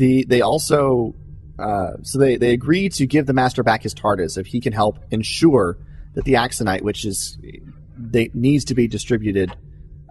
the 0.00 0.24
they 0.24 0.40
also 0.40 1.14
uh, 1.58 1.92
so 2.02 2.18
they 2.18 2.36
they 2.36 2.52
agree 2.52 2.88
to 2.88 3.06
give 3.06 3.26
the 3.26 3.32
master 3.32 3.62
back 3.62 3.82
his 3.82 3.94
TARDIS 3.94 4.38
if 4.38 4.46
he 4.46 4.60
can 4.60 4.72
help 4.72 4.98
ensure 5.10 5.78
that 6.14 6.24
the 6.24 6.34
Axonite, 6.34 6.82
which 6.82 7.04
is 7.04 7.38
they 7.96 8.30
needs 8.34 8.64
to 8.64 8.74
be 8.74 8.88
distributed 8.88 9.54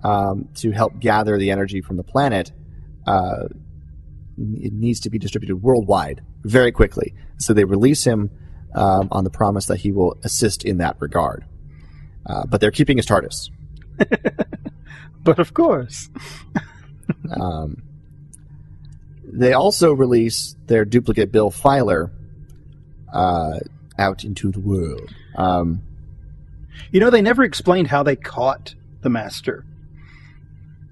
um, 0.03 0.47
to 0.55 0.71
help 0.71 0.99
gather 0.99 1.37
the 1.37 1.51
energy 1.51 1.81
from 1.81 1.97
the 1.97 2.03
planet, 2.03 2.51
uh, 3.07 3.47
it 4.37 4.71
needs 4.71 5.01
to 5.01 5.09
be 5.09 5.17
distributed 5.17 5.57
worldwide 5.57 6.21
very 6.43 6.71
quickly. 6.71 7.13
So 7.37 7.53
they 7.53 7.65
release 7.65 8.05
him 8.05 8.29
um, 8.75 9.09
on 9.11 9.23
the 9.23 9.29
promise 9.31 9.65
that 9.65 9.77
he 9.77 9.91
will 9.91 10.17
assist 10.23 10.63
in 10.63 10.77
that 10.77 10.95
regard. 10.99 11.43
Uh, 12.25 12.45
but 12.47 12.61
they're 12.61 12.71
keeping 12.71 12.97
his 12.97 13.07
TARDIS. 13.07 13.49
But 15.23 15.39
of 15.39 15.53
course. 15.53 16.09
Um, 17.39 17.83
they 19.31 19.53
also 19.53 19.93
release 19.93 20.55
their 20.67 20.85
duplicate 20.85 21.31
Bill 21.31 21.51
Filer 21.51 22.11
uh, 23.13 23.59
out 23.97 24.23
into 24.23 24.51
the 24.51 24.59
world. 24.59 25.09
Um, 25.35 25.81
You 26.91 26.99
know, 26.99 27.09
they 27.09 27.21
never 27.21 27.43
explained 27.43 27.87
how 27.87 28.03
they 28.03 28.15
caught 28.15 28.73
the 29.01 29.09
master. 29.09 29.65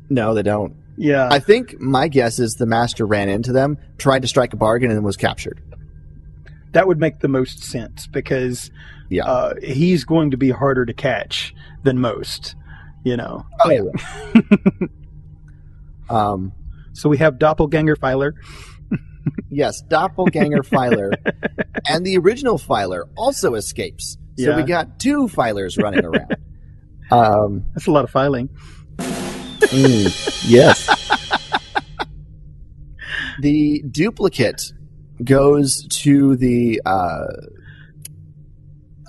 no, 0.10 0.34
they 0.34 0.44
don't. 0.44 0.76
Yeah. 0.98 1.28
I 1.32 1.40
think 1.40 1.80
my 1.80 2.08
guess 2.08 2.40
is 2.40 2.56
the 2.56 2.66
master 2.66 3.06
ran 3.06 3.30
into 3.30 3.52
them, 3.52 3.78
tried 3.98 4.24
to 4.24 4.28
strike 4.28 4.54
a 4.54 4.58
bargain, 4.58 4.90
and 4.92 5.04
was 5.04 5.18
captured. 5.18 5.62
that 6.74 6.88
would 6.88 7.00
make 7.00 7.20
the 7.20 7.28
most 7.28 7.64
sense 7.64 8.08
because 8.08 8.70
Yeah. 9.10 9.26
uh, 9.26 9.54
he's 9.64 10.04
going 10.06 10.32
to 10.32 10.38
be 10.38 10.50
harder 10.50 10.86
to 10.86 10.94
catch 10.94 11.54
than 11.84 12.00
most, 12.00 12.56
you 13.04 13.16
know. 13.18 13.46
Oh 13.64 13.70
yeah. 13.70 14.88
um, 16.10 16.52
So 16.98 17.10
we 17.10 17.18
have 17.20 17.38
Doppelganger 17.38 17.96
Filer. 17.96 18.34
yes, 19.50 19.82
doppelganger 19.82 20.64
Filer, 20.64 21.12
and 21.88 22.04
the 22.06 22.18
original 22.18 22.58
Filer 22.58 23.06
also 23.16 23.54
escapes. 23.54 24.18
So 24.38 24.50
Yeah. 24.50 24.56
we 24.58 24.64
got 24.64 25.00
two 25.00 25.28
Filers 25.28 25.82
running 25.82 26.04
around. 26.10 26.36
um, 27.12 27.66
That's 27.74 27.86
a 27.88 27.92
lot 27.92 28.04
of 28.04 28.10
filing. 28.10 28.50
Mm, 28.98 30.50
yes. 30.50 30.88
the 33.42 33.84
duplicate 33.92 34.74
goes 35.24 35.86
to 35.90 36.36
the 36.36 36.82
uh, 36.86 37.26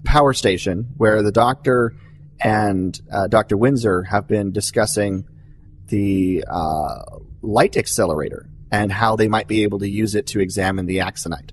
power 0.05 0.32
station 0.34 0.89
where 0.97 1.22
the 1.22 1.32
doctor 1.32 1.95
and 2.41 3.01
uh, 3.11 3.28
Dr. 3.28 3.57
Windsor 3.57 4.03
have 4.05 4.26
been 4.28 4.53
discussing 4.53 5.24
the 5.89 6.45
uh, 6.49 7.01
light 7.43 7.76
accelerator 7.76 8.49
and 8.70 8.93
how 8.93 9.16
they 9.16 9.28
might 9.28 9.49
be 9.49 9.62
able 9.62 9.78
to 9.78 9.89
use 9.89 10.14
it 10.14 10.26
to 10.28 10.41
examine 10.41 10.86
the 10.86 10.99
axonite. 10.99 11.51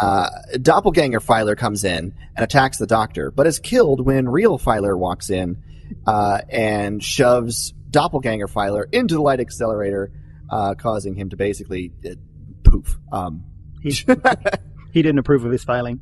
Uh, 0.00 0.28
Doppelganger 0.60 1.20
Filer 1.20 1.56
comes 1.56 1.84
in 1.84 2.14
and 2.36 2.44
attacks 2.44 2.78
the 2.78 2.86
doctor, 2.86 3.30
but 3.30 3.46
is 3.46 3.58
killed 3.58 4.04
when 4.04 4.28
real 4.28 4.56
Filer 4.56 4.96
walks 4.96 5.28
in 5.30 5.62
uh, 6.06 6.40
and 6.48 7.02
shoves 7.02 7.72
Doppelganger 7.90 8.48
Filer 8.48 8.88
into 8.92 9.14
the 9.14 9.20
light 9.20 9.40
accelerator, 9.40 10.12
uh, 10.48 10.74
causing 10.74 11.14
him 11.14 11.28
to 11.30 11.36
basically 11.36 11.92
uh, 12.04 12.14
poof. 12.62 12.98
Um, 13.12 13.44
He, 13.82 13.90
he 14.92 15.02
didn't 15.02 15.18
approve 15.18 15.44
of 15.44 15.52
his 15.52 15.64
filing. 15.64 16.00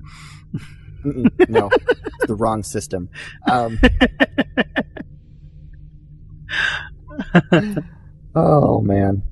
no, 1.05 1.71
it's 1.73 2.27
the 2.27 2.35
wrong 2.35 2.63
system. 2.65 3.09
Um, 3.51 3.79
oh 8.35 8.81
man, 8.81 9.23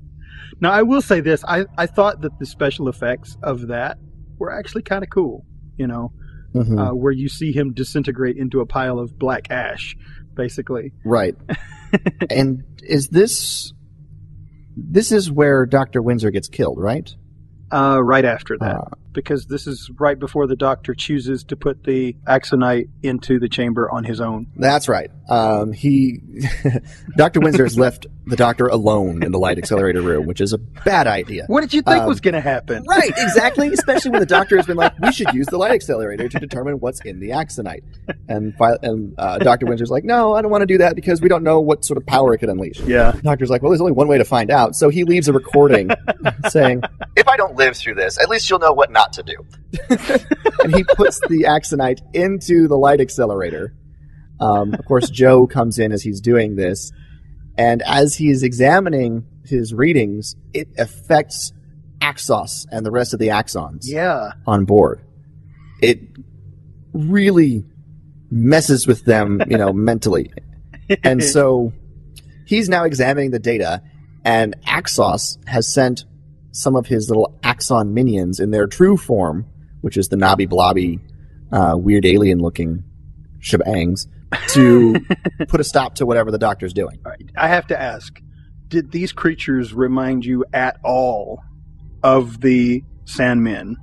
Now, 0.59 0.71
I 0.71 0.81
will 0.83 1.01
say 1.01 1.19
this: 1.21 1.43
I, 1.47 1.65
I 1.77 1.85
thought 1.85 2.21
that 2.21 2.37
the 2.39 2.45
special 2.45 2.87
effects 2.89 3.37
of 3.43 3.67
that 3.67 3.97
were 4.39 4.51
actually 4.51 4.83
kind 4.83 5.03
of 5.03 5.09
cool. 5.09 5.45
You 5.77 5.87
know, 5.87 6.11
Mhm. 6.55 6.79
uh, 6.91 6.95
where 6.95 7.11
you 7.11 7.29
see 7.29 7.51
him 7.51 7.73
disintegrate 7.73 8.37
into 8.37 8.61
a 8.61 8.65
pile 8.65 8.97
of 8.99 9.17
black 9.19 9.51
ash, 9.51 9.95
basically. 10.35 10.93
right. 11.05 11.35
and 12.29 12.63
is 12.81 13.09
this 13.09 13.73
this 14.75 15.11
is 15.11 15.31
where 15.31 15.65
Doctor 15.65 16.01
Windsor 16.01 16.29
gets 16.31 16.47
killed, 16.47 16.77
right? 16.79 17.09
Uh, 17.71 17.99
right 18.01 18.25
after 18.25 18.57
that, 18.59 18.75
Uh, 18.75 18.83
because 19.17 19.47
this 19.47 19.67
is 19.67 19.89
right 19.99 20.17
before 20.17 20.47
the 20.47 20.55
Doctor 20.55 20.93
chooses 20.93 21.43
to 21.45 21.55
put 21.57 21.83
the 21.83 22.13
Axonite 22.27 22.87
into 23.03 23.39
the 23.39 23.49
chamber 23.49 23.89
on 23.91 24.03
his 24.05 24.21
own. 24.21 24.47
That's 24.55 24.87
right. 24.87 25.09
Um, 25.29 25.73
he, 25.73 26.19
Doctor 27.17 27.39
Windsor 27.41 27.63
has 27.63 27.77
left 27.77 28.05
the 28.25 28.35
Doctor 28.35 28.67
alone 28.67 29.23
in 29.23 29.31
the 29.31 29.39
light 29.39 29.57
accelerator 29.57 30.01
room, 30.01 30.25
which 30.25 30.39
is 30.41 30.53
a 30.53 30.57
bad 30.57 31.07
idea. 31.07 31.45
What 31.47 31.61
did 31.61 31.73
you 31.73 31.81
think 31.81 32.01
Um, 32.01 32.07
was 32.07 32.19
going 32.21 32.33
to 32.33 32.41
happen? 32.41 32.83
Right, 32.87 33.09
exactly. 33.17 33.67
Especially 33.69 34.11
when 34.11 34.19
the 34.19 34.25
Doctor 34.25 34.55
has 34.57 34.65
been 34.65 34.77
like, 34.77 34.97
"We 34.99 35.11
should 35.11 35.33
use 35.33 35.47
the 35.47 35.57
light 35.57 35.71
accelerator 35.71 36.29
to 36.29 36.39
determine 36.39 36.75
what's 36.79 37.01
in 37.01 37.19
the 37.19 37.29
axonite," 37.29 37.83
and 38.29 38.53
and 38.83 39.15
uh, 39.17 39.37
Doctor 39.39 39.65
Windsor's 39.65 39.89
like, 39.89 40.03
"No, 40.03 40.33
I 40.33 40.41
don't 40.41 40.51
want 40.51 40.61
to 40.61 40.65
do 40.67 40.77
that 40.79 40.95
because 40.95 41.21
we 41.21 41.29
don't 41.29 41.43
know 41.43 41.59
what 41.59 41.83
sort 41.83 41.97
of 41.97 42.05
power 42.05 42.33
it 42.33 42.37
could 42.37 42.49
unleash." 42.49 42.79
Yeah. 42.81 43.11
The 43.11 43.21
Doctor's 43.21 43.49
like, 43.49 43.61
"Well, 43.61 43.71
there's 43.71 43.81
only 43.81 43.93
one 43.93 44.07
way 44.07 44.17
to 44.17 44.25
find 44.25 44.51
out," 44.51 44.75
so 44.75 44.89
he 44.89 45.03
leaves 45.03 45.27
a 45.27 45.33
recording 45.33 45.89
saying, 46.49 46.83
If 47.15 47.27
I 47.27 47.35
don't 47.37 47.55
live 47.55 47.75
through 47.75 47.95
this, 47.95 48.19
at 48.19 48.29
least 48.29 48.49
you'll 48.49 48.59
know 48.59 48.73
what 48.73 48.91
not 48.91 49.06
to 49.13 49.23
do. 49.23 49.35
and 50.63 50.75
he 50.75 50.83
puts 50.83 51.19
the 51.27 51.43
axonite 51.47 51.99
into 52.13 52.67
the 52.67 52.77
light 52.77 52.99
accelerator. 53.01 53.73
Um, 54.39 54.73
of 54.73 54.85
course, 54.85 55.09
Jo 55.09 55.47
comes 55.47 55.79
in 55.79 55.91
as 55.91 56.03
he's 56.03 56.21
doing 56.21 56.55
this, 56.55 56.91
and 57.57 57.81
as 57.83 58.15
he's 58.15 58.43
examining 58.43 59.25
his 59.45 59.73
readings, 59.73 60.35
it 60.53 60.67
affects 60.77 61.51
Axos 62.01 62.65
and 62.71 62.85
the 62.85 62.91
rest 62.91 63.13
of 63.13 63.19
the 63.19 63.29
axons 63.29 63.79
Yeah. 63.83 64.31
on 64.45 64.65
board. 64.65 65.01
It 65.81 65.99
really 66.93 67.65
messes 68.29 68.85
with 68.85 69.05
them, 69.05 69.41
you 69.49 69.57
know, 69.57 69.73
mentally. 69.73 70.31
And 71.03 71.23
so 71.33 71.73
he's 72.45 72.69
now 72.69 72.83
examining 72.83 73.31
the 73.31 73.39
data, 73.39 73.81
and 74.23 74.55
Axos 74.67 75.37
has 75.47 75.73
sent 75.73 76.05
some 76.51 76.75
of 76.75 76.87
his 76.87 77.09
little 77.09 77.37
axon 77.43 77.93
minions 77.93 78.39
in 78.39 78.51
their 78.51 78.67
true 78.67 78.97
form, 78.97 79.45
which 79.81 79.97
is 79.97 80.07
the 80.09 80.17
knobby 80.17 80.45
blobby, 80.45 80.99
uh, 81.51 81.75
weird 81.77 82.05
alien 82.05 82.39
looking 82.39 82.83
shebangs, 83.39 84.07
to 84.49 84.95
put 85.47 85.59
a 85.59 85.63
stop 85.63 85.95
to 85.95 86.05
whatever 86.05 86.31
the 86.31 86.37
doctor's 86.37 86.73
doing. 86.73 86.99
All 87.05 87.11
right. 87.11 87.29
I 87.37 87.47
have 87.47 87.67
to 87.67 87.79
ask: 87.79 88.19
Did 88.67 88.91
these 88.91 89.11
creatures 89.13 89.73
remind 89.73 90.25
you 90.25 90.45
at 90.53 90.77
all 90.83 91.41
of 92.03 92.41
the 92.41 92.83
Sandmen 93.05 93.75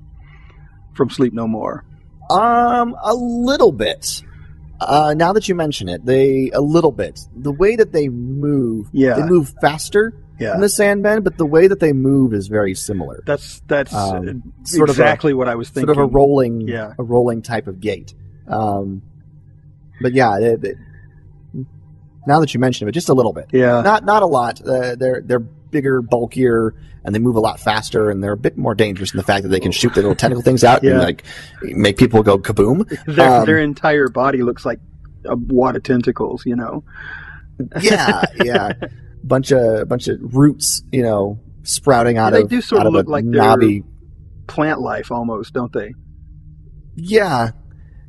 from 0.94 1.10
Sleep 1.10 1.32
No 1.32 1.46
More? 1.46 1.84
Um, 2.30 2.96
a 3.02 3.14
little 3.14 3.72
bit. 3.72 4.22
Uh, 4.80 5.14
now 5.16 5.32
that 5.32 5.48
you 5.48 5.54
mention 5.54 5.88
it, 5.88 6.04
they 6.04 6.50
a 6.52 6.60
little 6.60 6.90
bit. 6.92 7.20
The 7.36 7.52
way 7.52 7.76
that 7.76 7.92
they 7.92 8.08
move, 8.08 8.88
Yeah. 8.92 9.14
they 9.14 9.22
move 9.22 9.54
faster 9.60 10.12
Yeah. 10.40 10.52
than 10.52 10.60
the 10.62 10.66
Sandmen, 10.66 11.22
but 11.22 11.38
the 11.38 11.46
way 11.46 11.66
that 11.68 11.78
they 11.80 11.92
move 11.92 12.34
is 12.34 12.48
very 12.48 12.74
similar. 12.74 13.22
That's 13.26 13.60
that's 13.68 13.94
Um, 13.94 14.42
uh, 14.62 14.64
sort 14.66 14.90
of 14.90 14.98
a- 14.98 15.02
exactly 15.02 15.32
what 15.34 15.48
I 15.48 15.54
was 15.54 15.68
thinking. 15.70 15.94
Sort 15.94 15.98
of 16.04 16.10
a 16.10 16.12
rolling, 16.12 16.62
Yeah. 16.62 16.94
a 16.98 17.02
rolling 17.04 17.40
type 17.42 17.66
of 17.68 17.78
gait. 17.80 18.14
Um, 18.48 19.02
but 20.02 20.12
yeah, 20.12 20.38
they, 20.40 20.56
they, 20.56 20.74
now 22.26 22.40
that 22.40 22.52
you 22.54 22.60
mention 22.60 22.88
it, 22.88 22.92
just 22.92 23.08
a 23.08 23.14
little 23.14 23.32
bit. 23.32 23.46
Yeah. 23.52 23.80
Not 23.82 24.04
not 24.04 24.22
a 24.22 24.26
lot. 24.26 24.60
Uh, 24.60 24.96
they're 24.96 25.22
they're 25.24 25.38
bigger, 25.40 26.02
bulkier, 26.02 26.74
and 27.04 27.14
they 27.14 27.18
move 27.18 27.36
a 27.36 27.40
lot 27.40 27.60
faster, 27.60 28.10
and 28.10 28.22
they're 28.22 28.32
a 28.32 28.36
bit 28.36 28.56
more 28.56 28.74
dangerous 28.74 29.12
in 29.12 29.16
the 29.18 29.22
fact 29.24 29.42
that 29.42 29.48
they 29.50 29.60
can 29.60 29.72
shoot 29.72 29.92
their 29.94 30.02
little 30.02 30.14
tentacle 30.16 30.42
things 30.42 30.64
out 30.64 30.82
Yeah. 30.82 30.92
and 30.92 31.00
like 31.00 31.24
make 31.62 31.96
people 31.96 32.22
go 32.22 32.38
kaboom. 32.38 32.88
Their, 33.06 33.30
um, 33.40 33.44
their 33.46 33.58
entire 33.58 34.08
body 34.08 34.42
looks 34.42 34.64
like 34.64 34.80
a 35.24 35.36
wad 35.36 35.76
of 35.76 35.82
tentacles, 35.82 36.44
you 36.46 36.56
know. 36.56 36.82
yeah, 37.80 38.24
yeah. 38.42 38.72
Bunch 39.26 39.52
of 39.52 39.88
bunch 39.88 40.08
of 40.08 40.18
roots, 40.34 40.82
you 40.92 41.02
know, 41.02 41.40
sprouting 41.62 42.18
out 42.18 42.32
they 42.32 42.42
of 42.42 42.50
They 42.50 42.56
do 42.56 42.62
sort 42.62 42.86
of 42.86 42.92
look 42.92 43.06
a 43.06 43.10
like 43.10 43.24
knobby. 43.24 43.82
Plant 44.46 44.80
life 44.80 45.10
almost, 45.10 45.54
don't 45.54 45.72
they? 45.72 45.94
Yeah, 46.94 47.52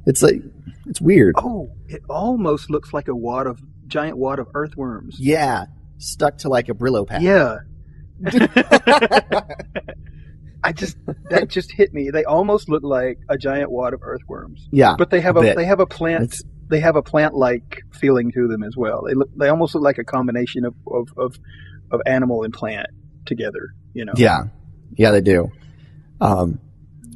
it's 0.06 0.22
like 0.22 0.42
it's 0.86 1.00
weird. 1.00 1.36
Oh, 1.38 1.72
it 1.88 2.02
almost 2.10 2.70
looks 2.70 2.94
like 2.94 3.08
a 3.08 3.16
wad 3.16 3.48
of 3.48 3.62
giant 3.88 4.18
wad 4.18 4.40
of 4.40 4.48
earthworms. 4.54 5.16
Yeah, 5.20 5.66
stuck 5.98 6.38
to 6.40 6.50
like 6.50 6.68
a 6.70 6.74
Brillo 6.74 7.08
pad. 7.08 7.22
Yeah. 7.22 7.60
I 10.64 10.72
just 10.72 10.98
that 11.30 11.48
just 11.48 11.72
hit 11.72 11.94
me. 11.94 12.10
They 12.10 12.24
almost 12.24 12.70
look 12.70 12.84
like 12.84 13.20
a 13.30 13.38
giant 13.38 13.70
wad 13.72 13.94
of 13.94 14.02
earthworms, 14.02 14.68
yeah. 14.72 14.96
but 14.98 15.12
they 15.12 15.22
have 15.22 15.38
a 15.38 15.42
a, 15.42 15.56
they 15.56 15.66
have 15.66 15.80
a 15.80 15.86
plant 15.86 16.24
It's- 16.24 16.44
they 16.68 16.80
have 16.80 16.96
a 16.96 17.02
plant 17.02 17.34
like 17.34 17.84
feeling 17.92 18.32
to 18.32 18.48
them 18.48 18.64
as 18.64 18.76
well. 18.76 19.04
They 19.08 19.14
look 19.14 19.30
they 19.36 19.50
almost 19.50 19.76
look 19.76 19.84
like 19.84 19.98
a 19.98 20.04
combination 20.04 20.66
of 20.66 20.76
of 20.88 21.10
of, 21.18 21.40
of 21.92 22.02
animal 22.06 22.44
and 22.44 22.54
plant 22.54 22.88
together. 23.26 23.74
You 23.94 24.06
know. 24.06 24.14
Yeah, 24.16 24.46
yeah, 24.96 25.12
they 25.12 25.22
do. 25.22 25.52
Um, 26.20 26.60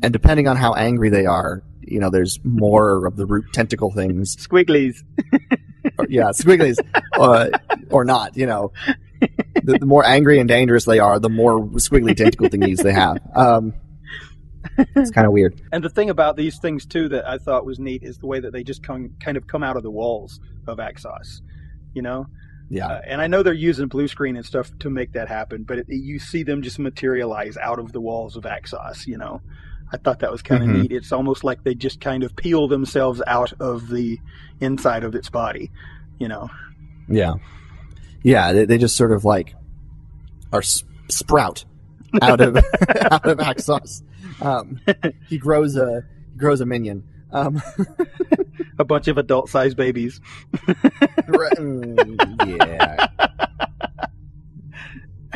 and 0.02 0.14
depending 0.14 0.47
on 0.47 0.56
how 0.56 0.74
angry 0.74 1.10
they 1.10 1.26
are, 1.26 1.64
you 1.82 2.00
know, 2.00 2.10
there's 2.10 2.39
more 2.43 3.06
of 3.06 3.16
the 3.16 3.26
root 3.26 3.45
tentacle 3.54 3.91
things. 3.91 4.36
Squigglies. 4.36 5.04
Or, 5.97 6.06
yeah, 6.10 6.30
squigglies, 6.30 6.78
uh, 7.18 7.50
or 7.89 8.06
not. 8.06 8.38
You 8.38 8.45
know, 8.45 8.72
the, 9.20 9.78
the 9.80 9.86
more 9.86 10.06
angry 10.06 10.39
and 10.39 10.47
dangerous 10.47 10.86
they 10.86 11.00
are, 11.00 11.20
the 11.20 11.30
more 11.30 11.60
squiggly 11.72 12.16
tentacle 12.16 12.47
thingies 12.47 12.84
they 12.84 12.93
have. 12.93 13.18
Um, 13.36 13.74
it's 14.96 15.12
kind 15.12 15.28
of 15.28 15.34
weird. 15.34 15.62
And 15.72 15.84
the 15.84 15.90
thing 15.90 16.10
about 16.10 16.36
these 16.38 16.58
things 16.60 16.86
too 16.86 17.10
that 17.10 17.28
I 17.28 17.38
thought 17.38 17.66
was 17.66 17.80
neat 17.80 18.04
is 18.04 18.18
the 18.18 18.28
way 18.28 18.40
that 18.40 18.52
they 18.54 18.64
just 18.64 18.82
come, 18.84 19.12
kind 19.20 19.38
of 19.38 19.48
come 19.48 19.64
out 19.64 19.78
of 19.78 19.84
the 19.84 19.92
walls 19.92 20.40
of 20.68 20.78
Axos. 20.78 21.42
You 21.94 22.02
know, 22.04 22.28
Yeah, 22.70 22.88
uh, 22.88 23.02
and 23.06 23.20
I 23.22 23.28
know 23.28 23.42
they're 23.44 23.54
using 23.54 23.88
blue 23.88 24.08
screen 24.08 24.36
and 24.36 24.46
stuff 24.46 24.72
to 24.80 24.90
make 24.90 25.14
that 25.14 25.28
happen, 25.28 25.64
but 25.64 25.80
it, 25.80 25.86
you 25.90 26.20
see 26.20 26.44
them 26.44 26.62
just 26.62 26.78
materialize 26.80 27.58
out 27.58 27.80
of 27.80 27.92
the 27.92 28.00
walls 28.02 28.36
of 28.36 28.44
Axos. 28.44 29.08
You 29.08 29.18
know, 29.18 29.42
I 29.92 29.98
thought 29.98 30.20
that 30.20 30.32
was 30.32 30.42
kind 30.44 30.62
of 30.64 30.70
Mhm. 30.70 30.82
neat. 30.84 30.92
It's 30.92 31.12
almost 31.12 31.44
like 31.44 31.64
they 31.64 31.74
just 31.74 32.00
kind 32.00 32.24
of 32.24 32.36
peel 32.36 32.68
themselves 32.68 33.22
out 33.26 33.54
of 33.60 33.90
the 33.90 34.20
inside 34.60 35.04
of 35.04 35.16
its 35.16 35.30
body. 35.32 35.72
You 36.20 36.28
know, 36.28 36.50
yeah, 37.08 37.34
yeah. 38.24 38.54
They, 38.54 38.66
they 38.66 38.78
just 38.78 38.96
sort 38.96 39.12
of 39.12 39.26
like 39.26 39.56
are 40.54 40.62
sprout 40.62 41.66
out 42.22 42.40
of 42.42 42.56
out 43.12 43.26
of 43.26 43.38
Axos. 43.50 44.04
Um, 44.42 44.80
he 45.28 45.38
grows 45.38 45.76
a 45.76 46.04
he 46.32 46.38
grows 46.38 46.62
a 46.62 46.66
minion. 46.66 47.04
Um, 47.32 47.62
a 48.80 48.84
bunch 48.86 49.08
of 49.08 49.18
adult-sized 49.20 49.78
babies. 49.78 50.20
Right, 51.28 51.54
mm, 51.58 52.60
yeah. 52.60 53.08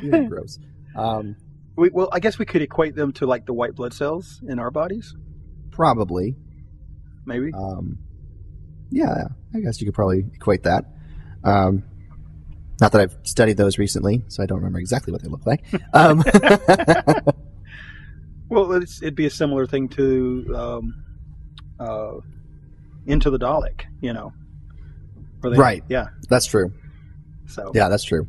Yeah, 0.01 0.23
gross. 0.23 0.57
Um, 0.95 1.35
We, 1.75 1.89
well, 1.89 2.09
I 2.11 2.19
guess 2.19 2.39
we 2.39 2.45
could 2.45 2.61
equate 2.61 2.95
them 2.95 3.11
to 3.13 3.25
like 3.27 3.45
the 3.45 3.53
white 3.53 3.75
blood 3.75 3.93
cells 3.93 4.41
in 4.47 4.57
our 4.59 4.71
bodies, 4.71 5.15
probably. 5.71 6.35
maybe. 7.25 7.51
Um, 7.53 7.99
yeah, 8.91 9.27
I 9.53 9.59
guess 9.59 9.79
you 9.81 9.85
could 9.87 9.95
probably 9.95 10.25
equate 10.33 10.63
that. 10.63 10.85
Um, 11.43 11.83
not 12.81 12.91
that 12.91 13.01
I've 13.01 13.17
studied 13.23 13.57
those 13.57 13.77
recently, 13.77 14.23
so 14.27 14.41
I 14.43 14.45
don't 14.45 14.57
remember 14.57 14.79
exactly 14.79 15.11
what 15.13 15.21
they 15.21 15.29
look 15.29 15.45
like. 15.45 15.63
Um, 15.93 16.23
Well, 18.49 18.71
it's, 18.73 19.01
it'd 19.01 19.15
be 19.15 19.25
a 19.25 19.29
similar 19.31 19.65
thing 19.65 19.89
to 19.89 20.53
um, 20.55 21.03
uh, 21.79 22.11
Into 23.05 23.29
the 23.29 23.39
Dalek, 23.39 23.81
you 24.01 24.13
know. 24.13 24.33
They- 25.41 25.49
Right. 25.57 25.83
Yeah. 25.89 26.07
that's 26.29 26.45
true. 26.45 26.71
So. 27.47 27.71
Yeah, 27.75 27.89
that's 27.89 28.03
true. 28.03 28.27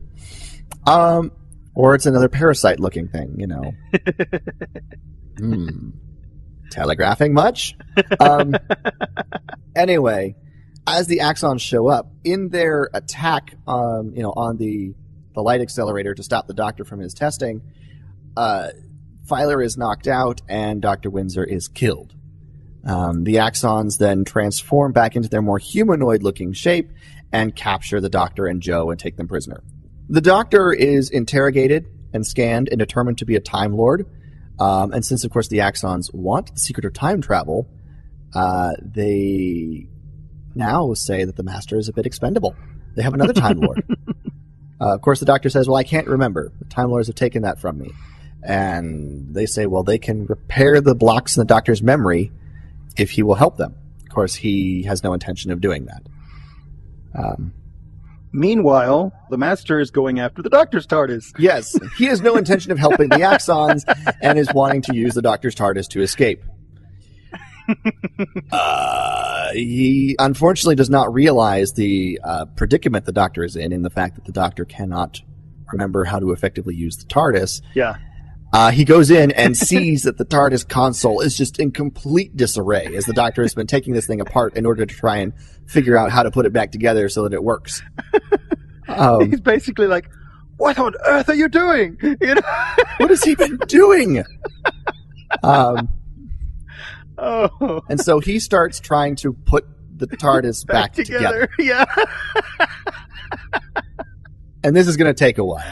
Um, 0.87 1.31
or 1.75 1.95
it's 1.95 2.07
another 2.07 2.29
parasite-looking 2.29 3.09
thing, 3.09 3.35
you 3.39 3.47
know. 3.47 3.73
Hmm. 5.39 5.91
Telegraphing 6.71 7.35
much? 7.35 7.77
Um, 8.21 8.55
anyway, 9.77 10.37
as 10.87 11.07
the 11.09 11.19
axons 11.19 11.61
show 11.61 11.89
up 11.89 12.13
in 12.23 12.51
their 12.51 12.89
attack, 12.95 13.55
um, 13.67 14.13
you 14.15 14.23
know, 14.23 14.33
on 14.37 14.57
the 14.59 14.95
the 15.35 15.43
light 15.43 15.61
accelerator 15.61 16.15
to 16.15 16.23
stop 16.23 16.47
the 16.47 16.55
doctor 16.55 16.85
from 16.85 17.01
his 17.01 17.13
testing, 17.15 17.63
uh, 18.37 18.69
Filer 19.27 19.63
is 19.63 19.77
knocked 19.77 20.07
out, 20.07 20.43
and 20.49 20.83
Dr. 20.83 21.11
Windsor 21.11 21.45
is 21.45 21.69
killed. 21.69 22.15
Um, 22.87 23.25
the 23.25 23.37
Axons 23.37 23.99
then 23.99 24.25
transform 24.25 24.93
back 24.93 25.17
into 25.17 25.29
their 25.29 25.41
more 25.41 25.59
humanoid 25.59 26.23
looking 26.23 26.53
shape 26.53 26.91
and 27.33 27.57
capture 27.57 28.01
the 28.01 28.11
Doctor 28.11 28.47
and 28.47 28.61
Jo 28.61 28.91
and 28.91 29.01
take 29.01 29.17
them 29.17 29.27
prisoner. 29.27 29.63
The 30.09 30.21
Doctor 30.21 30.73
is 30.73 31.09
interrogated 31.11 31.87
and 32.13 32.27
scanned 32.27 32.69
and 32.69 32.79
determined 32.79 33.19
to 33.19 33.25
be 33.25 33.37
a 33.37 33.41
Time 33.41 33.75
Lord. 33.75 34.07
Um, 34.61 34.93
and 34.93 35.05
since, 35.05 35.25
of 35.25 35.31
course, 35.31 35.49
the 35.49 35.59
Axons 35.59 36.13
want 36.13 36.55
the 36.55 36.61
secret 36.61 36.85
of 36.85 36.93
time 36.93 37.23
travel, 37.23 37.67
uh, 38.35 38.73
they 38.81 39.89
now 40.55 40.93
say 40.93 41.25
that 41.25 41.37
the 41.37 41.43
Master 41.43 41.79
is 41.79 41.89
a 41.89 41.93
bit 41.93 42.07
expendable. 42.07 42.55
They 42.95 43.03
have 43.03 43.15
another 43.15 43.33
Time 43.33 43.59
Lord. 43.59 43.83
uh, 44.81 44.95
of 44.95 45.01
course, 45.01 45.19
the 45.19 45.27
Doctor 45.27 45.49
says, 45.49 45.67
Well, 45.67 45.77
I 45.77 45.83
can't 45.83 46.07
remember. 46.07 46.53
The 46.59 46.67
Time 46.67 46.91
Lords 46.91 47.09
have 47.09 47.17
taken 47.17 47.43
that 47.43 47.59
from 47.59 47.79
me. 47.79 47.91
And 48.45 49.35
they 49.35 49.47
say, 49.47 49.67
Well, 49.67 49.83
they 49.83 49.99
can 49.99 50.27
repair 50.27 50.81
the 50.81 50.95
blocks 50.95 51.37
in 51.37 51.41
the 51.41 51.47
Doctor's 51.47 51.83
memory 51.83 52.31
if 52.97 53.11
he 53.11 53.23
will 53.23 53.35
help 53.35 53.57
them. 53.57 53.75
Of 54.03 54.11
course, 54.15 54.35
he 54.35 54.83
has 54.85 55.03
no 55.03 55.13
intention 55.15 55.51
of 55.51 55.61
doing 55.61 55.87
that. 55.87 56.03
Um, 57.15 57.53
Meanwhile, 58.37 59.13
the 59.31 59.39
Master 59.39 59.79
is 59.79 59.93
going 59.93 60.19
after 60.19 60.43
the 60.43 60.51
Doctor's 60.51 60.89
TARDIS. 60.89 61.35
yes, 61.39 61.79
he 61.97 62.07
has 62.07 62.21
no 62.21 62.37
intention 62.37 62.73
of 62.73 62.79
helping 62.79 63.09
the 63.09 63.19
Axons 63.19 63.85
and 64.21 64.39
is 64.39 64.53
wanting 64.53 64.83
to 64.83 64.95
use 64.95 65.15
the 65.15 65.23
Doctor's 65.23 65.55
TARDIS 65.55 65.89
to 65.91 66.03
escape. 66.03 66.43
Uh, 68.53 69.53
he 69.53 70.15
unfortunately 70.19 70.75
does 70.75 70.91
not 70.91 71.13
realize 71.13 71.73
the 71.73 72.21
uh, 72.23 72.45
predicament 72.57 73.05
the 73.07 73.13
Doctor 73.13 73.43
is 73.45 73.57
in, 73.57 73.73
in 73.73 73.83
the 73.83 73.91
fact 73.91 74.17
that 74.17 74.25
the 74.27 74.33
Doctor 74.33 74.65
cannot 74.65 75.21
remember 75.73 76.05
how 76.05 76.19
to 76.19 76.33
effectively 76.33 76.75
use 76.75 76.97
the 76.97 77.05
TARDIS. 77.07 77.63
Yeah. 77.75 77.97
Uh, 78.55 78.71
he 78.71 78.85
goes 78.85 79.11
in 79.11 79.33
and 79.33 79.57
sees 79.57 80.05
that 80.05 80.17
the 80.17 80.25
TARDIS 80.25 80.69
console 80.69 81.21
is 81.21 81.37
just 81.37 81.59
in 81.59 81.73
complete 81.73 82.37
disarray 82.37 82.95
as 82.95 83.05
the 83.05 83.13
Doctor 83.13 83.43
has 83.43 83.53
been 83.53 83.67
taking 83.67 83.95
this 83.95 84.07
thing 84.07 84.21
apart 84.21 84.57
in 84.57 84.65
order 84.65 84.87
to 84.87 84.95
try 84.95 85.17
and 85.17 85.33
figure 85.67 85.97
out 85.97 86.13
how 86.13 86.23
to 86.23 86.31
put 86.31 86.47
it 86.47 86.53
back 86.53 86.71
together 86.71 87.09
so 87.09 87.25
that 87.25 87.33
it 87.33 87.43
works. 87.43 87.83
Um, 88.87 89.31
He's 89.31 89.41
basically 89.41 89.87
like, 89.87 90.11
"What 90.59 90.79
on 90.79 90.93
earth 91.07 91.31
are 91.31 91.35
you 91.35 91.49
doing?" 91.49 91.97
You 92.03 92.35
know. 92.35 92.43
what 92.99 93.09
has 93.09 93.25
he 93.25 93.35
been 93.35 93.57
doing? 93.67 94.23
Um, 95.43 95.89
oh. 97.17 97.81
and 97.89 97.99
so 97.99 98.21
he 98.21 98.39
starts 98.39 98.81
trying 98.81 99.17
to 99.17 99.33
put 99.33 99.65
the 99.97 100.07
TARDIS 100.07 100.67
back, 100.67 100.93
together. 100.93 101.49
Yeah. 101.59 101.87
and 104.63 104.77
this 104.77 104.87
is 104.87 104.99
going 104.99 105.13
to 105.13 105.19
take 105.19 105.39
a 105.39 105.45
while. 105.45 105.65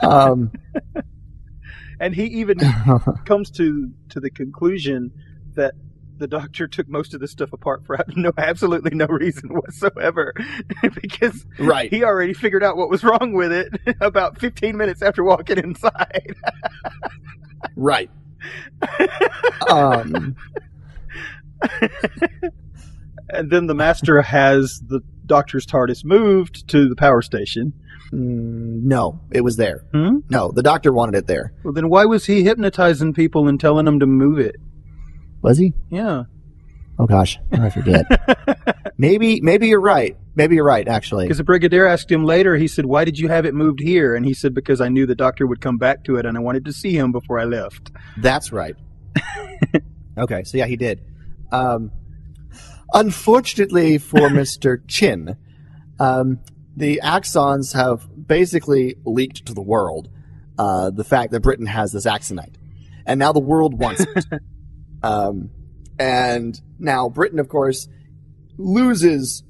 Um, 0.00 0.52
and 2.00 2.14
he 2.14 2.24
even 2.24 2.58
comes 3.24 3.50
to 3.52 3.92
to 4.08 4.18
the 4.18 4.30
conclusion 4.30 5.12
that 5.54 5.74
the 6.16 6.26
doctor 6.26 6.66
took 6.66 6.88
most 6.88 7.14
of 7.14 7.20
this 7.20 7.30
stuff 7.30 7.52
apart 7.52 7.84
for 7.86 7.98
no 8.16 8.32
absolutely 8.36 8.94
no 8.94 9.06
reason 9.06 9.50
whatsoever 9.50 10.34
because 11.02 11.46
right. 11.58 11.90
he 11.90 12.02
already 12.02 12.34
figured 12.34 12.64
out 12.64 12.76
what 12.76 12.90
was 12.90 13.04
wrong 13.04 13.32
with 13.32 13.52
it 13.52 13.68
about 14.00 14.38
15 14.40 14.76
minutes 14.76 15.02
after 15.02 15.22
walking 15.22 15.58
inside 15.58 16.34
right. 17.76 18.10
Um, 19.68 20.34
and 23.28 23.50
then 23.50 23.66
the 23.66 23.74
master 23.74 24.22
has 24.22 24.80
the 24.86 25.00
doctor's 25.26 25.66
TARDIS 25.66 26.04
moved 26.04 26.66
to 26.68 26.88
the 26.88 26.96
power 26.96 27.20
station 27.20 27.74
mm, 28.12 28.82
no, 28.82 29.20
it 29.30 29.42
was 29.42 29.56
there. 29.56 29.84
Hmm? 29.92 30.18
No, 30.28 30.50
the 30.52 30.62
doctor 30.62 30.92
wanted 30.92 31.14
it 31.16 31.26
there. 31.26 31.52
well 31.64 31.72
then 31.72 31.88
why 31.88 32.04
was 32.04 32.26
he 32.26 32.42
hypnotizing 32.42 33.12
people 33.14 33.48
and 33.48 33.58
telling 33.60 33.84
them 33.84 34.00
to 34.00 34.06
move 34.06 34.38
it 34.38 34.56
Was 35.42 35.58
he? 35.58 35.74
yeah 35.90 36.24
Oh 36.98 37.06
gosh, 37.06 37.38
I 37.50 37.70
forget. 37.70 38.04
maybe, 38.98 39.40
maybe 39.40 39.68
you're 39.68 39.80
right. 39.80 40.14
Maybe 40.34 40.56
you're 40.56 40.66
right. 40.66 40.86
Actually, 40.86 41.24
Because 41.24 41.38
the 41.38 41.44
brigadier 41.44 41.86
asked 41.86 42.12
him 42.12 42.26
later, 42.26 42.56
he 42.56 42.68
said, 42.68 42.84
Why 42.84 43.06
did 43.06 43.18
you 43.18 43.28
have 43.28 43.46
it 43.46 43.54
moved 43.54 43.80
here? 43.80 44.14
And 44.14 44.26
he 44.26 44.34
said, 44.34 44.52
Because 44.54 44.82
I 44.82 44.88
knew 44.90 45.06
the 45.06 45.14
doctor 45.14 45.46
would 45.46 45.62
come 45.62 45.78
back 45.78 46.04
to 46.04 46.16
it 46.16 46.26
and 46.26 46.36
I 46.36 46.40
wanted 46.40 46.66
to 46.66 46.74
see 46.74 46.92
him 46.92 47.10
before 47.10 47.38
I 47.38 47.44
left. 47.44 47.90
That's 48.18 48.52
right. 48.52 48.74
okay, 50.18 50.44
so 50.44 50.58
yeah, 50.58 50.66
he 50.66 50.76
did. 50.76 51.00
Um, 51.50 51.90
unfortunately 52.92 53.96
for 53.96 54.18
Mr. 54.28 54.86
Chinn, 54.86 55.36
um, 55.98 56.40
the 56.80 57.00
Axons 57.04 57.74
have 57.74 58.08
basically 58.26 58.96
leaked 59.04 59.46
to 59.46 59.54
the 59.54 59.62
world 59.62 60.08
uh, 60.58 60.90
the 60.90 61.04
fact 61.04 61.32
that 61.32 61.40
Britain 61.40 61.66
has 61.66 61.92
this 61.92 62.06
Axonite. 62.06 62.54
And 63.06 63.18
now 63.18 63.32
the 63.32 63.40
world 63.40 63.78
wants 63.78 64.00
it. 64.00 64.24
um, 65.02 65.50
and 65.98 66.58
now 66.78 67.08
Britain, 67.10 67.38
of 67.38 67.48
course, 67.48 67.86
loses 68.56 69.42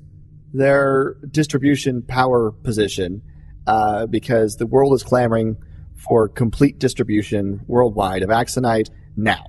their 0.52 1.14
distribution 1.30 2.02
power 2.02 2.50
position 2.50 3.22
uh, 3.66 4.06
because 4.06 4.56
the 4.56 4.66
world 4.66 4.92
is 4.94 5.04
clamoring 5.04 5.56
for 5.94 6.28
complete 6.28 6.80
distribution 6.80 7.60
worldwide 7.66 8.22
of 8.22 8.30
Axonite 8.30 8.90
now. 9.16 9.46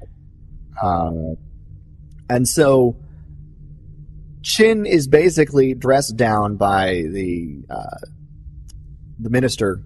Um, 0.82 1.38
and 2.30 2.48
so 2.48 3.01
Chinn 4.44 4.86
is 4.86 5.08
basically 5.08 5.74
dressed 5.74 6.18
down 6.18 6.58
by 6.58 7.04
the 7.12 7.64
uh, 7.70 7.98
the 9.20 9.30
Minister 9.30 9.84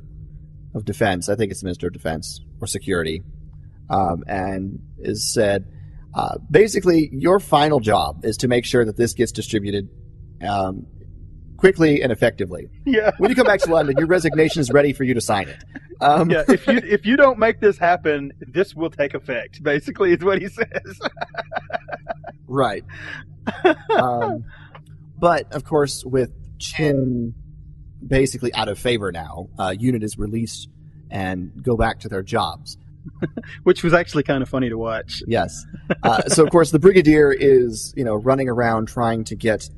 of 0.73 0.85
Defense. 0.85 1.29
I 1.29 1.35
think 1.35 1.51
it's 1.51 1.61
the 1.61 1.65
Minister 1.65 1.87
of 1.87 1.93
Defense 1.93 2.39
or 2.61 2.67
Security, 2.67 3.21
um, 3.89 4.23
and 4.27 4.79
is 4.99 5.33
said 5.33 5.65
uh, 6.13 6.37
basically 6.49 7.09
your 7.11 7.39
final 7.39 7.79
job 7.79 8.23
is 8.23 8.37
to 8.37 8.47
make 8.47 8.65
sure 8.65 8.85
that 8.85 8.97
this 8.97 9.13
gets 9.13 9.31
distributed 9.31 9.89
um, 10.47 10.85
quickly 11.57 12.01
and 12.01 12.11
effectively. 12.11 12.69
Yeah. 12.85 13.11
When 13.17 13.29
you 13.29 13.35
come 13.35 13.47
back 13.47 13.59
to 13.61 13.71
London, 13.71 13.95
your 13.97 14.07
resignation 14.07 14.61
is 14.61 14.71
ready 14.71 14.93
for 14.93 15.03
you 15.03 15.13
to 15.13 15.21
sign 15.21 15.49
it. 15.49 15.63
Um, 16.01 16.29
Yeah, 16.29 16.43
if 16.47 16.67
you 16.67 16.77
if 16.83 17.05
you 17.05 17.17
don't 17.17 17.39
make 17.39 17.59
this 17.59 17.77
happen, 17.77 18.31
this 18.39 18.75
will 18.75 18.89
take 18.89 19.13
effect. 19.13 19.63
Basically, 19.63 20.11
is 20.11 20.23
what 20.23 20.41
he 20.41 20.47
says. 20.47 20.65
Right. 22.47 22.83
um, 23.97 24.45
but 25.19 25.51
of 25.53 25.63
course, 25.63 26.03
with 26.03 26.31
Chinn 26.59 27.33
basically 28.05 28.53
out 28.53 28.67
of 28.67 28.77
favor 28.77 29.11
now, 29.11 29.49
uh, 29.57 29.75
Unit 29.77 30.03
is 30.03 30.17
released 30.17 30.69
and 31.09 31.51
go 31.63 31.75
back 31.75 31.99
to 32.01 32.09
their 32.09 32.23
jobs. 32.23 32.77
Which 33.63 33.83
was 33.83 33.93
actually 33.93 34.23
kind 34.23 34.41
of 34.41 34.49
funny 34.49 34.69
to 34.69 34.77
watch. 34.77 35.21
Yes. 35.27 35.63
Uh, 36.01 36.23
so 36.23 36.43
of 36.43 36.49
course, 36.49 36.71
the 36.71 36.79
Brigadier 36.79 37.31
is 37.31 37.93
you 37.95 38.03
know 38.03 38.15
running 38.15 38.49
around 38.49 38.87
trying 38.87 39.23
to 39.25 39.35
get 39.35 39.69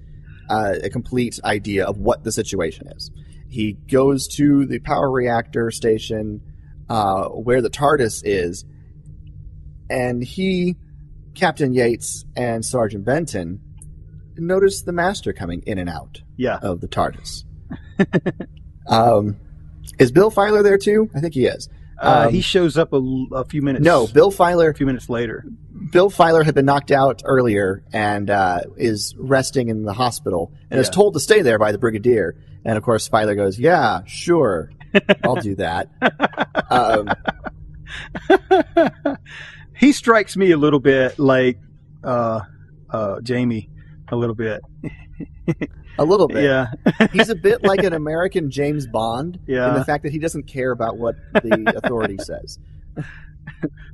uh, 0.50 0.76
a 0.82 0.90
complete 0.90 1.40
idea 1.44 1.86
of 1.86 1.98
what 1.98 2.24
the 2.24 2.32
situation 2.32 2.88
is. 2.88 3.12
He 3.50 3.74
goes 3.74 4.28
to 4.36 4.66
the 4.66 4.80
power 4.80 5.12
reactor 5.12 5.72
station 5.72 6.42
uh, 6.90 7.26
where 7.30 7.62
the 7.62 7.70
TARDIS 7.70 8.22
is, 8.24 8.66
and 9.90 10.24
he, 10.24 10.76
Captain 11.38 11.74
Yates, 11.74 12.26
and 12.36 12.66
Sergeant 12.66 13.06
Benton 13.06 13.62
notice 14.38 14.82
the 14.82 14.92
Master 14.92 15.32
coming 15.34 15.62
in 15.66 15.78
and 15.78 15.90
out 15.90 16.22
Yeah. 16.36 16.58
of 16.62 16.82
the 16.82 16.88
TARDIS. 16.88 17.44
um, 18.88 19.38
is 20.00 20.12
Bill 20.12 20.30
Filer 20.30 20.64
there 20.64 20.78
too? 20.78 21.10
I 21.16 21.20
think 21.22 21.34
he 21.34 21.46
is. 21.46 21.70
Uh, 22.02 22.26
Um, 22.28 22.34
he 22.34 22.42
shows 22.42 22.78
up 22.78 22.90
a 22.94 23.46
few 23.46 23.62
minutes. 23.62 23.84
No, 23.86 24.06
Bill 24.08 24.30
Filer 24.32 24.70
a 24.70 24.74
few 24.74 24.86
minutes 24.86 25.10
later. 25.10 25.46
Bill 25.92 26.10
Filer 26.10 26.44
had 26.44 26.54
been 26.56 26.66
knocked 26.66 26.92
out 26.92 27.22
earlier 27.26 27.84
and 27.94 28.30
uh, 28.30 28.62
is 28.76 29.16
resting 29.18 29.70
in 29.70 29.84
the 29.84 29.94
hospital 29.94 30.52
and 30.70 30.80
is 30.80 30.90
told 30.90 31.14
to 31.14 31.20
stay 31.20 31.42
there 31.42 31.58
by 31.58 31.72
the 31.72 31.78
brigadier. 31.78 32.36
And 32.66 32.78
of 32.78 32.84
course, 32.84 33.08
Filer 33.08 33.36
goes, 33.36 33.58
"Yeah, 33.58 34.02
sure, 34.06 34.72
I'll 35.24 35.36
do 35.38 35.56
that." 35.56 35.90
um, 36.70 37.10
he 39.80 39.92
strikes 39.92 40.36
me 40.38 40.52
a 40.52 40.58
little 40.58 40.80
bit 40.80 41.18
like 41.20 41.60
uh, 42.04 42.42
uh, 42.90 43.22
Jamie, 43.22 43.70
a 44.12 44.16
little 44.16 44.36
bit. 44.36 44.62
a 46.00 46.04
little 46.06 46.28
bit. 46.28 46.44
Yeah, 46.44 46.68
He's 47.12 47.30
a 47.30 47.36
bit 47.36 47.64
like 47.64 47.84
an 47.84 47.94
American 48.02 48.52
James 48.52 48.88
Bond 48.88 49.40
in 49.48 49.56
Yeah. 49.56 49.74
the 49.74 49.86
fact 49.86 50.04
that 50.04 50.12
he 50.12 50.20
doesn't 50.20 50.44
care 50.44 50.72
about 50.72 50.98
what 50.98 51.16
the 51.34 51.74
authority 51.84 52.18
says. 52.20 52.60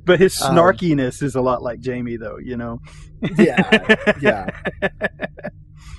but 0.04 0.18
his 0.20 0.40
Um, 0.42 0.56
snarkiness 0.56 1.22
is 1.22 1.34
a 1.34 1.40
lot 1.40 1.62
like 1.62 1.80
Jamie, 1.80 2.16
though. 2.16 2.38
You 2.38 2.56
know. 2.56 2.80
Yeah, 3.38 3.96
yeah. 4.20 4.50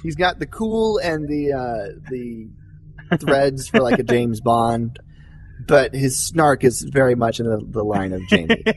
He's 0.04 0.16
got 0.16 0.38
the 0.40 0.46
cool 0.46 1.00
and 1.00 1.28
the 1.28 1.54
uh, 1.54 2.00
the 2.12 2.50
threads 3.20 3.68
for 3.70 3.80
like 3.80 3.98
a 3.98 4.04
James 4.04 4.42
Bond, 4.42 5.00
but 5.68 5.94
his 5.94 6.18
snark 6.18 6.64
is 6.64 6.82
very 6.82 7.16
much 7.16 7.40
in 7.40 7.46
the, 7.46 7.60
the 7.66 7.84
line 7.84 8.14
of 8.14 8.22
Jamie. 8.28 8.64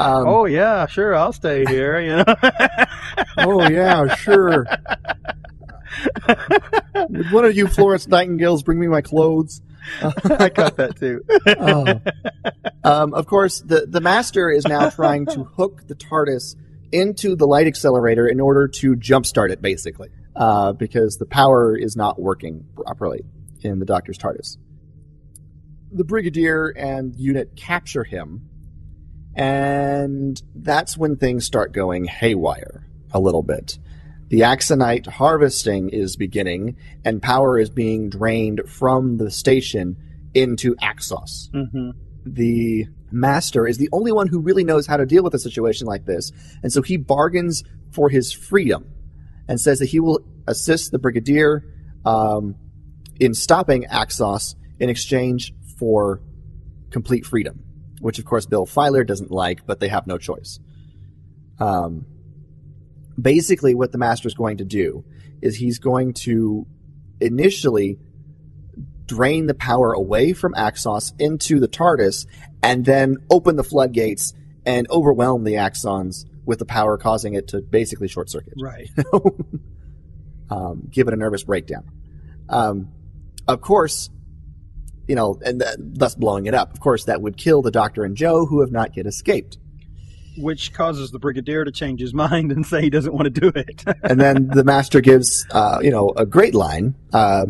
Um, 0.00 0.28
oh 0.28 0.44
yeah, 0.44 0.86
sure, 0.86 1.12
I'll 1.16 1.32
stay 1.32 1.64
here. 1.66 1.98
You 1.98 2.16
know. 2.18 2.24
Oh 3.38 3.68
yeah, 3.68 4.14
sure. 4.14 4.64
Would 6.28 7.32
one 7.32 7.44
of 7.44 7.56
you 7.56 7.66
Florence 7.66 8.06
Nightingales 8.06 8.62
bring 8.62 8.78
me 8.78 8.86
my 8.86 9.00
clothes? 9.00 9.60
I 10.02 10.48
caught 10.50 10.76
that 10.76 10.96
too. 10.96 11.24
Oh. 11.58 12.00
Um, 12.84 13.14
of 13.14 13.26
course, 13.26 13.60
the, 13.60 13.86
the 13.86 14.00
Master 14.00 14.50
is 14.50 14.66
now 14.66 14.90
trying 14.90 15.26
to 15.26 15.44
hook 15.44 15.86
the 15.86 15.94
TARDIS 15.94 16.56
into 16.92 17.36
the 17.36 17.46
light 17.46 17.66
accelerator 17.66 18.26
in 18.26 18.40
order 18.40 18.68
to 18.68 18.94
jumpstart 18.96 19.50
it, 19.50 19.60
basically, 19.60 20.08
uh, 20.36 20.72
because 20.72 21.16
the 21.16 21.26
power 21.26 21.76
is 21.76 21.96
not 21.96 22.20
working 22.20 22.66
properly 22.74 23.24
in 23.62 23.78
the 23.78 23.86
Doctor's 23.86 24.18
TARDIS. 24.18 24.58
The 25.90 26.04
Brigadier 26.04 26.68
and 26.68 27.14
unit 27.16 27.56
capture 27.56 28.04
him, 28.04 28.48
and 29.34 30.40
that's 30.54 30.96
when 30.96 31.16
things 31.16 31.46
start 31.46 31.72
going 31.72 32.04
haywire 32.04 32.86
a 33.12 33.20
little 33.20 33.42
bit. 33.42 33.78
The 34.28 34.40
Axonite 34.40 35.06
harvesting 35.06 35.88
is 35.88 36.16
beginning, 36.16 36.76
and 37.04 37.22
power 37.22 37.58
is 37.58 37.70
being 37.70 38.10
drained 38.10 38.62
from 38.66 39.16
the 39.16 39.30
station 39.30 39.96
into 40.34 40.74
Axos 40.76 41.50
hmm 41.52 41.90
the 42.34 42.86
master 43.10 43.66
is 43.66 43.78
the 43.78 43.88
only 43.92 44.12
one 44.12 44.28
who 44.28 44.40
really 44.40 44.64
knows 44.64 44.86
how 44.86 44.96
to 44.96 45.06
deal 45.06 45.22
with 45.22 45.34
a 45.34 45.38
situation 45.38 45.86
like 45.86 46.04
this. 46.04 46.32
And 46.62 46.72
so 46.72 46.82
he 46.82 46.96
bargains 46.96 47.64
for 47.90 48.08
his 48.08 48.32
freedom 48.32 48.86
and 49.48 49.60
says 49.60 49.78
that 49.78 49.86
he 49.86 50.00
will 50.00 50.20
assist 50.46 50.92
the 50.92 50.98
brigadier 50.98 51.64
um, 52.04 52.56
in 53.18 53.34
stopping 53.34 53.84
Axos 53.84 54.54
in 54.78 54.88
exchange 54.88 55.54
for 55.78 56.20
complete 56.90 57.24
freedom, 57.24 57.62
which 58.00 58.18
of 58.18 58.24
course 58.24 58.46
Bill 58.46 58.66
Filer 58.66 59.04
doesn't 59.04 59.30
like, 59.30 59.66
but 59.66 59.80
they 59.80 59.88
have 59.88 60.06
no 60.06 60.18
choice. 60.18 60.58
Um, 61.58 62.06
basically, 63.20 63.74
what 63.74 63.92
the 63.92 63.98
master 63.98 64.28
is 64.28 64.34
going 64.34 64.58
to 64.58 64.64
do 64.64 65.04
is 65.40 65.56
he's 65.56 65.78
going 65.78 66.14
to 66.14 66.66
initially 67.20 67.98
drain 69.06 69.46
the 69.46 69.54
power 69.54 69.92
away 69.92 70.32
from 70.32 70.52
Axos 70.54 71.12
into 71.18 71.58
the 71.58 71.68
TARDIS, 71.68 72.26
and 72.62 72.84
then 72.84 73.16
open 73.30 73.56
the 73.56 73.64
floodgates 73.64 74.34
and 74.66 74.88
overwhelm 74.90 75.44
the 75.44 75.54
Axons 75.54 76.24
with 76.44 76.58
the 76.58 76.66
power, 76.66 76.98
causing 76.98 77.34
it 77.34 77.48
to 77.48 77.60
basically 77.60 78.08
short 78.08 78.30
circuit. 78.30 78.54
Right. 78.60 78.88
um, 80.50 80.88
give 80.90 81.08
it 81.08 81.14
a 81.14 81.16
nervous 81.16 81.44
breakdown. 81.44 81.90
Um, 82.48 82.92
of 83.46 83.60
course, 83.60 84.10
you 85.08 85.14
know, 85.16 85.38
and 85.44 85.60
th- 85.60 85.76
thus 85.78 86.14
blowing 86.14 86.46
it 86.46 86.54
up. 86.54 86.72
Of 86.72 86.80
course, 86.80 87.04
that 87.04 87.20
would 87.22 87.36
kill 87.36 87.62
the 87.62 87.70
Doctor 87.70 88.04
and 88.04 88.16
Jo, 88.16 88.46
who 88.46 88.60
have 88.60 88.70
not 88.70 88.96
yet 88.96 89.06
escaped. 89.06 89.58
Which 90.36 90.72
causes 90.72 91.10
the 91.10 91.18
Brigadier 91.18 91.64
to 91.64 91.72
change 91.72 92.00
his 92.00 92.14
mind 92.14 92.52
and 92.56 92.64
say 92.64 92.80
he 92.82 92.90
doesn't 92.90 93.12
want 93.12 93.24
to 93.24 93.40
do 93.40 93.48
it. 93.54 93.82
And 94.04 94.20
then 94.20 94.46
the 94.48 94.62
Master 94.64 95.00
gives, 95.00 95.44
uh, 95.50 95.78
you 95.82 95.90
know, 95.90 96.12
a 96.16 96.24
great 96.26 96.54
line. 96.54 96.94
Uh, 97.12 97.46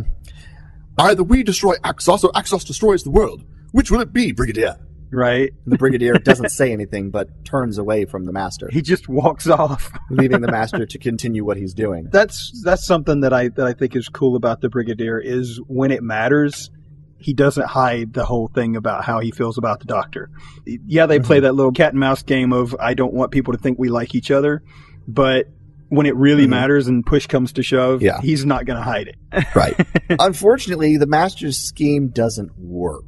Either 1.00 1.22
we 1.22 1.42
destroy 1.44 1.74
Axos 1.84 2.24
or 2.24 2.32
Axos 2.32 2.66
destroys 2.66 3.04
the 3.04 3.10
world. 3.10 3.44
Which 3.72 3.90
will 3.90 4.00
it 4.00 4.12
be, 4.12 4.32
Brigadier? 4.32 4.76
right. 5.12 5.50
And 5.64 5.72
the 5.72 5.78
Brigadier 5.78 6.14
doesn't 6.24 6.48
say 6.50 6.72
anything, 6.72 7.10
but 7.10 7.44
turns 7.44 7.78
away 7.78 8.04
from 8.04 8.24
the 8.24 8.32
Master, 8.32 8.68
He 8.72 8.82
just 8.82 9.08
walks 9.08 9.46
off. 9.46 9.92
leaving 10.10 10.40
the 10.40 10.50
Master 10.50 10.84
to 10.86 10.98
continue 10.98 11.44
what 11.44 11.56
he's 11.56 11.72
doing. 11.72 12.08
That's 12.10 12.60
that's 12.64 12.84
something 12.86 13.20
that 13.20 13.32
I 13.32 13.48
that 13.48 13.66
I 13.66 13.74
think 13.74 13.94
is 13.94 14.08
cool 14.08 14.34
about 14.36 14.60
the 14.60 14.68
Brigadier 14.68 15.20
is 15.20 15.60
when 15.68 15.90
it 15.92 16.02
matters, 16.02 16.70
he 17.18 17.34
doesn't 17.34 17.66
hide 17.66 18.12
the 18.14 18.24
whole 18.24 18.48
thing 18.48 18.76
about 18.76 19.04
how 19.04 19.20
he 19.20 19.30
feels 19.30 19.58
about 19.58 19.80
the 19.80 19.86
Doctor. 19.86 20.30
Yeah, 20.64 21.06
they 21.06 21.18
play 21.20 21.40
that 21.40 21.54
little 21.54 21.72
cat 21.72 21.92
and 21.92 22.00
mouse 22.00 22.22
game 22.22 22.52
of 22.52 22.76
I 22.80 22.94
don't 22.94 23.12
want 23.12 23.32
people 23.32 23.52
to 23.52 23.58
think 23.58 23.78
we 23.78 23.88
like 23.88 24.14
each 24.14 24.30
other, 24.30 24.62
but 25.06 25.46
when 25.90 26.06
it 26.06 26.14
really 26.16 26.44
Mhm. 26.46 26.50
matters 26.50 26.86
and 26.86 27.04
push 27.04 27.26
comes 27.26 27.52
to 27.54 27.62
shove, 27.62 28.02
Yeah. 28.02 28.20
he's 28.20 28.44
not 28.44 28.66
going 28.66 28.76
to 28.76 28.82
hide 28.82 29.08
it. 29.08 29.16
Right. 29.54 29.74
Unfortunately, 30.18 30.96
the 30.96 31.06
Master's 31.06 31.58
scheme 31.58 32.08
doesn't 32.08 32.50
work. 32.58 33.04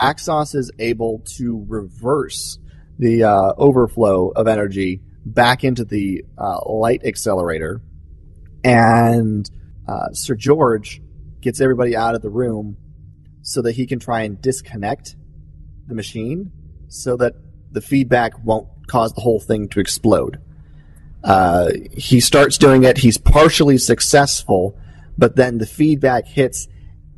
Axos 0.00 0.54
is 0.54 0.70
able 0.78 1.22
to 1.36 1.64
reverse 1.68 2.58
the 2.98 3.24
uh, 3.24 3.52
overflow 3.58 4.28
of 4.36 4.46
energy 4.46 5.00
back 5.26 5.64
into 5.64 5.84
the 5.84 6.24
uh, 6.38 6.58
light 6.70 7.04
accelerator, 7.04 7.80
and 8.62 9.48
uh, 9.88 10.08
Sir 10.12 10.34
George 10.34 11.02
gets 11.40 11.60
everybody 11.60 11.96
out 11.96 12.14
of 12.14 12.22
the 12.22 12.30
room 12.30 12.76
so 13.44 13.60
that 13.62 13.72
he 13.72 13.86
can 13.86 14.00
try 14.00 14.22
and 14.22 14.40
disconnect 14.40 15.14
the 15.86 15.94
machine 15.94 16.50
so 16.88 17.16
that 17.16 17.34
the 17.70 17.82
feedback 17.82 18.42
won't 18.42 18.66
cause 18.86 19.12
the 19.12 19.20
whole 19.20 19.38
thing 19.38 19.68
to 19.68 19.80
explode. 19.80 20.40
Uh, 21.22 21.70
he 21.92 22.20
starts 22.20 22.56
doing 22.58 22.84
it. 22.84 22.98
He's 22.98 23.18
partially 23.18 23.76
successful, 23.78 24.76
but 25.18 25.36
then 25.36 25.58
the 25.58 25.66
feedback 25.66 26.26
hits, 26.26 26.68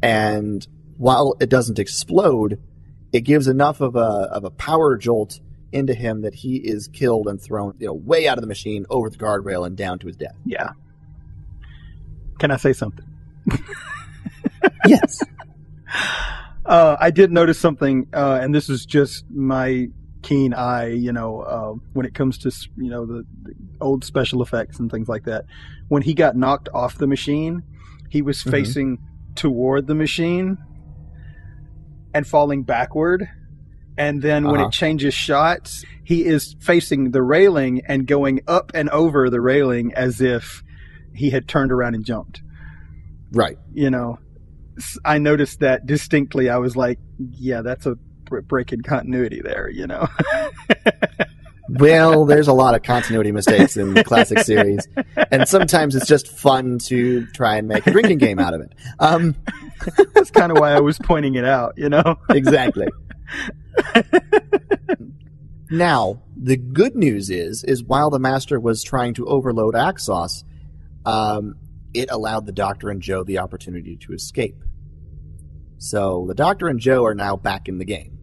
and 0.02 0.66
while 0.96 1.36
it 1.40 1.48
doesn't 1.48 1.78
explode, 1.78 2.60
it 3.12 3.20
gives 3.20 3.46
enough 3.46 3.80
of 3.80 3.96
a 3.96 4.28
of 4.32 4.44
a 4.44 4.50
power 4.50 4.96
jolt 4.96 5.40
into 5.72 5.94
him 5.94 6.22
that 6.22 6.34
he 6.34 6.56
is 6.56 6.88
killed 6.88 7.28
and 7.28 7.40
thrown, 7.40 7.74
you 7.78 7.86
know, 7.86 7.92
way 7.92 8.26
out 8.26 8.38
of 8.38 8.42
the 8.42 8.48
machine, 8.48 8.86
over 8.90 9.10
the 9.10 9.16
guardrail, 9.16 9.66
and 9.66 9.76
down 9.76 9.98
to 10.00 10.06
his 10.06 10.16
death. 10.16 10.36
Yeah. 10.44 10.70
Can 12.38 12.50
I 12.50 12.56
say 12.56 12.72
something? 12.72 13.06
Yes. 14.86 15.22
Uh, 16.64 16.96
I 17.00 17.10
did 17.10 17.30
notice 17.30 17.58
something, 17.60 18.08
uh, 18.12 18.40
and 18.42 18.52
this 18.54 18.68
is 18.68 18.84
just 18.84 19.24
my 19.30 19.86
keen 20.22 20.52
eye, 20.52 20.88
you 20.88 21.12
know, 21.12 21.40
uh, 21.42 21.74
when 21.92 22.04
it 22.06 22.12
comes 22.14 22.38
to 22.38 22.50
you 22.76 22.90
know 22.90 23.06
the, 23.06 23.24
the 23.42 23.54
old 23.80 24.04
special 24.04 24.42
effects 24.42 24.78
and 24.80 24.90
things 24.90 25.08
like 25.08 25.24
that. 25.24 25.44
When 25.88 26.02
he 26.02 26.12
got 26.14 26.34
knocked 26.36 26.68
off 26.74 26.98
the 26.98 27.06
machine, 27.06 27.62
he 28.10 28.20
was 28.22 28.42
Mhm. 28.42 28.50
facing 28.50 28.98
toward 29.36 29.86
the 29.86 29.94
machine 29.94 30.58
and 32.12 32.26
falling 32.26 32.62
backward. 32.64 33.28
And 33.98 34.20
then 34.20 34.46
when 34.46 34.56
Uh-huh. 34.56 34.66
it 34.68 34.72
changes 34.72 35.14
shots, 35.14 35.84
he 36.02 36.24
is 36.24 36.56
facing 36.60 37.12
the 37.12 37.22
railing 37.22 37.82
and 37.86 38.06
going 38.06 38.40
up 38.48 38.72
and 38.74 38.90
over 38.90 39.30
the 39.30 39.40
railing 39.40 39.94
as 39.94 40.20
if 40.20 40.62
he 41.14 41.30
had 41.30 41.46
turned 41.48 41.70
around 41.72 41.94
and 41.94 42.04
jumped 42.04 42.42
right. 43.32 43.56
you 43.72 43.88
know, 43.90 44.18
I 45.04 45.18
noticed 45.18 45.60
that 45.60 45.86
distinctly. 45.86 46.50
I 46.50 46.58
was 46.58 46.76
like, 46.76 46.98
yeah, 47.18 47.62
that's 47.62 47.86
a 47.86 47.96
br- 48.24 48.40
break 48.40 48.72
in 48.72 48.82
continuity 48.82 49.40
there, 49.42 49.68
you 49.68 49.86
know. 49.86 50.06
Well, 51.68 52.26
there's 52.26 52.46
a 52.46 52.52
lot 52.52 52.74
of 52.74 52.82
continuity 52.82 53.32
mistakes 53.32 53.76
in 53.76 53.94
the 53.94 54.04
classic 54.04 54.38
series, 54.40 54.86
and 55.32 55.48
sometimes 55.48 55.96
it's 55.96 56.06
just 56.06 56.28
fun 56.28 56.78
to 56.84 57.26
try 57.28 57.56
and 57.56 57.66
make 57.66 57.86
a 57.86 57.90
drinking 57.90 58.18
game 58.18 58.38
out 58.38 58.54
of 58.54 58.60
it. 58.60 58.72
Um, 59.00 59.34
that's 60.14 60.30
kind 60.30 60.52
of 60.52 60.58
why 60.58 60.72
I 60.72 60.80
was 60.80 60.98
pointing 60.98 61.34
it 61.34 61.44
out, 61.44 61.74
you 61.76 61.88
know. 61.88 62.18
exactly. 62.30 62.86
now, 65.70 66.22
the 66.36 66.56
good 66.56 66.94
news 66.94 67.30
is, 67.30 67.64
is 67.64 67.82
while 67.82 68.10
the 68.10 68.20
Master 68.20 68.60
was 68.60 68.84
trying 68.84 69.14
to 69.14 69.26
overload 69.26 69.74
Axos, 69.74 70.44
um, 71.04 71.56
it 71.92 72.10
allowed 72.12 72.46
the 72.46 72.52
Doctor 72.52 72.90
and 72.90 73.02
Jo 73.02 73.24
the 73.24 73.38
opportunity 73.38 73.96
to 73.96 74.12
escape. 74.12 74.62
So 75.78 76.24
the 76.28 76.34
Doctor 76.34 76.68
and 76.68 76.80
Jo 76.80 77.04
are 77.04 77.14
now 77.14 77.36
back 77.36 77.68
in 77.68 77.78
the 77.78 77.84
game, 77.84 78.18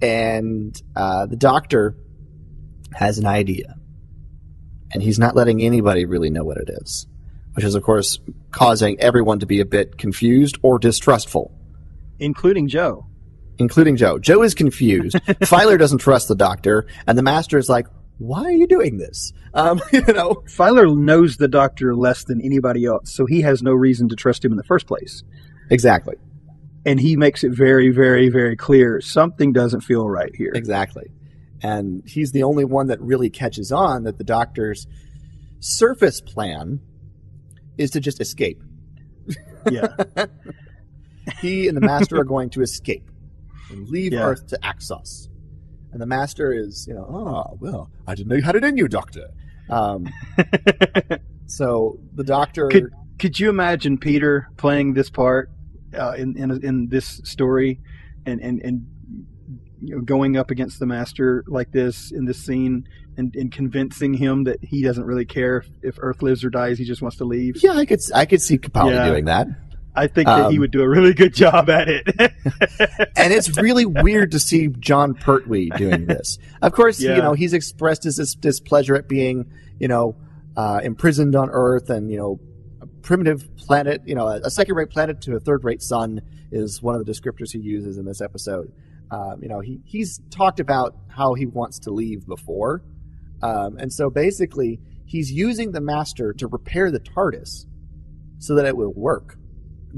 and 0.00 0.80
uh, 0.94 1.26
the 1.26 1.36
Doctor 1.36 1.96
has 2.92 3.18
an 3.18 3.26
idea, 3.26 3.74
and 4.92 5.02
he's 5.02 5.18
not 5.18 5.34
letting 5.34 5.62
anybody 5.62 6.04
really 6.04 6.30
know 6.30 6.44
what 6.44 6.56
it 6.56 6.70
is, 6.70 7.06
which 7.54 7.64
is, 7.64 7.74
of 7.74 7.82
course, 7.82 8.20
causing 8.52 8.98
everyone 9.00 9.40
to 9.40 9.46
be 9.46 9.60
a 9.60 9.64
bit 9.66 9.98
confused 9.98 10.58
or 10.62 10.78
distrustful 10.78 11.52
Including 12.20 12.68
Jo. 12.68 13.06
including 13.58 13.96
Jo. 13.96 14.18
Jo 14.18 14.42
is 14.42 14.54
confused. 14.54 15.18
Filer 15.44 15.76
doesn't 15.76 15.98
trust 15.98 16.28
the 16.28 16.36
doctor, 16.36 16.86
and 17.06 17.18
the 17.18 17.22
master 17.22 17.58
is 17.58 17.68
like, 17.68 17.86
"Why 18.18 18.44
are 18.44 18.52
you 18.52 18.68
doing 18.68 18.98
this?" 18.98 19.32
Um, 19.52 19.80
you 19.92 20.00
know, 20.02 20.44
Filer 20.48 20.86
knows 20.86 21.36
the 21.36 21.48
doctor 21.48 21.94
less 21.96 22.22
than 22.24 22.40
anybody 22.40 22.84
else, 22.84 23.12
so 23.12 23.26
he 23.26 23.40
has 23.42 23.62
no 23.62 23.72
reason 23.72 24.08
to 24.10 24.16
trust 24.16 24.44
him 24.44 24.52
in 24.52 24.56
the 24.56 24.64
first 24.64 24.86
place. 24.86 25.24
exactly, 25.70 26.14
And 26.86 27.00
he 27.00 27.16
makes 27.16 27.44
it 27.44 27.52
very, 27.52 27.90
very, 27.90 28.28
very 28.28 28.56
clear 28.56 29.00
something 29.00 29.52
doesn't 29.52 29.80
feel 29.80 30.08
right 30.08 30.34
here. 30.34 30.52
exactly. 30.54 31.10
And 31.62 32.02
he's 32.06 32.32
the 32.32 32.42
only 32.42 32.64
one 32.66 32.88
that 32.88 33.00
really 33.00 33.30
catches 33.30 33.72
on 33.72 34.02
that 34.04 34.18
the 34.18 34.24
doctor's 34.24 34.86
surface 35.60 36.20
plan 36.20 36.80
is 37.78 37.90
to 37.92 38.00
just 38.00 38.20
escape. 38.20 38.62
Yeah. 39.70 39.96
He 41.40 41.68
and 41.68 41.76
the 41.76 41.80
master 41.80 42.18
are 42.20 42.24
going 42.24 42.50
to 42.50 42.60
escape 42.60 43.10
and 43.70 43.88
leave 43.88 44.12
Yeah. 44.12 44.26
Earth 44.26 44.46
to 44.48 44.58
Axos. 44.58 45.28
And 45.90 45.98
the 46.02 46.04
master 46.06 46.52
is, 46.52 46.86
you 46.86 46.92
know, 46.92 47.06
oh 47.08 47.56
well, 47.60 47.90
I 48.06 48.14
didn't 48.14 48.28
know 48.28 48.36
you 48.36 48.42
had 48.42 48.56
it 48.56 48.64
in 48.64 48.76
you, 48.76 48.88
Doctor. 48.88 49.28
Um, 49.70 50.06
so 51.46 51.98
the 52.14 52.24
doctor, 52.24 52.68
Could- 52.68 52.92
Could 53.18 53.40
you 53.40 53.48
imagine 53.48 53.96
Peter 53.96 54.48
playing 54.58 54.92
this 54.94 55.08
part 55.08 55.50
uh, 55.96 56.12
in, 56.12 56.36
in 56.36 56.64
in 56.64 56.88
this 56.88 57.20
story, 57.24 57.80
and 58.26 58.40
and 58.40 58.60
and 58.62 58.86
you 59.82 59.96
know, 59.96 60.00
going 60.02 60.36
up 60.36 60.50
against 60.50 60.78
the 60.78 60.86
master 60.86 61.44
like 61.46 61.70
this 61.72 62.10
in 62.12 62.24
this 62.24 62.38
scene, 62.44 62.86
and, 63.16 63.34
and 63.36 63.52
convincing 63.52 64.14
him 64.14 64.44
that 64.44 64.58
he 64.62 64.82
doesn't 64.82 65.04
really 65.04 65.26
care 65.26 65.58
if, 65.58 65.68
if 65.82 65.96
Earth 65.98 66.22
lives 66.22 66.44
or 66.44 66.50
dies, 66.50 66.78
he 66.78 66.84
just 66.84 67.02
wants 67.02 67.18
to 67.18 67.24
leave. 67.24 67.62
yeah, 67.62 67.72
I 67.72 67.84
could, 67.84 68.00
I 68.14 68.24
could 68.24 68.40
see 68.40 68.56
Capaldi 68.58 68.92
Yeah. 68.92 69.08
doing 69.08 69.26
that. 69.26 69.46
I 69.96 70.06
think 70.08 70.26
that 70.26 70.50
he 70.50 70.56
Um, 70.56 70.60
would 70.60 70.70
do 70.72 70.80
a 70.82 70.88
really 70.88 71.12
good 71.14 71.34
job 71.34 71.70
at 71.70 71.88
it. 71.88 72.02
and 73.16 73.32
it's 73.32 73.56
really 73.58 73.84
weird 73.86 74.32
to 74.32 74.40
see 74.40 74.66
Jon 74.66 75.14
Pertwee 75.14 75.68
doing 75.76 76.06
this. 76.06 76.38
Of 76.62 76.72
course, 76.72 77.00
Yeah. 77.00 77.16
you 77.16 77.22
know 77.22 77.34
he's 77.34 77.52
expressed 77.52 78.02
his 78.04 78.16
displeasure 78.40 78.96
at 78.96 79.08
being, 79.08 79.46
you 79.78 79.86
know, 79.88 80.16
uh, 80.56 80.80
imprisoned 80.82 81.36
on 81.36 81.48
Earth, 81.52 81.90
and 81.90 82.10
you 82.10 82.16
know, 82.16 82.40
primitive 83.04 83.56
planet, 83.56 84.02
you 84.06 84.14
know, 84.14 84.26
a, 84.26 84.40
a 84.40 84.50
second-rate 84.50 84.90
planet 84.90 85.20
to 85.20 85.36
a 85.36 85.40
third-rate 85.40 85.82
sun 85.82 86.22
is 86.50 86.82
one 86.82 86.96
of 86.96 87.04
the 87.04 87.12
descriptors 87.12 87.52
he 87.52 87.58
uses 87.58 87.98
in 87.98 88.04
this 88.04 88.20
episode. 88.20 88.72
Um, 89.10 89.42
you 89.42 89.48
know, 89.48 89.60
he 89.60 89.80
he's 89.84 90.20
talked 90.30 90.58
about 90.58 90.96
how 91.08 91.34
he 91.34 91.46
wants 91.46 91.78
to 91.80 91.90
leave 91.90 92.26
before, 92.26 92.82
um, 93.42 93.76
and 93.76 93.92
so 93.92 94.10
basically 94.10 94.80
he's 95.04 95.30
using 95.30 95.72
the 95.72 95.80
Master 95.80 96.32
to 96.32 96.46
repair 96.48 96.90
the 96.90 96.98
TARDIS 96.98 97.66
so 98.38 98.54
that 98.56 98.64
it 98.66 98.76
will 98.76 98.92
work. 98.92 99.38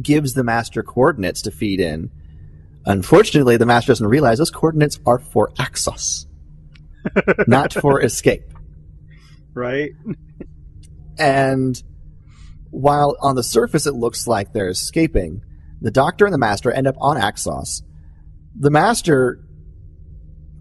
Gives 0.02 0.34
the 0.34 0.44
Master 0.44 0.82
coordinates 0.82 1.40
to 1.42 1.50
feed 1.50 1.80
in. 1.80 2.10
Unfortunately, 2.84 3.56
the 3.56 3.66
Master 3.66 3.92
doesn't 3.92 4.06
realize 4.06 4.38
those 4.38 4.50
coordinates 4.50 4.98
are 5.06 5.18
for 5.20 5.50
Axos, 5.54 6.26
not 7.46 7.72
for 7.72 8.02
escape. 8.02 8.52
right? 9.54 9.92
And 11.18 11.82
while 12.70 13.16
on 13.20 13.36
the 13.36 13.42
surface 13.42 13.86
it 13.86 13.94
looks 13.94 14.26
like 14.26 14.52
they're 14.52 14.68
escaping, 14.68 15.42
the 15.80 15.90
Doctor 15.90 16.24
and 16.24 16.34
the 16.34 16.38
Master 16.38 16.70
end 16.70 16.86
up 16.86 16.96
on 16.98 17.16
Axos. 17.16 17.82
The 18.58 18.70
Master 18.70 19.40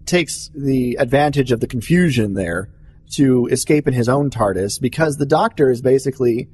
takes 0.04 0.50
the 0.54 0.96
advantage 1.00 1.52
of 1.52 1.60
the 1.60 1.66
confusion 1.66 2.34
there 2.34 2.70
to 3.14 3.46
escape 3.46 3.88
in 3.88 3.94
his 3.94 4.08
own 4.08 4.30
TARDIS 4.30 4.80
because 4.80 5.16
the 5.16 5.26
Doctor 5.26 5.70
is 5.70 5.82
basically 5.82 6.48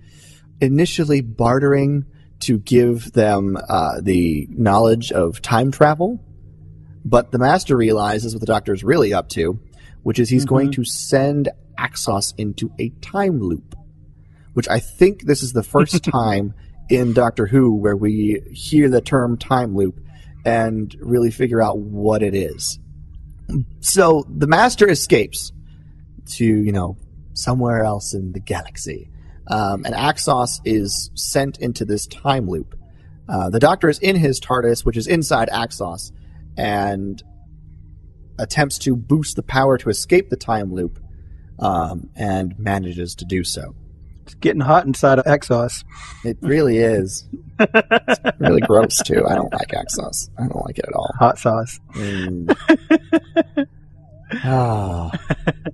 initially 0.60 1.20
bartering 1.20 2.06
to 2.40 2.58
give 2.58 3.12
them 3.12 3.56
uh, 3.68 4.00
the 4.00 4.46
knowledge 4.50 5.12
of 5.12 5.40
time 5.42 5.70
travel. 5.70 6.24
But 7.04 7.32
the 7.32 7.38
Master 7.38 7.76
realizes 7.76 8.34
what 8.34 8.40
the 8.40 8.46
Doctor 8.46 8.72
is 8.72 8.84
really 8.84 9.12
up 9.12 9.28
to, 9.30 9.60
which 10.02 10.18
is 10.18 10.28
he's 10.28 10.44
going 10.44 10.72
to 10.72 10.84
send 10.84 11.50
Axos 11.78 12.34
into 12.38 12.70
a 12.78 12.90
time 13.00 13.40
loop 13.40 13.76
which 14.54 14.68
I 14.68 14.78
think 14.78 15.22
this 15.22 15.42
is 15.42 15.52
the 15.52 15.62
first 15.62 16.04
time 16.10 16.54
in 16.88 17.12
Doctor 17.12 17.46
Who 17.46 17.74
where 17.74 17.96
we 17.96 18.42
hear 18.52 18.88
the 18.88 19.00
term 19.00 19.36
time 19.38 19.74
loop 19.74 20.00
and 20.44 20.94
really 21.00 21.30
figure 21.30 21.62
out 21.62 21.78
what 21.78 22.22
it 22.22 22.34
is. 22.34 22.78
So 23.80 24.24
the 24.28 24.46
Master 24.46 24.88
escapes 24.88 25.52
to, 26.34 26.44
you 26.44 26.72
know, 26.72 26.96
somewhere 27.34 27.84
else 27.84 28.14
in 28.14 28.32
the 28.32 28.40
galaxy. 28.40 29.10
Um, 29.48 29.84
and 29.84 29.94
Axos 29.94 30.60
is 30.64 31.10
sent 31.14 31.58
into 31.58 31.84
this 31.84 32.06
time 32.06 32.48
loop. 32.48 32.78
Uh, 33.28 33.50
the 33.50 33.58
Doctor 33.58 33.88
is 33.88 33.98
in 33.98 34.16
his 34.16 34.40
TARDIS, 34.40 34.84
which 34.84 34.96
is 34.96 35.06
inside 35.06 35.48
Axos, 35.48 36.12
and 36.56 37.22
attempts 38.38 38.78
to 38.78 38.96
boost 38.96 39.36
the 39.36 39.42
power 39.42 39.78
to 39.78 39.88
escape 39.88 40.30
the 40.30 40.36
time 40.36 40.72
loop, 40.72 40.98
um, 41.58 42.10
and 42.16 42.58
manages 42.58 43.14
to 43.16 43.24
do 43.24 43.44
so. 43.44 43.74
It's 44.24 44.34
getting 44.34 44.60
hot 44.60 44.86
inside 44.86 45.18
of 45.18 45.24
Axos. 45.24 45.84
It 46.24 46.38
really 46.40 46.78
is. 46.78 47.28
It's 47.58 48.40
really 48.40 48.60
gross 48.60 49.00
too. 49.04 49.24
I 49.26 49.34
don't 49.36 49.52
like 49.52 49.68
Axos. 49.68 50.30
I 50.36 50.48
don't 50.48 50.64
like 50.66 50.78
it 50.78 50.84
at 50.88 50.94
all. 50.94 51.12
Hot 51.18 51.38
sauce. 51.38 51.78
Mm. 51.92 52.56
ah, 54.44 55.10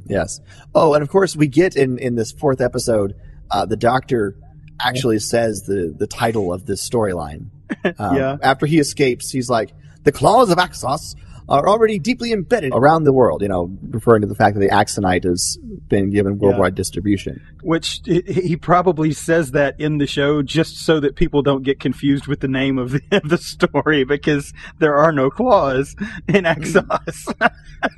yes. 0.07 0.41
Oh, 0.75 0.95
and 0.95 1.03
of 1.03 1.09
course 1.09 1.37
we 1.37 1.47
get 1.47 1.77
in 1.77 1.99
in 1.99 2.15
this 2.15 2.33
fourth 2.33 2.61
episode, 2.61 3.15
uh, 3.51 3.65
the 3.67 3.77
Doctor 3.77 4.37
actually 4.81 5.19
says 5.19 5.63
the 5.63 5.95
the 5.97 6.07
title 6.07 6.53
of 6.53 6.67
this 6.67 6.87
storyline. 6.89 7.47
Um, 7.99 8.17
Yeah. 8.17 8.37
After 8.43 8.65
he 8.67 8.79
escapes, 8.79 9.31
he's 9.31 9.51
like, 9.51 9.73
"The 10.05 10.11
claws 10.13 10.51
of 10.51 10.57
Axos 10.59 11.15
are 11.49 11.69
already 11.69 11.99
deeply 11.99 12.33
embedded 12.33 12.73
around 12.75 13.05
the 13.05 13.13
world." 13.13 13.43
You 13.43 13.49
know, 13.49 13.77
referring 13.91 14.23
to 14.23 14.29
the 14.29 14.35
fact 14.35 14.55
that 14.55 14.61
the 14.61 14.69
Axonite 14.69 15.25
has 15.25 15.59
been 15.89 16.11
given 16.11 16.39
worldwide 16.39 16.75
distribution. 16.75 17.41
Which 17.63 18.01
he- 18.05 18.57
probably 18.57 19.13
says 19.13 19.53
that 19.53 19.81
in 19.81 19.99
the 19.99 20.07
show 20.07 20.43
just 20.43 20.79
so 20.79 21.01
that 21.01 21.17
people 21.17 21.43
don't 21.43 21.63
get 21.63 21.81
confused 21.81 22.27
with 22.27 22.41
the 22.41 22.49
name 22.49 22.79
of 22.79 22.93
the, 22.93 23.01
of 23.13 23.29
the 23.29 23.39
story 23.39 24.05
because 24.05 24.53
there 24.79 24.97
are 24.97 25.13
no 25.13 25.31
claws 25.31 25.95
in 26.27 26.45
Axos. 26.45 27.33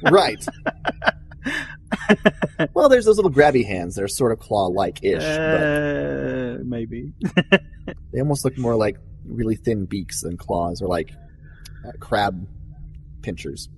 right. 0.10 0.44
well, 2.74 2.88
there's 2.88 3.04
those 3.04 3.16
little 3.16 3.30
grabby 3.30 3.66
hands. 3.66 3.96
They're 3.96 4.08
sort 4.08 4.32
of 4.32 4.38
claw-like 4.38 5.02
ish, 5.02 5.22
uh, 5.22 6.58
maybe. 6.62 7.12
they 8.12 8.20
almost 8.20 8.44
look 8.44 8.58
more 8.58 8.76
like 8.76 8.98
really 9.24 9.56
thin 9.56 9.86
beaks 9.86 10.22
than 10.22 10.36
claws, 10.36 10.82
or 10.82 10.88
like 10.88 11.10
uh, 11.86 11.92
crab 11.98 12.46
pinchers. 13.22 13.68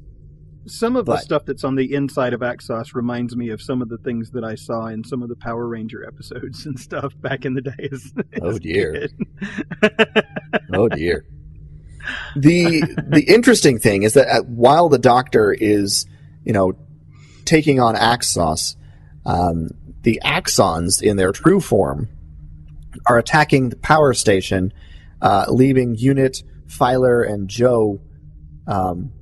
Some 0.66 0.94
of 0.94 1.06
the 1.06 1.16
stuff 1.16 1.44
that's 1.44 1.64
on 1.64 1.74
the 1.74 1.92
inside 1.92 2.34
of 2.34 2.40
Axos 2.40 2.94
reminds 2.94 3.34
me 3.34 3.48
of 3.48 3.60
some 3.60 3.82
of 3.82 3.88
the 3.88 3.98
things 3.98 4.30
that 4.30 4.44
I 4.44 4.54
saw 4.54 4.86
in 4.86 5.02
some 5.02 5.20
of 5.20 5.28
the 5.28 5.34
Power 5.34 5.66
Ranger 5.66 6.06
episodes 6.06 6.66
and 6.66 6.78
stuff 6.78 7.12
back 7.20 7.44
in 7.44 7.54
the 7.54 7.62
days. 7.62 8.12
Oh, 8.40 8.58
dear. 8.58 9.08
Oh 10.72 10.88
dear. 10.88 11.26
The 12.36 12.82
the 13.08 13.24
interesting 13.26 13.78
thing 13.78 14.02
is 14.02 14.14
that 14.14 14.28
uh, 14.28 14.42
while 14.42 14.88
the 14.88 14.98
Doctor 14.98 15.52
is, 15.52 16.06
you 16.44 16.52
know, 16.52 16.74
taking 17.44 17.80
on 17.80 17.94
Axos, 17.94 18.76
um, 19.24 19.68
the 20.02 20.20
Axons 20.24 21.02
in 21.02 21.16
their 21.16 21.32
true 21.32 21.60
form 21.60 22.08
are 23.06 23.18
attacking 23.18 23.68
the 23.68 23.76
power 23.76 24.14
station, 24.14 24.72
uh, 25.20 25.46
leaving 25.48 25.94
Unit, 25.94 26.42
Filer, 26.66 27.22
and 27.22 27.48
Jo 27.48 28.00
um, 28.66 29.12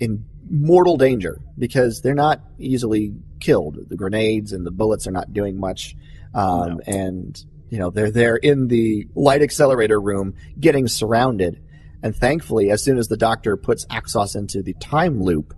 in 0.00 0.24
mortal 0.48 0.96
danger 0.96 1.40
because 1.58 2.00
they're 2.02 2.14
not 2.14 2.40
easily 2.58 3.14
killed. 3.40 3.78
The 3.88 3.96
grenades 3.96 4.52
and 4.52 4.66
the 4.66 4.70
bullets 4.70 5.06
are 5.06 5.12
not 5.12 5.32
doing 5.32 5.58
much, 5.58 5.96
um, 6.34 6.80
and 6.86 7.42
you 7.70 7.78
know 7.78 7.90
they're 7.90 8.10
there 8.10 8.36
in 8.36 8.68
the 8.68 9.08
light 9.14 9.42
accelerator 9.42 10.00
room 10.00 10.34
getting 10.58 10.88
surrounded. 10.88 11.60
And 12.02 12.14
thankfully, 12.14 12.70
as 12.70 12.82
soon 12.82 12.98
as 12.98 13.08
the 13.08 13.16
Doctor 13.16 13.56
puts 13.56 13.86
Axos 13.86 14.36
into 14.36 14.62
the 14.62 14.74
time 14.74 15.22
loop, 15.22 15.54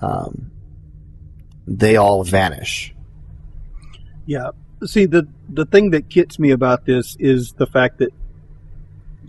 um, 0.00 0.50
they 1.66 1.96
all 1.96 2.24
vanish. 2.24 2.94
Yeah. 4.24 4.50
See, 4.84 5.06
the 5.06 5.28
the 5.48 5.66
thing 5.66 5.90
that 5.90 6.08
gets 6.08 6.38
me 6.38 6.50
about 6.50 6.84
this 6.84 7.16
is 7.18 7.52
the 7.52 7.66
fact 7.66 7.98
that 7.98 8.12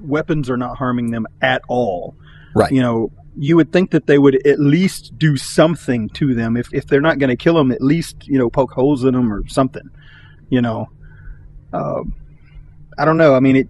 weapons 0.01 0.49
are 0.49 0.57
not 0.57 0.77
harming 0.77 1.11
them 1.11 1.27
at 1.41 1.61
all. 1.67 2.15
Right. 2.55 2.71
You 2.71 2.81
know, 2.81 3.11
you 3.39 3.55
would 3.55 3.71
think 3.71 3.91
that 3.91 4.07
they 4.07 4.17
would 4.17 4.45
at 4.47 4.59
least 4.59 5.17
do 5.17 5.37
something 5.37 6.09
to 6.09 6.33
them. 6.33 6.57
If 6.57 6.73
if 6.73 6.87
they're 6.87 7.01
not 7.01 7.19
going 7.19 7.29
to 7.29 7.35
kill 7.35 7.55
them, 7.55 7.71
at 7.71 7.81
least 7.81 8.27
you 8.27 8.37
know 8.37 8.49
poke 8.49 8.71
holes 8.71 9.03
in 9.03 9.13
them 9.13 9.31
or 9.31 9.47
something. 9.47 9.89
You 10.49 10.61
know, 10.61 10.89
um, 11.73 12.13
I 12.97 13.05
don't 13.05 13.17
know. 13.17 13.35
I 13.35 13.39
mean, 13.39 13.55
it. 13.55 13.67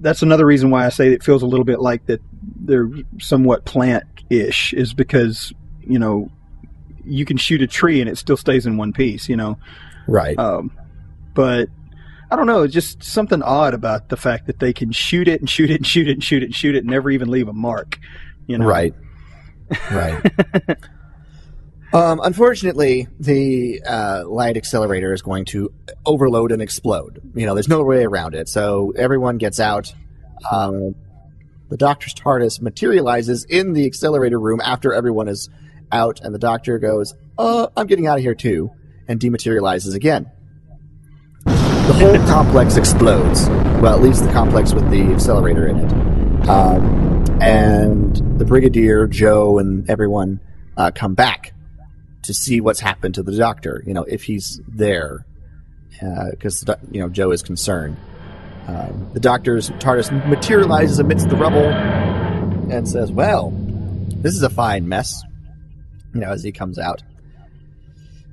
That's 0.00 0.22
another 0.22 0.46
reason 0.46 0.70
why 0.70 0.86
I 0.86 0.90
say 0.90 1.12
it 1.12 1.24
feels 1.24 1.42
a 1.42 1.46
little 1.46 1.64
bit 1.64 1.80
like 1.80 2.06
that 2.06 2.20
they're 2.60 2.88
somewhat 3.18 3.64
plant-ish, 3.64 4.72
is 4.74 4.94
because 4.94 5.52
you 5.80 5.98
know 5.98 6.30
you 7.04 7.24
can 7.24 7.36
shoot 7.36 7.62
a 7.62 7.66
tree 7.66 8.00
and 8.00 8.08
it 8.08 8.18
still 8.18 8.36
stays 8.36 8.66
in 8.66 8.76
one 8.76 8.92
piece. 8.92 9.28
You 9.28 9.36
know. 9.36 9.58
Right. 10.06 10.38
Um, 10.38 10.72
but 11.34 11.68
I 12.30 12.36
don't 12.36 12.46
know, 12.46 12.62
it's 12.62 12.74
just 12.74 13.02
something 13.02 13.42
odd 13.42 13.72
about 13.72 14.10
the 14.10 14.16
fact 14.16 14.46
that 14.46 14.58
they 14.58 14.72
can 14.72 14.92
shoot 14.92 15.28
it 15.28 15.40
and 15.40 15.48
shoot 15.48 15.70
it 15.70 15.76
and 15.76 15.86
shoot 15.86 16.08
it 16.08 16.12
and 16.12 16.24
shoot 16.24 16.42
it 16.42 16.46
and 16.46 16.54
shoot 16.54 16.74
it 16.74 16.80
and 16.80 16.88
never 16.88 17.10
even 17.10 17.30
leave 17.30 17.48
a 17.48 17.52
mark. 17.52 17.98
You 18.48 18.58
know, 18.58 18.66
Right. 18.66 18.94
Right. 19.90 20.24
um, 21.92 22.20
unfortunately, 22.24 23.06
the 23.20 23.82
uh, 23.86 24.24
light 24.26 24.56
accelerator 24.56 25.12
is 25.12 25.22
going 25.22 25.44
to 25.46 25.72
overload 26.04 26.50
and 26.50 26.62
explode. 26.62 27.20
You 27.34 27.46
know, 27.46 27.54
there's 27.54 27.68
no 27.68 27.84
way 27.84 28.04
around 28.04 28.34
it. 28.34 28.48
So 28.48 28.92
everyone 28.96 29.36
gets 29.36 29.60
out. 29.60 29.94
Um, 30.50 30.94
the 31.68 31.76
doctor's 31.76 32.14
TARDIS 32.14 32.62
materializes 32.62 33.44
in 33.44 33.74
the 33.74 33.84
accelerator 33.84 34.40
room 34.40 34.60
after 34.64 34.94
everyone 34.94 35.28
is 35.28 35.50
out, 35.92 36.20
and 36.22 36.34
the 36.34 36.38
doctor 36.38 36.78
goes, 36.78 37.14
"Uh, 37.36 37.68
I'm 37.76 37.86
getting 37.86 38.06
out 38.06 38.16
of 38.16 38.24
here 38.24 38.34
too," 38.34 38.70
and 39.06 39.20
dematerializes 39.20 39.94
again. 39.94 40.30
The 41.44 41.94
whole 41.94 42.16
complex 42.26 42.76
explodes. 42.76 43.48
Well, 43.80 43.94
at 43.94 44.02
least 44.02 44.24
the 44.24 44.32
complex 44.32 44.72
with 44.72 44.90
the 44.90 45.02
accelerator 45.12 45.66
in 45.68 45.78
it. 45.78 46.48
Um, 46.48 47.17
and 47.40 48.38
the 48.38 48.44
brigadier, 48.44 49.06
Jo, 49.06 49.58
and 49.58 49.88
everyone 49.88 50.40
uh, 50.76 50.90
come 50.94 51.14
back 51.14 51.52
to 52.22 52.34
see 52.34 52.60
what's 52.60 52.80
happened 52.80 53.14
to 53.14 53.22
the 53.22 53.36
doctor. 53.36 53.82
You 53.86 53.94
know, 53.94 54.04
if 54.04 54.24
he's 54.24 54.60
there, 54.68 55.24
because 56.30 56.64
you 56.90 57.00
know 57.00 57.08
Jo 57.08 57.30
is 57.30 57.42
concerned. 57.42 57.96
Um, 58.66 59.10
the 59.14 59.20
doctor's 59.20 59.70
TARDIS 59.70 60.28
materializes 60.28 60.98
amidst 60.98 61.28
the 61.28 61.36
rubble 61.36 61.68
and 62.70 62.88
says, 62.88 63.10
"Well, 63.10 63.52
this 64.16 64.34
is 64.34 64.42
a 64.42 64.50
fine 64.50 64.88
mess." 64.88 65.22
You 66.14 66.20
know, 66.20 66.30
as 66.30 66.42
he 66.42 66.52
comes 66.52 66.78
out. 66.78 67.02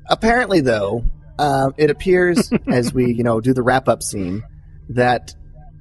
Apparently, 0.07 0.61
though, 0.61 1.03
um, 1.39 1.73
it 1.77 1.89
appears 1.89 2.51
as 2.67 2.93
we 2.93 3.13
you 3.13 3.23
know 3.23 3.39
do 3.39 3.53
the 3.53 3.63
wrap 3.63 3.87
up 3.87 4.03
scene 4.03 4.43
that 4.89 5.33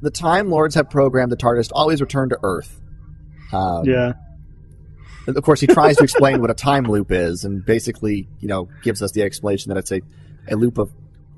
the 0.03 0.11
Time 0.11 0.51
Lords 0.51 0.75
have 0.75 0.91
programmed 0.91 1.33
the 1.33 1.37
TARDIS 1.37 1.69
to 1.69 1.75
always 1.75 2.01
return 2.01 2.29
to 2.29 2.39
Earth. 2.43 2.81
Um, 3.53 3.85
yeah. 3.85 4.13
Of 5.27 5.43
course, 5.43 5.61
he 5.61 5.67
tries 5.67 5.97
to 5.97 6.05
explain 6.05 6.41
what 6.41 6.51
a 6.51 6.55
time 6.55 6.85
loop 6.85 7.11
is, 7.11 7.45
and 7.45 7.65
basically, 7.65 8.29
you 8.41 8.49
know, 8.49 8.69
gives 8.83 9.03
us 9.03 9.13
the 9.13 9.23
explanation 9.23 9.71
that 9.71 9.79
it's 9.79 9.91
a, 9.91 10.03
a 10.51 10.57
loop 10.57 10.77
of, 10.77 10.93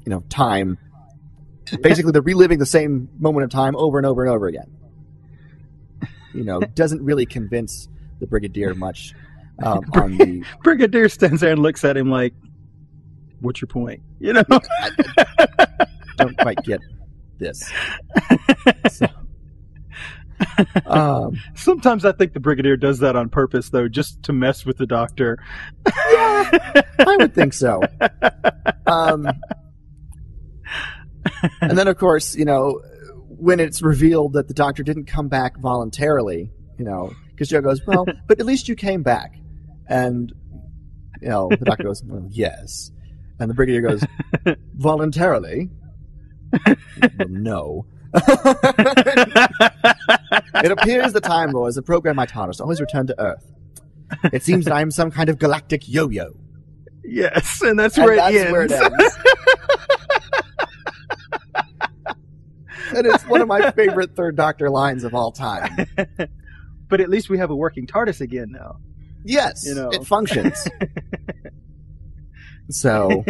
you 0.05 0.11
know, 0.11 0.25
time. 0.29 0.79
Basically, 1.83 2.11
they're 2.11 2.23
reliving 2.23 2.59
the 2.59 2.67
same 2.67 3.09
moment 3.19 3.45
of 3.45 3.51
time 3.51 3.77
over 3.77 3.99
and 3.99 4.07
over 4.07 4.25
and 4.25 4.33
over 4.33 4.49
again. 4.49 4.77
You 6.35 6.45
know, 6.45 6.61
doesn't 6.61 7.03
really 7.03 7.27
convince 7.27 7.89
the 8.19 8.27
Brigadier 8.27 8.75
much 8.75 9.15
um, 9.63 9.81
on 9.95 10.17
the. 10.17 10.45
Brigadier 10.65 11.09
stands 11.09 11.41
there 11.41 11.53
and 11.53 11.63
looks 11.63 11.85
at 11.85 11.97
him 11.97 12.11
like, 12.11 12.35
"What's 13.41 13.61
your 13.61 13.69
point?" 13.69 14.03
You 14.19 14.33
know. 14.33 14.45
I, 14.51 14.91
I 15.39 15.87
don't 16.17 16.37
quite 16.39 16.63
get 16.65 16.81
this. 17.39 17.71
So, 18.91 19.07
um, 20.87 21.37
Sometimes 21.55 22.05
I 22.05 22.13
think 22.13 22.33
the 22.33 22.41
Brigadier 22.41 22.77
does 22.77 22.99
that 23.01 23.17
on 23.17 23.29
purpose, 23.29 23.71
though, 23.71 23.89
just 23.89 24.23
to 24.25 24.33
mess 24.33 24.65
with 24.67 24.77
the 24.77 24.87
Doctor. 24.87 25.39
yeah, 25.87 26.83
I 26.99 27.17
would 27.19 27.35
think 27.35 27.53
so. 27.53 27.83
Um, 28.89 29.27
and 31.61 31.77
then, 31.77 31.89
of 31.89 31.99
course, 31.99 32.37
you 32.37 32.45
know, 32.45 32.81
when 33.29 33.61
it's 33.61 33.83
revealed 33.83 34.35
that 34.35 34.49
the 34.49 34.55
doctor 34.55 34.83
didn't 34.83 35.07
come 35.07 35.29
back 35.29 35.59
voluntarily, 35.59 36.51
you 36.79 36.85
know, 36.85 37.13
because 37.31 37.49
Jo 37.49 37.61
goes, 37.61 37.85
"Well, 37.87 38.07
but 38.29 38.41
at 38.41 38.47
least 38.47 38.69
you 38.69 38.77
came 38.77 39.03
back," 39.03 39.37
and 39.89 40.33
you 41.21 41.29
know, 41.29 41.49
the 41.49 41.65
doctor 41.65 41.85
goes, 41.85 42.03
well, 42.05 42.27
"Yes," 42.31 42.91
and 43.39 43.51
the 43.51 43.55
brigadier 43.55 43.83
goes, 43.83 44.05
"Voluntarily." 44.75 45.71
well, 46.65 47.29
no. 47.29 47.87
It 50.65 50.73
appears 50.73 51.13
the 51.13 51.21
Time 51.21 51.51
Lords 51.53 51.77
have 51.77 51.85
programmed 51.87 52.17
my 52.17 52.27
TARDIS 52.27 52.57
to 52.59 52.63
always 52.63 52.81
return 52.81 53.07
to 53.09 53.21
Earth. 53.21 53.45
It 54.33 54.43
seems 54.43 54.65
that 54.67 54.75
I 54.75 54.81
am 54.83 54.91
some 54.91 55.11
kind 55.11 55.29
of 55.29 55.39
galactic 55.39 55.89
yo-yo. 55.89 56.37
yes, 57.05 57.61
and 57.63 57.79
that's 57.79 57.97
And 57.97 58.07
where 58.07 58.17
that's 58.17 58.35
it 58.35 58.39
ends. 58.41 58.53
where 58.53 58.63
it 58.63 58.73
ends. 58.73 59.19
and 62.95 63.07
it's 63.07 63.27
one 63.27 63.41
of 63.41 63.49
my 63.49 63.71
favorite 63.73 64.15
Third 64.15 64.37
Doctor 64.37 64.71
lines 64.71 65.05
of 65.05 65.15
all 65.15 65.33
time. 65.33 65.87
but 66.89 67.01
at 67.01 67.09
least 67.11 67.29
we 67.29 67.39
have 67.39 67.51
a 67.51 67.57
working 67.57 67.87
TARDIS 67.87 68.21
again 68.21 68.49
now. 68.51 68.77
Yes, 69.25 69.65
You 69.67 69.75
know. 69.75 69.89
it 69.91 70.07
functions. 70.07 70.69
so, 72.71 73.25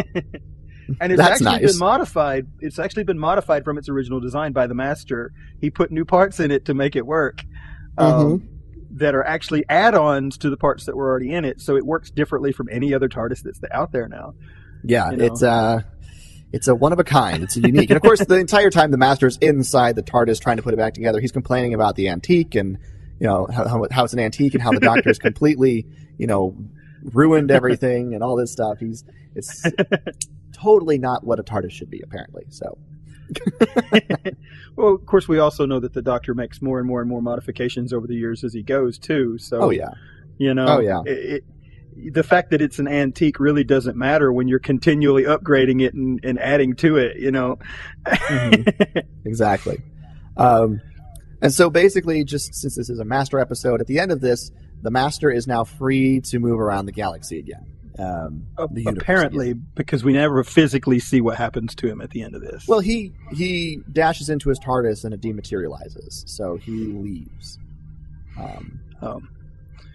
And 1.01 1.11
it's 1.11 1.21
actually 1.21 1.45
nice. 1.45 1.71
been 1.71 1.79
modified. 1.79 2.47
It's 2.59 2.79
actually 2.79 3.03
been 3.03 3.19
modified 3.19 3.65
from 3.65 3.77
its 3.77 3.89
original 3.89 4.19
design 4.19 4.53
by 4.53 4.67
the 4.67 4.73
master. 4.73 5.33
He 5.59 5.69
put 5.69 5.91
new 5.91 6.05
parts 6.05 6.39
in 6.39 6.51
it 6.51 6.65
to 6.65 6.73
make 6.73 6.95
it 6.95 7.05
work. 7.05 7.43
Um, 7.97 8.13
Mm-hmm. 8.39 8.53
That 8.99 9.13
are 9.15 9.23
actually 9.23 9.65
add-ons 9.69 10.37
to 10.39 10.49
the 10.49 10.57
parts 10.57 10.85
that 10.85 10.95
were 10.95 11.07
already 11.09 11.31
in 11.31 11.45
it, 11.45 11.61
so 11.61 11.75
it 11.75 11.85
works 11.85 12.09
differently 12.09 12.51
from 12.51 12.67
any 12.71 12.93
other 12.95 13.07
TARDIS 13.09 13.43
that's 13.43 13.59
out 13.71 13.91
there 13.91 14.07
now. 14.07 14.33
yeah, 14.83 15.11
You 15.11 15.17
know. 15.17 15.25
it's 15.25 15.43
uh 15.43 15.81
it's 16.53 16.67
a 16.67 16.73
one 16.73 16.93
of 16.93 16.99
a 16.99 17.03
kind. 17.03 17.43
It's 17.43 17.57
a 17.57 17.59
unique. 17.59 17.89
and 17.89 17.97
of 17.97 18.01
course, 18.01 18.23
the 18.25 18.39
entire 18.39 18.69
time 18.69 18.91
the 18.91 18.97
Master's 18.97 19.37
inside 19.37 19.95
the 19.97 20.03
TARDIS 20.03 20.41
trying 20.41 20.57
to 20.57 20.63
put 20.63 20.73
it 20.73 20.77
back 20.77 20.93
together, 20.93 21.19
he's 21.19 21.31
complaining 21.33 21.73
about 21.73 21.95
the 21.95 22.07
antique 22.09 22.55
and 22.55 22.77
you 23.19 23.27
know 23.27 23.47
how, 23.53 23.67
how, 23.67 23.85
how 23.91 24.03
it's 24.05 24.13
an 24.13 24.19
antique 24.19 24.53
and 24.53 24.63
how 24.63 24.71
the 24.71 24.79
Doctor's 24.79 25.19
completely 25.19 25.85
you 26.17 26.27
know 26.27 26.55
ruined 27.03 27.51
everything 27.51 28.13
and 28.13 28.23
all 28.23 28.35
this 28.35 28.51
stuff. 28.51 28.79
He's 28.79 29.03
it's 29.35 29.63
totally 30.61 30.97
not 30.97 31.23
what 31.23 31.39
a 31.39 31.43
TARDIS 31.43 31.71
should 31.71 31.89
be, 31.89 32.01
apparently. 32.03 32.45
So 32.49 32.77
Well, 34.75 34.93
of 34.93 35.05
course, 35.05 35.27
we 35.27 35.39
also 35.39 35.65
know 35.65 35.79
that 35.79 35.93
the 35.93 36.01
Doctor 36.01 36.33
makes 36.35 36.61
more 36.61 36.77
and 36.79 36.87
more 36.87 37.01
and 37.01 37.09
more 37.09 37.21
modifications 37.21 37.91
over 37.93 38.05
the 38.07 38.15
years 38.15 38.43
as 38.43 38.53
he 38.53 38.61
goes 38.63 38.97
too. 38.99 39.37
So, 39.39 39.61
oh 39.63 39.69
yeah, 39.71 39.89
you 40.37 40.53
know, 40.53 40.67
Oh, 40.67 40.79
yeah. 40.79 41.01
it, 41.05 41.43
it, 41.97 42.13
the 42.13 42.21
fact 42.23 42.51
that 42.51 42.61
it's 42.61 42.77
an 42.77 42.87
antique 42.87 43.39
really 43.39 43.63
doesn't 43.63 43.97
matter 43.97 44.31
when 44.31 44.47
you're 44.47 44.59
continually 44.59 45.23
upgrading 45.23 45.81
it 45.81 45.95
and, 45.95 46.19
and 46.23 46.39
adding 46.39 46.75
to 46.75 46.97
it. 46.97 47.17
You 47.17 47.31
know, 47.31 47.57
Mhm. 48.05 49.03
exactly. 49.25 49.81
Um, 50.37 50.79
and 51.41 51.51
so 51.51 51.69
basically, 51.71 52.23
just 52.23 52.53
since 52.53 52.75
this 52.75 52.89
is 52.89 52.99
a 52.99 53.05
master 53.05 53.39
episode, 53.39 53.81
at 53.81 53.87
the 53.87 53.97
end 53.99 54.11
of 54.11 54.21
this, 54.21 54.51
the 54.83 54.91
master 54.91 55.31
is 55.31 55.47
now 55.47 55.63
free 55.63 56.21
to 56.21 56.37
move 56.39 56.59
around 56.59 56.85
the 56.85 56.91
galaxy 56.91 57.39
again. 57.39 57.65
Um, 57.99 58.45
universe 58.73 59.01
apparently, 59.01 59.53
because 59.53 60.03
we 60.03 60.13
never 60.13 60.43
physically 60.43 60.99
see 60.99 61.19
what 61.21 61.37
happens 61.37 61.73
to 61.75 61.87
him 61.87 61.99
at 62.01 62.11
the 62.11 62.21
end 62.21 62.35
of 62.35 62.41
this. 62.41 62.67
Well, 62.67 62.79
he 62.79 63.11
he 63.33 63.79
dashes 63.91 64.29
into 64.29 64.49
his 64.49 64.59
TARDIS 64.59 65.03
and 65.03 65.13
it 65.13 65.21
dematerializes, 65.21 66.27
so 66.29 66.57
he 66.57 66.71
leaves. 66.71 67.57
Um, 68.37 68.79
Um, 69.01 69.29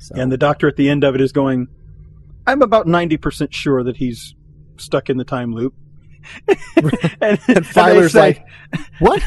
so, 0.01 0.15
and 0.17 0.33
the 0.33 0.37
Doctor 0.39 0.67
at 0.67 0.77
the 0.77 0.89
end 0.89 1.05
of 1.05 1.15
it 1.15 1.21
is 1.21 1.31
going. 1.33 1.69
I'm 2.47 2.61
about 2.63 2.89
ninety 2.89 3.17
percent 3.17 3.55
sure 3.55 3.85
that 3.85 3.97
he's 3.97 4.35
stuck 4.79 5.09
in 5.09 5.17
the 5.17 5.25
time 5.25 5.53
loop. 5.55 5.75
and, 7.21 7.39
and 7.49 7.67
Filer's 7.67 8.15
like, 8.15 8.45
"What? 8.99 9.23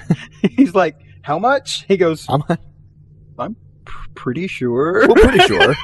he's 0.50 0.74
like, 0.74 0.98
how 1.22 1.38
much? 1.38 1.84
He 1.86 1.96
goes, 1.98 2.26
I'm 2.28 3.54
"P- 3.84 3.92
pretty 4.14 4.46
sure. 4.46 5.06
well, 5.06 5.14
pretty 5.16 5.40
sure, 5.40 5.74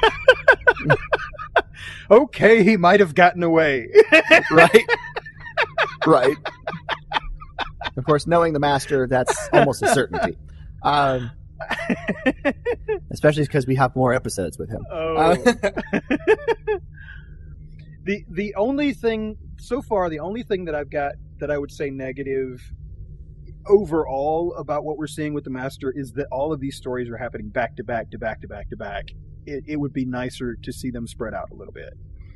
okay, 2.09 2.63
he 2.63 2.77
might 2.77 2.99
have 2.99 3.15
gotten 3.15 3.43
away. 3.43 3.87
right? 4.51 4.85
right." 6.05 6.37
Of 7.95 8.05
course, 8.05 8.25
knowing 8.25 8.53
the 8.53 8.59
master, 8.59 9.07
that's 9.07 9.49
almost 9.51 9.83
a 9.83 9.87
certainty. 9.93 10.37
Um, 10.81 11.31
especially 13.11 13.43
because 13.43 13.67
we 13.67 13.75
have 13.75 13.95
more 13.95 14.13
episodes 14.13 14.57
with 14.57 14.69
him. 14.69 14.85
Oh. 14.91 15.15
Uh, 15.15 15.35
the 18.03 18.25
the 18.29 18.55
only 18.55 18.93
thing 18.93 19.37
so 19.59 19.81
far, 19.81 20.09
the 20.09 20.19
only 20.19 20.43
thing 20.43 20.65
that 20.65 20.75
I've 20.75 20.89
got 20.89 21.13
that 21.39 21.51
I 21.51 21.57
would 21.57 21.71
say 21.71 21.89
negative 21.89 22.61
overall 23.67 24.53
about 24.57 24.83
what 24.83 24.97
we're 24.97 25.07
seeing 25.07 25.33
with 25.33 25.45
the 25.45 25.49
master 25.49 25.91
is 25.95 26.11
that 26.13 26.27
all 26.31 26.51
of 26.51 26.59
these 26.59 26.75
stories 26.75 27.09
are 27.09 27.17
happening 27.17 27.49
back 27.49 27.77
to 27.77 27.83
back 27.83 28.11
to 28.11 28.17
back 28.17 28.41
to 28.41 28.47
back 28.47 28.69
to 28.69 28.75
back. 28.75 29.05
It, 29.45 29.63
it 29.67 29.75
would 29.77 29.93
be 29.93 30.05
nicer 30.05 30.55
to 30.55 30.71
see 30.71 30.91
them 30.91 31.07
spread 31.07 31.33
out 31.33 31.51
a 31.51 31.55
little 31.55 31.73
bit. 31.73 31.93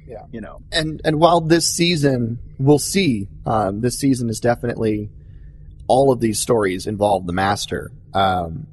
Yeah. 0.08 0.24
you 0.32 0.40
know. 0.40 0.62
and 0.72 1.02
and 1.04 1.20
while 1.20 1.42
this 1.42 1.68
season 1.68 2.40
we'll 2.58 2.80
see 2.80 3.28
um, 3.46 3.82
this 3.82 4.00
season 4.00 4.30
is 4.30 4.40
definitely 4.40 5.10
all 5.88 6.14
of 6.14 6.22
these 6.22 6.40
stories 6.40 6.88
involve 6.88 7.26
the 7.28 7.34
master 7.34 7.92
um, 8.14 8.68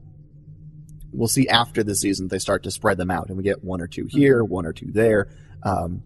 we'll 1.12 1.26
see 1.26 1.48
after 1.48 1.82
the 1.82 1.96
season 1.96 2.28
they 2.28 2.38
start 2.38 2.62
to 2.62 2.70
spread 2.70 2.98
them 2.98 3.10
out 3.10 3.26
and 3.30 3.36
we 3.36 3.42
get 3.42 3.64
one 3.64 3.80
or 3.80 3.88
two 3.88 4.06
here 4.08 4.44
one 4.44 4.64
or 4.64 4.72
two 4.72 4.92
there 4.92 5.26
um, 5.64 6.04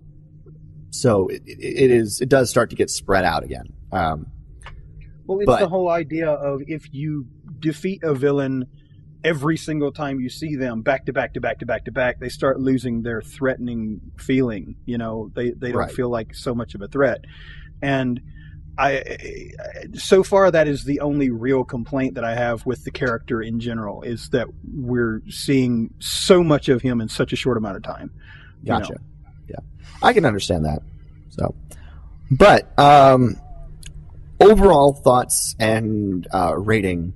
so 0.90 1.28
it, 1.28 1.42
it, 1.44 1.58
it 1.58 1.90
is 1.90 2.22
it 2.22 2.30
does 2.30 2.48
start 2.48 2.70
to 2.70 2.76
get 2.76 2.88
spread 2.88 3.26
out 3.26 3.44
again 3.44 3.66
um, 3.92 4.28
Well, 5.26 5.40
it's 5.40 5.46
But- 5.46 5.60
the 5.60 5.68
whole 5.68 5.90
idea 5.90 6.30
of 6.30 6.62
if 6.66 6.88
you 6.94 7.26
defeat 7.60 8.02
a 8.02 8.14
villain 8.14 8.64
every 9.24 9.56
single 9.56 9.90
time 9.92 10.20
you 10.20 10.28
see 10.28 10.54
them 10.56 10.82
back 10.82 11.06
to 11.06 11.12
back 11.12 11.34
to 11.34 11.40
back 11.40 11.58
to 11.60 11.66
back 11.66 11.84
to 11.86 11.92
back, 11.92 12.20
they 12.20 12.28
start 12.28 12.60
losing 12.60 13.02
their 13.02 13.20
threatening 13.20 14.00
feeling. 14.18 14.76
You 14.86 14.98
know, 14.98 15.30
they 15.34 15.50
they 15.50 15.72
don't 15.72 15.80
Right. 15.80 15.92
feel 15.92 16.08
like 16.10 16.34
so 16.34 16.54
much 16.54 16.74
of 16.74 16.82
a 16.82 16.88
threat. 16.88 17.24
And 17.82 18.20
I, 18.80 19.50
so 19.94 20.22
far, 20.22 20.52
that 20.52 20.68
is 20.68 20.84
the 20.84 21.00
only 21.00 21.30
real 21.30 21.64
complaint 21.64 22.14
that 22.14 22.22
I 22.22 22.36
have 22.36 22.64
with 22.64 22.84
the 22.84 22.92
character 22.92 23.42
in 23.42 23.58
general 23.58 24.02
is 24.02 24.28
that 24.30 24.46
we're 24.72 25.20
seeing 25.28 25.92
so 25.98 26.44
much 26.44 26.68
of 26.68 26.80
him 26.80 27.00
in 27.00 27.08
such 27.08 27.32
a 27.32 27.36
short 27.36 27.56
amount 27.56 27.76
of 27.76 27.82
time. 27.82 28.12
you 28.62 28.72
know. 28.72 28.78
gotcha 28.80 29.00
yeah 29.48 29.56
i 30.02 30.12
can 30.12 30.24
understand 30.24 30.64
that 30.64 30.80
so 31.30 31.54
but 32.30 32.78
um, 32.78 33.36
overall 34.40 34.92
thoughts 34.92 35.54
and 35.58 36.26
uh, 36.32 36.54
rating 36.56 37.14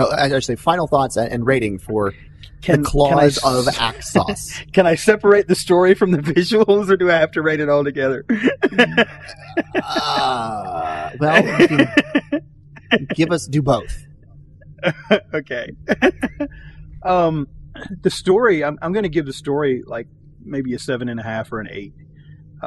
uh, 0.00 0.16
actually 0.18 0.40
say 0.42 0.56
final 0.56 0.86
thoughts 0.86 1.16
and, 1.16 1.46
rating 1.46 1.78
for 1.78 2.14
Can, 2.62 2.82
the 2.82 2.88
claws 2.88 3.38
can 3.38 3.52
I, 3.52 3.58
of 3.58 3.66
Axos. 3.66 4.72
Can 4.72 4.86
I 4.86 4.94
separate 4.94 5.48
the 5.48 5.54
story 5.54 5.94
from 5.94 6.10
the 6.10 6.18
visuals, 6.18 6.90
or 6.90 6.96
do 6.96 7.10
I 7.10 7.14
have 7.14 7.32
to 7.32 7.42
rate 7.42 7.60
it 7.60 7.68
all 7.68 7.84
together? 7.84 8.24
uh, 9.82 11.10
well, 11.18 11.86
give 13.14 13.30
us 13.30 13.46
do 13.46 13.62
both. 13.62 14.06
okay. 15.34 15.70
um, 17.02 17.48
the 18.02 18.10
story. 18.10 18.64
I'm 18.64 18.78
I'm 18.82 18.92
going 18.92 19.04
to 19.04 19.10
give 19.10 19.26
the 19.26 19.32
story 19.32 19.82
like 19.86 20.08
maybe 20.42 20.74
a 20.74 20.78
seven 20.78 21.08
and 21.08 21.20
a 21.20 21.22
half 21.22 21.52
or 21.52 21.60
an 21.60 21.68
eight 21.70 21.94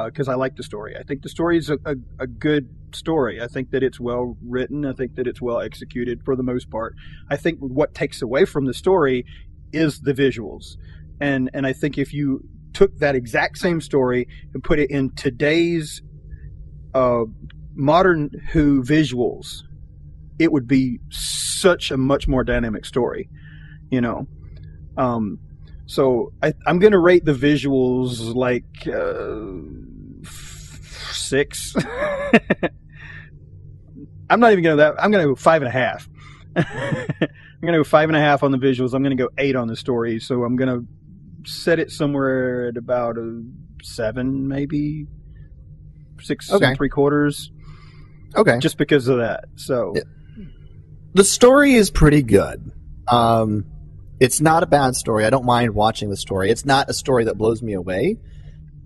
because 0.05 0.27
I 0.27 0.36
like 0.36 0.55
the 0.55 0.63
story. 0.63 0.95
I 0.97 1.03
think 1.03 1.21
the 1.21 1.29
story 1.29 1.57
is 1.57 1.69
a, 1.69 1.77
a, 1.86 1.95
a 2.19 2.27
good 2.27 2.69
story. 2.96 3.41
I 3.41 3.48
think 3.48 3.72
that 3.72 3.84
it's 3.84 4.00
well 4.00 4.38
written. 4.46 4.86
I 4.86 4.94
think 4.94 5.16
that 5.16 5.28
it's 5.28 5.41
well 5.41 5.60
executed 5.60 6.24
for 6.24 6.36
the 6.36 6.44
most 6.44 6.70
part. 6.70 6.96
I 7.30 7.38
think 7.38 7.60
what 7.60 7.94
takes 7.94 8.22
away 8.22 8.46
from 8.46 8.66
the 8.66 8.74
story 8.74 9.26
is 9.72 10.02
the 10.02 10.14
visuals, 10.14 10.78
and 11.20 11.50
and 11.54 11.66
I 11.66 11.74
think 11.74 11.98
if 11.98 12.14
you 12.14 12.48
took 12.74 12.98
that 13.00 13.16
exact 13.16 13.58
same 13.58 13.80
story 13.82 14.28
and 14.54 14.64
put 14.64 14.80
it 14.80 14.89
in 14.89 15.12
today's 15.16 16.02
uh, 16.94 17.24
modern 17.76 18.30
Who 18.52 18.84
visuals, 18.84 19.64
it 20.39 20.52
would 20.52 20.68
be 20.68 21.00
such 21.10 21.91
a 21.91 21.98
much 21.98 22.28
more 22.28 22.44
dynamic 22.44 22.86
story, 22.86 23.30
you 23.89 24.02
know. 24.02 24.28
Um, 24.98 25.39
so 25.86 26.34
I, 26.41 26.54
I'm 26.66 26.80
going 26.80 26.91
to 26.91 27.00
rate 27.00 27.26
the 27.26 27.34
visuals 27.34 28.34
like 28.36 28.88
uh, 28.88 30.24
f- 30.26 31.12
six. 31.14 31.76
I'm 34.30 34.39
not 34.39 34.51
even 34.51 34.63
going 34.63 34.78
to 34.78 34.84
that. 34.84 34.95
I'm 35.03 35.11
going 35.11 35.24
to 35.26 35.32
go 35.32 35.36
five 35.36 35.61
and 35.61 35.69
a 35.69 35.71
half. 35.71 36.09
I'm 36.55 36.65
going 37.61 37.74
to 37.74 37.80
go 37.80 37.84
five 37.84 38.09
and 38.09 38.15
a 38.15 38.19
half 38.19 38.43
on 38.43 38.51
the 38.51 38.57
visuals. 38.57 38.93
I'm 38.93 39.03
going 39.03 39.15
to 39.15 39.21
go 39.24 39.30
eight 39.38 39.55
on 39.55 39.67
the 39.67 39.76
story. 39.76 40.19
So 40.19 40.43
I'm 40.43 40.55
going 40.55 40.69
to 40.69 41.49
set 41.49 41.80
it 41.80 41.91
somewhere 41.91 42.67
at 42.69 42.78
about 42.78 43.17
a 43.17 43.43
seven, 43.82 44.47
maybe 44.47 45.07
six 46.21 46.51
Okay. 46.51 46.65
and 46.67 46.78
three 46.78 46.89
quarters, 46.89 47.51
Okay. 48.36 48.57
just 48.59 48.78
because 48.78 49.07
of 49.07 49.17
that. 49.17 49.45
So 49.55 49.93
Yeah. 49.95 50.43
the 51.13 51.24
story 51.24 51.74
is 51.74 51.89
pretty 51.91 52.21
good. 52.24 52.71
Um, 53.07 53.65
it's 54.19 54.39
not 54.39 54.63
a 54.63 54.67
bad 54.67 54.95
story. 54.95 55.26
I 55.26 55.30
don't 55.30 55.45
mind 55.45 55.71
watching 55.76 56.09
the 56.09 56.15
story. 56.17 56.49
It's 56.49 56.65
not 56.65 56.89
a 56.89 56.93
story 56.93 57.26
that 57.26 57.38
blows 57.38 57.61
me 57.61 57.74
away. 57.74 58.17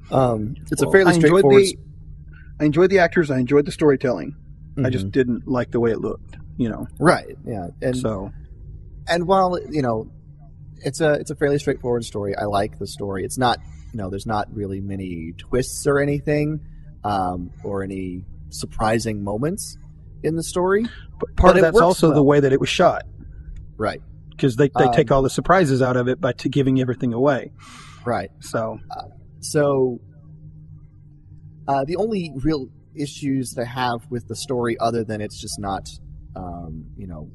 Um, 0.09 0.55
it's 0.71 0.81
a 0.81 0.89
fairly 0.89 1.11
I 1.11 1.15
straightforward. 1.15 1.61
the- 1.63 1.77
I 2.59 2.65
enjoyed 2.65 2.89
the 2.89 2.99
actors. 2.99 3.29
I 3.29 3.37
enjoyed 3.37 3.65
the 3.65 3.71
storytelling. 3.71 4.35
I 4.77 4.89
Mhm. 4.89 4.91
just 4.91 5.11
didn't 5.11 5.47
like 5.47 5.71
the 5.71 5.79
way 5.79 5.91
it 5.91 5.99
looked. 6.01 6.37
You 6.57 6.69
know. 6.69 6.87
right, 6.99 7.37
yeah, 7.45 7.67
and 7.81 7.95
so 7.95 8.31
and 9.07 9.27
while 9.27 9.59
you 9.71 9.81
know, 9.81 10.09
it's 10.77 11.01
a 11.01 11.13
it's 11.13 11.29
a 11.31 11.35
fairly 11.35 11.59
straightforward 11.59 12.03
story. 12.03 12.35
I 12.35 12.45
like 12.45 12.79
the 12.79 12.87
story. 12.87 13.23
It's 13.23 13.37
not 13.37 13.59
you 13.93 13.97
know, 13.97 14.09
there's 14.09 14.25
not 14.25 14.47
really 14.53 14.81
many 14.81 15.33
twists 15.37 15.85
or 15.87 15.99
anything, 15.99 16.59
um, 17.03 17.51
or 17.63 17.83
any 17.83 18.25
surprising 18.49 19.23
moments 19.23 19.77
in 20.23 20.35
the 20.35 20.43
story. 20.43 20.85
but 21.19 21.35
part 21.35 21.53
But 21.53 21.57
of 21.57 21.61
that's 21.61 21.79
also 21.81 22.13
the 22.13 22.23
way 22.23 22.39
that 22.39 22.51
it 22.53 22.59
was 22.59 22.69
shot 22.69 23.03
Right, 23.77 24.01
because 24.31 24.55
they 24.55 24.69
they 24.77 24.85
Um, 24.85 24.93
take 24.93 25.11
all 25.11 25.21
the 25.21 25.29
surprises 25.29 25.81
out 25.81 25.95
of 25.97 26.07
it 26.07 26.19
by 26.19 26.31
t- 26.33 26.49
giving 26.49 26.81
everything 26.81 27.13
away. 27.13 27.51
right. 28.05 28.29
So 28.39 28.79
So, 29.39 29.99
uh, 31.67 31.85
the 31.85 31.95
only 31.97 32.31
real 32.43 32.67
issues 32.99 33.51
that 33.51 33.61
I 33.61 33.65
have 33.65 34.09
with 34.09 34.27
the 34.27 34.35
story, 34.35 34.77
other 34.79 35.03
than 35.03 35.21
it's 35.21 35.39
just 35.39 35.59
not, 35.59 35.89
um, 36.35 36.85
you 36.97 37.07
know, 37.07 37.29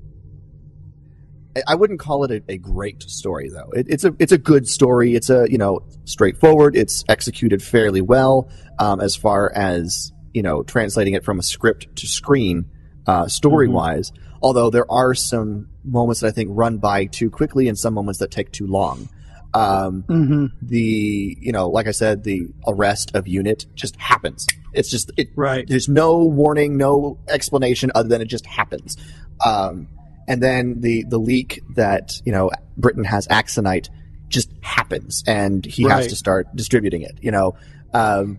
I- 1.57 1.63
I 1.69 1.75
wouldn't 1.75 2.01
call 2.01 2.25
it 2.25 2.31
a, 2.31 2.43
a 2.53 2.59
great 2.59 3.03
story 3.03 3.51
though. 3.51 3.71
It, 3.73 3.87
it's 3.89 4.05
a 4.05 4.15
it's 4.19 4.33
a 4.33 4.39
good 4.39 4.67
story. 4.69 5.15
It's 5.15 5.29
a 5.31 5.47
you 5.51 5.59
know 5.59 5.81
straightforward. 6.05 6.77
It's 6.77 7.05
executed 7.09 7.63
fairly 7.63 8.01
well 8.01 8.49
um, 8.79 9.01
as 9.01 9.17
far 9.17 9.53
as 9.55 10.13
you 10.33 10.43
know 10.43 10.63
translating 10.63 11.15
it 11.15 11.25
from 11.25 11.39
a 11.39 11.43
script 11.43 11.95
to 11.97 12.07
screen, 12.07 12.71
uh, 13.07 13.29
story 13.29 13.69
wise. 13.69 14.13
Although 14.43 14.71
there 14.71 14.91
are 14.91 15.15
some 15.15 15.69
moments 15.85 16.21
that 16.21 16.29
I 16.29 16.31
think 16.31 16.51
run 16.53 16.79
by 16.79 17.05
too 17.05 17.29
quickly, 17.31 17.69
and 17.69 17.79
some 17.79 17.95
moments 17.95 18.19
that 18.21 18.31
take 18.31 18.51
too 18.51 18.67
long. 18.67 19.09
Um, 19.55 20.05
mhm. 20.09 20.53
the 20.63 21.37
you 21.39 21.53
know 21.53 21.69
like 21.69 21.87
i 21.87 21.91
said 21.91 22.25
the 22.25 22.47
arrest 22.67 23.15
of 23.15 23.29
unit 23.29 23.67
just 23.75 23.97
happens. 23.97 24.47
It's 24.73 24.91
just 24.91 25.11
it 25.19 25.29
right, 25.37 25.67
there's 25.69 25.89
no 25.89 26.25
warning 26.25 26.79
no 26.79 27.19
explanation 27.29 27.93
other 27.95 28.09
than 28.09 28.23
it 28.23 28.29
just 28.29 28.47
happens. 28.47 28.97
Um, 29.45 29.89
and 30.27 30.43
then 30.43 30.81
the 30.81 31.05
the 31.05 31.19
leak 31.19 31.61
that 31.75 32.21
you 32.25 32.33
know 32.33 32.51
britain 32.77 33.05
has 33.05 33.27
axonite 33.29 33.89
just 34.29 34.51
happens 34.63 35.23
and 35.27 35.65
he 35.65 35.83
has 35.83 36.07
to 36.07 36.17
start 36.17 36.47
distributing 36.57 37.03
it 37.03 37.19
you 37.21 37.31
know? 37.31 37.55
Um, 37.93 38.39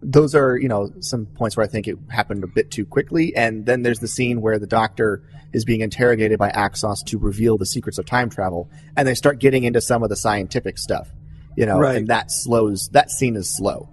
those 0.00 0.34
are 0.34 0.56
you 0.56 0.68
know 0.68 0.90
some 1.00 1.26
points 1.26 1.56
where 1.56 1.64
i 1.66 1.68
think 1.68 1.88
it 1.88 1.96
happened 2.08 2.44
a 2.44 2.46
bit 2.46 2.70
too 2.70 2.86
quickly. 2.86 3.34
And 3.34 3.66
then 3.66 3.82
there's 3.82 3.98
the 3.98 4.06
scene 4.08 4.40
where 4.40 4.58
the 4.58 4.66
doctor 4.66 5.22
is 5.52 5.64
being 5.64 5.80
interrogated 5.80 6.38
by 6.38 6.50
axos 6.50 7.04
to 7.06 7.18
reveal 7.18 7.58
the 7.58 7.66
secrets 7.66 7.98
of 7.98 8.06
time 8.06 8.30
travel 8.30 8.70
and 8.96 9.08
they 9.08 9.14
start 9.14 9.40
getting 9.40 9.64
into 9.64 9.80
some 9.80 10.02
of 10.02 10.08
the 10.08 10.16
scientific 10.16 10.78
stuff 10.78 11.08
you 11.56 11.66
know 11.66 11.78
Right. 11.78 11.96
and 11.96 12.06
that 12.08 12.30
slows 12.30 12.88
that 12.92 13.10
scene 13.10 13.34
is 13.36 13.54
slow. 13.56 13.88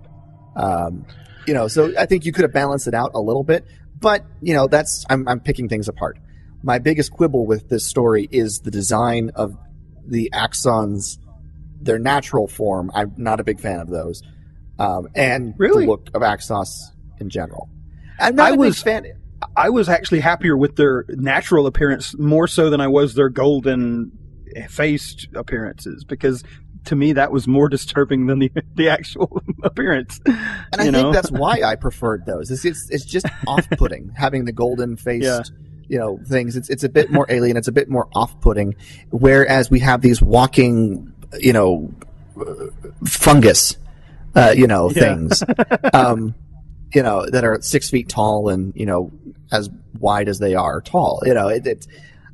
Um, 0.56 1.06
you 1.48 1.54
know 1.54 1.68
so 1.68 1.92
i 1.98 2.06
think 2.06 2.26
you 2.26 2.32
could 2.32 2.44
have 2.44 2.54
balanced 2.54 2.88
it 2.88 2.94
out 2.94 3.12
a 3.16 3.20
little 3.20 3.44
bit 3.44 3.66
but 4.00 4.24
you 4.42 4.54
know 4.54 4.68
that's 4.68 5.06
i'm, 5.10 5.28
I'm 5.28 5.40
picking 5.40 5.70
things 5.70 5.88
apart. 5.88 6.18
My 6.64 6.80
biggest 6.80 7.12
quibble 7.12 7.46
with 7.46 7.70
this 7.70 7.88
story 7.88 8.28
is 8.32 8.60
the 8.60 8.72
design 8.72 9.32
of 9.36 9.56
the 10.08 10.32
axons 10.34 11.18
their 11.80 12.00
natural 12.00 12.48
form. 12.48 12.90
I'm 12.96 13.14
not 13.18 13.40
a 13.40 13.44
big 13.44 13.60
fan 13.60 13.80
of 13.80 13.90
those 13.90 14.24
um, 14.80 15.08
and 15.16 15.54
Really? 15.58 15.86
the 15.86 15.92
look 15.92 16.10
of 16.14 16.22
axos 16.22 16.68
in 17.20 17.30
general 17.30 17.70
And 18.20 18.30
i'm 18.30 18.36
not 18.36 18.52
I 18.52 18.56
a 18.56 18.58
was- 18.58 18.76
big 18.84 18.84
fan 18.84 19.06
I 19.56 19.70
was 19.70 19.90
actually 19.90 20.22
happier 20.22 20.56
with 20.58 20.76
their 20.78 21.06
natural 21.10 21.68
appearance 21.68 22.18
more 22.18 22.48
so 22.48 22.70
than 22.70 22.80
I 22.82 22.88
was 22.88 23.14
their 23.16 23.30
golden 23.30 24.12
faced 24.70 25.28
appearances 25.36 26.04
because 26.06 26.44
to 26.86 26.96
me 26.96 27.14
that 27.14 27.32
was 27.32 27.48
more 27.48 27.68
disturbing 27.78 28.28
than 28.28 28.40
the 28.40 28.52
the 28.76 28.90
actual 28.90 29.42
appearance. 29.64 30.20
and 30.26 30.38
i 30.80 30.86
you 30.86 30.92
think 30.92 31.14
that's 31.14 31.32
why 31.32 31.62
i 31.64 31.76
preferred 31.88 32.26
those 32.26 32.50
it's, 32.50 32.64
it's, 32.64 32.90
it's 32.90 33.06
just 33.06 33.26
off-putting 33.46 34.10
having 34.16 34.46
the 34.46 34.52
golden 34.54 34.96
faced 34.96 35.26
Yeah. 35.26 35.42
you 35.90 36.00
know 36.00 36.18
things 36.26 36.56
it's, 36.56 36.70
it's 36.70 36.84
a 36.86 36.90
bit 36.90 37.12
more 37.12 37.26
alien 37.30 37.58
it's 37.58 37.68
a 37.68 37.74
bit 37.74 37.90
more 37.90 38.08
off-putting 38.14 38.76
whereas 39.10 39.70
we 39.70 39.80
have 39.80 40.02
these 40.02 40.22
walking 40.22 41.12
you 41.40 41.54
know 41.54 41.92
uh, 42.40 42.68
fungus 43.06 43.76
uh, 44.36 44.54
you 44.56 44.68
know 44.68 44.90
Yeah. 44.92 45.16
things 45.16 45.44
um, 45.94 46.36
you 46.94 47.04
know 47.04 47.26
that 47.30 47.44
are 47.44 47.62
six 47.62 47.90
feet 47.90 48.10
tall 48.10 48.50
and 48.50 48.74
you 48.76 48.86
know 48.86 49.12
as 49.52 49.70
wide 50.00 50.30
as 50.30 50.40
they 50.40 50.56
are 50.56 50.82
tall 50.82 51.22
you 51.26 51.34
know 51.34 51.48
it, 51.50 51.66
it 51.68 51.88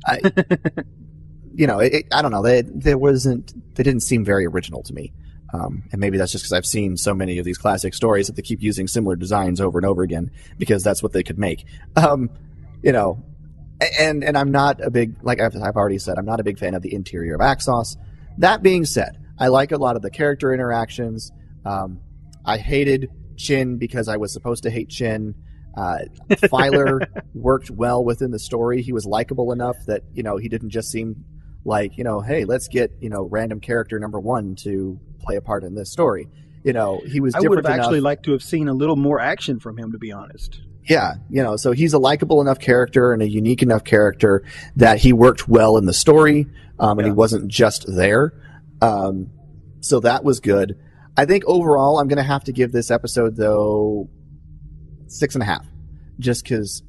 I, 0.06 0.20
you 1.54 1.66
know 1.66 1.78
it, 1.78 2.06
i 2.12 2.22
don't 2.22 2.32
know 2.32 2.42
they 2.42 2.62
there 2.62 2.98
wasn't 2.98 3.52
they 3.76 3.82
didn't 3.82 4.02
seem 4.02 4.24
very 4.24 4.46
original 4.46 4.82
to 4.84 4.92
me 4.92 5.12
um, 5.54 5.82
and 5.92 6.00
maybe 6.00 6.16
that's 6.16 6.32
just 6.32 6.44
because 6.44 6.54
I've 6.54 6.64
seen 6.64 6.96
so 6.96 7.12
many 7.12 7.36
of 7.36 7.44
these 7.44 7.58
classic 7.58 7.92
stories 7.92 8.28
that 8.28 8.36
they 8.36 8.40
keep 8.42 8.62
using 8.62 8.88
similar 8.88 9.16
designs 9.16 9.60
over 9.60 9.78
and 9.78 9.84
over 9.84 10.02
again 10.02 10.30
because 10.56 10.82
that's 10.82 11.02
what 11.02 11.12
they 11.12 11.22
could 11.22 11.38
make. 11.38 11.66
Um, 11.94 12.30
you 12.82 12.90
know, 12.90 13.22
and 14.00 14.24
and 14.24 14.38
I'm 14.38 14.50
not 14.50 14.80
a 14.80 14.90
big 14.90 15.16
like 15.22 15.42
I've, 15.42 15.54
I've 15.62 15.76
already 15.76 15.98
said 15.98 16.16
I'm 16.16 16.24
not 16.24 16.40
a 16.40 16.42
big 16.42 16.58
fan 16.58 16.72
of 16.74 16.80
the 16.80 16.94
interior 16.94 17.34
of 17.34 17.42
Axos. 17.42 17.98
That 18.38 18.62
being 18.62 18.86
said, 18.86 19.18
I 19.38 19.48
like 19.48 19.72
a 19.72 19.76
lot 19.76 19.94
of 19.94 20.00
the 20.00 20.08
character 20.10 20.54
interactions. 20.54 21.30
Um, 21.64 22.00
I 22.44 22.58
hated 22.58 23.10
Chinn 23.36 23.78
because 23.78 24.08
I 24.08 24.16
was 24.16 24.32
supposed 24.32 24.64
to 24.64 24.70
hate 24.70 24.88
Chinn. 24.88 25.34
Uh, 25.76 26.00
Filer 26.50 27.00
worked 27.34 27.70
well 27.70 28.04
within 28.04 28.30
the 28.30 28.38
story. 28.38 28.82
He 28.82 28.92
was 28.92 29.06
likable 29.06 29.52
enough 29.52 29.76
that 29.86 30.02
you 30.12 30.22
know 30.22 30.36
he 30.36 30.48
didn't 30.48 30.70
just 30.70 30.90
seem 30.90 31.24
like 31.64 31.96
you 31.96 32.04
know, 32.04 32.20
hey, 32.20 32.44
let's 32.44 32.68
get 32.68 32.92
you 33.00 33.08
know 33.08 33.22
random 33.24 33.60
character 33.60 33.98
number 33.98 34.20
one 34.20 34.54
to 34.62 34.98
play 35.20 35.36
a 35.36 35.40
part 35.40 35.64
in 35.64 35.74
this 35.74 35.90
story. 35.90 36.28
You 36.64 36.72
know, 36.72 37.00
he 37.04 37.20
was 37.20 37.34
I 37.34 37.40
would 37.40 37.58
have 37.58 37.64
enough. 37.64 37.86
actually 37.86 38.00
liked 38.00 38.24
to 38.24 38.32
have 38.32 38.42
seen 38.42 38.68
a 38.68 38.74
little 38.74 38.96
more 38.96 39.18
action 39.18 39.58
from 39.58 39.78
him 39.78 39.92
to 39.92 39.98
be 39.98 40.12
honest. 40.12 40.60
Yeah, 40.84 41.14
you 41.30 41.42
know, 41.42 41.56
so 41.56 41.72
he's 41.72 41.92
a 41.92 41.98
likable 41.98 42.40
enough 42.40 42.58
character 42.58 43.12
and 43.12 43.22
a 43.22 43.28
unique 43.28 43.62
enough 43.62 43.84
character 43.84 44.44
that 44.76 44.98
he 44.98 45.12
worked 45.12 45.48
well 45.48 45.76
in 45.76 45.86
the 45.86 45.92
story, 45.92 46.46
um, 46.78 46.98
and 46.98 47.06
he 47.06 47.12
wasn't 47.12 47.48
just 47.48 47.84
there. 47.86 48.32
Um, 48.80 49.30
so 49.80 50.00
that 50.00 50.24
was 50.24 50.40
good. 50.40 50.78
I 51.16 51.24
think 51.26 51.44
overall, 51.46 51.98
I'm 51.98 52.08
going 52.08 52.16
to 52.18 52.22
have 52.22 52.44
to 52.44 52.52
give 52.52 52.72
this 52.72 52.90
episode 52.90 53.36
though 53.36 54.08
six 55.08 55.34
and 55.34 55.42
a 55.42 55.46
half, 55.46 55.66
just 56.18 56.42
because, 56.44 56.82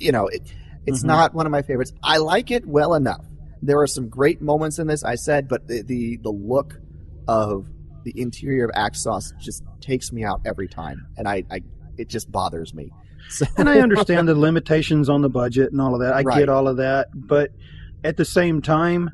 you 0.00 0.10
know, 0.12 0.26
it, 0.26 0.42
it's 0.86 1.02
Mhm. 1.02 1.06
not 1.06 1.34
one 1.34 1.46
of 1.46 1.52
my 1.52 1.62
favorites. 1.62 1.92
I 2.02 2.18
like 2.18 2.50
it 2.50 2.66
well 2.66 2.94
enough. 2.94 3.24
There 3.62 3.80
are 3.80 3.86
some 3.86 4.08
great 4.08 4.42
moments 4.42 4.80
in 4.80 4.88
this, 4.88 5.04
I 5.04 5.14
said, 5.14 5.48
but 5.48 5.68
the 5.68 5.82
the, 5.82 6.18
the 6.22 6.30
look 6.30 6.80
of 7.28 7.68
the 8.04 8.12
interior 8.20 8.64
of 8.64 8.72
Axos 8.72 9.32
just 9.38 9.62
takes 9.80 10.12
me 10.12 10.24
out 10.24 10.40
every 10.44 10.66
time, 10.66 11.06
and 11.16 11.28
I, 11.28 11.44
I 11.50 11.60
it 11.96 12.08
just 12.08 12.32
bothers 12.32 12.74
me. 12.74 12.90
So, 13.28 13.46
And 13.56 13.68
I 13.68 13.78
understand 13.78 14.26
the 14.26 14.34
limitations 14.48 15.08
on 15.08 15.22
the 15.22 15.28
budget 15.28 15.70
and 15.70 15.80
all 15.80 15.94
of 15.94 16.00
that. 16.00 16.14
I 16.14 16.22
Right. 16.22 16.38
get 16.40 16.48
all 16.48 16.66
of 16.66 16.78
that, 16.78 17.08
but 17.14 17.52
at 18.02 18.16
the 18.16 18.24
same 18.24 18.60
time, 18.60 19.10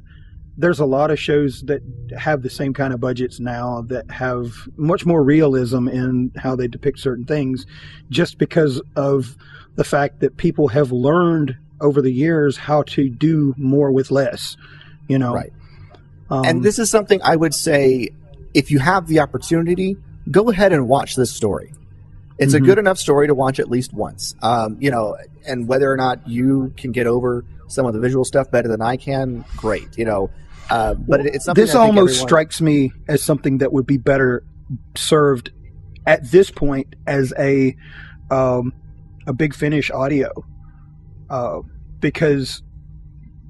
there's 0.59 0.81
a 0.81 0.85
lot 0.85 1.11
of 1.11 1.19
shows 1.19 1.63
that 1.63 1.81
have 2.19 2.43
the 2.43 2.51
same 2.51 2.75
kind 2.75 2.93
of 2.93 3.01
budgets 3.01 3.39
now 3.39 3.83
that 3.83 4.11
have 4.11 4.53
much 4.77 5.07
more 5.07 5.23
realism 5.23 5.87
in 5.89 6.33
how 6.37 6.57
they 6.57 6.67
depict 6.67 6.99
certain 6.99 7.25
things, 7.25 7.65
just 8.11 8.39
because 8.39 8.83
of 8.97 9.37
the 9.77 9.85
fact 9.85 10.19
that 10.21 10.37
people 10.37 10.69
have 10.69 10.91
learned 10.91 11.57
over 11.81 12.03
the 12.03 12.11
years 12.11 12.57
how 12.57 12.83
to 12.83 13.09
do 13.09 13.55
more 13.57 13.93
with 13.93 14.11
less. 14.11 14.57
You 15.07 15.19
know, 15.19 15.33
Right. 15.33 15.53
Um, 16.29 16.45
and 16.45 16.63
this 16.63 16.79
is 16.79 16.91
something 16.91 17.21
I 17.23 17.37
would 17.37 17.55
say 17.55 18.09
if 18.53 18.71
you 18.71 18.81
have 18.81 19.07
the 19.07 19.21
opportunity, 19.21 19.97
go 20.31 20.51
ahead 20.51 20.73
and 20.73 20.89
watch 20.89 21.15
this 21.17 21.31
story. 21.31 21.73
It's 22.39 22.53
a 22.55 22.61
Mhm. 22.61 22.65
good 22.67 22.79
enough 22.79 22.99
story 22.99 23.29
to 23.29 23.35
watch 23.35 23.59
at 23.61 23.71
least 23.71 23.95
once. 23.95 24.35
Um, 24.43 24.77
you 24.81 24.91
know, 24.91 25.17
and 25.47 25.67
whether 25.69 25.91
or 25.91 25.97
not 25.97 26.29
you 26.29 26.73
can 26.77 26.93
get 26.93 27.07
over 27.07 27.45
some 27.69 27.87
of 27.87 27.95
the 27.95 28.01
visual 28.01 28.25
stuff 28.25 28.51
better 28.51 28.69
than 28.69 28.83
I 28.83 28.97
can, 28.97 29.45
great. 29.57 29.87
You 29.97 30.05
know, 30.05 30.31
uh, 30.71 30.95
but 30.95 31.21
it- 31.21 31.35
it's 31.35 31.45
something 31.47 31.65
this 31.65 31.75
almost 31.75 32.13
everyone- 32.15 32.29
strikes 32.29 32.61
me 32.61 32.93
as 33.09 33.23
something 33.23 33.59
that 33.59 33.73
would 33.73 33.87
be 33.87 33.97
better 33.97 34.45
served 34.97 35.51
at 36.07 36.31
this 36.31 36.51
point 36.51 36.95
as 37.07 37.33
a 37.39 37.75
um, 38.31 38.73
a 39.27 39.33
big 39.33 39.55
finish 39.55 39.91
audio 39.91 40.31
uh, 41.31 41.61
because, 42.01 42.63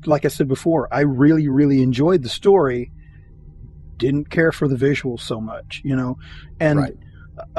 like 0.07 0.25
I 0.25 0.29
said 0.29 0.49
before, 0.49 0.89
I 0.93 1.01
really, 1.01 1.49
really 1.49 1.83
enjoyed 1.83 2.23
the 2.23 2.29
story. 2.29 2.91
Didn't 3.97 4.31
care 4.31 4.53
for 4.53 4.69
the 4.69 4.77
visuals 4.77 5.21
so 5.21 5.41
much, 5.41 5.83
you 5.85 5.97
know. 5.97 6.19
And 6.61 6.79
Right. 6.79 6.97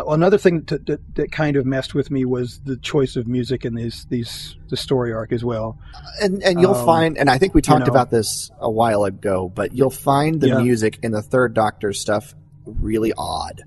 Uh, 0.07 0.11
another 0.11 0.37
thing 0.37 0.63
to, 0.65 0.77
that 0.79 1.15
that 1.15 1.31
kind 1.31 1.55
of 1.55 1.65
messed 1.65 1.93
with 1.93 2.09
me 2.11 2.25
was 2.25 2.59
the 2.65 2.77
choice 2.77 3.15
of 3.15 3.27
music 3.27 3.65
in 3.65 3.75
these 3.75 4.05
these 4.09 4.55
the 4.69 4.77
story 4.77 5.13
arc 5.13 5.31
as 5.31 5.43
well. 5.43 5.77
and 6.21 6.41
and 6.43 6.59
you'll 6.61 6.75
Um, 6.75 6.85
find 6.85 7.17
and 7.17 7.29
i 7.29 7.37
think 7.37 7.53
we 7.53 7.61
talked 7.61 7.85
know. 7.87 7.91
about 7.91 8.09
this 8.11 8.51
a 8.59 8.69
while 8.69 9.03
ago 9.03 9.49
but 9.53 9.73
you'll 9.73 9.89
find 9.89 10.41
the 10.41 10.47
Yeah. 10.49 10.61
music 10.61 10.99
in 11.03 11.11
the 11.11 11.21
third 11.21 11.53
doctor 11.53 11.93
stuff 11.93 12.35
really 12.65 13.13
odd 13.17 13.61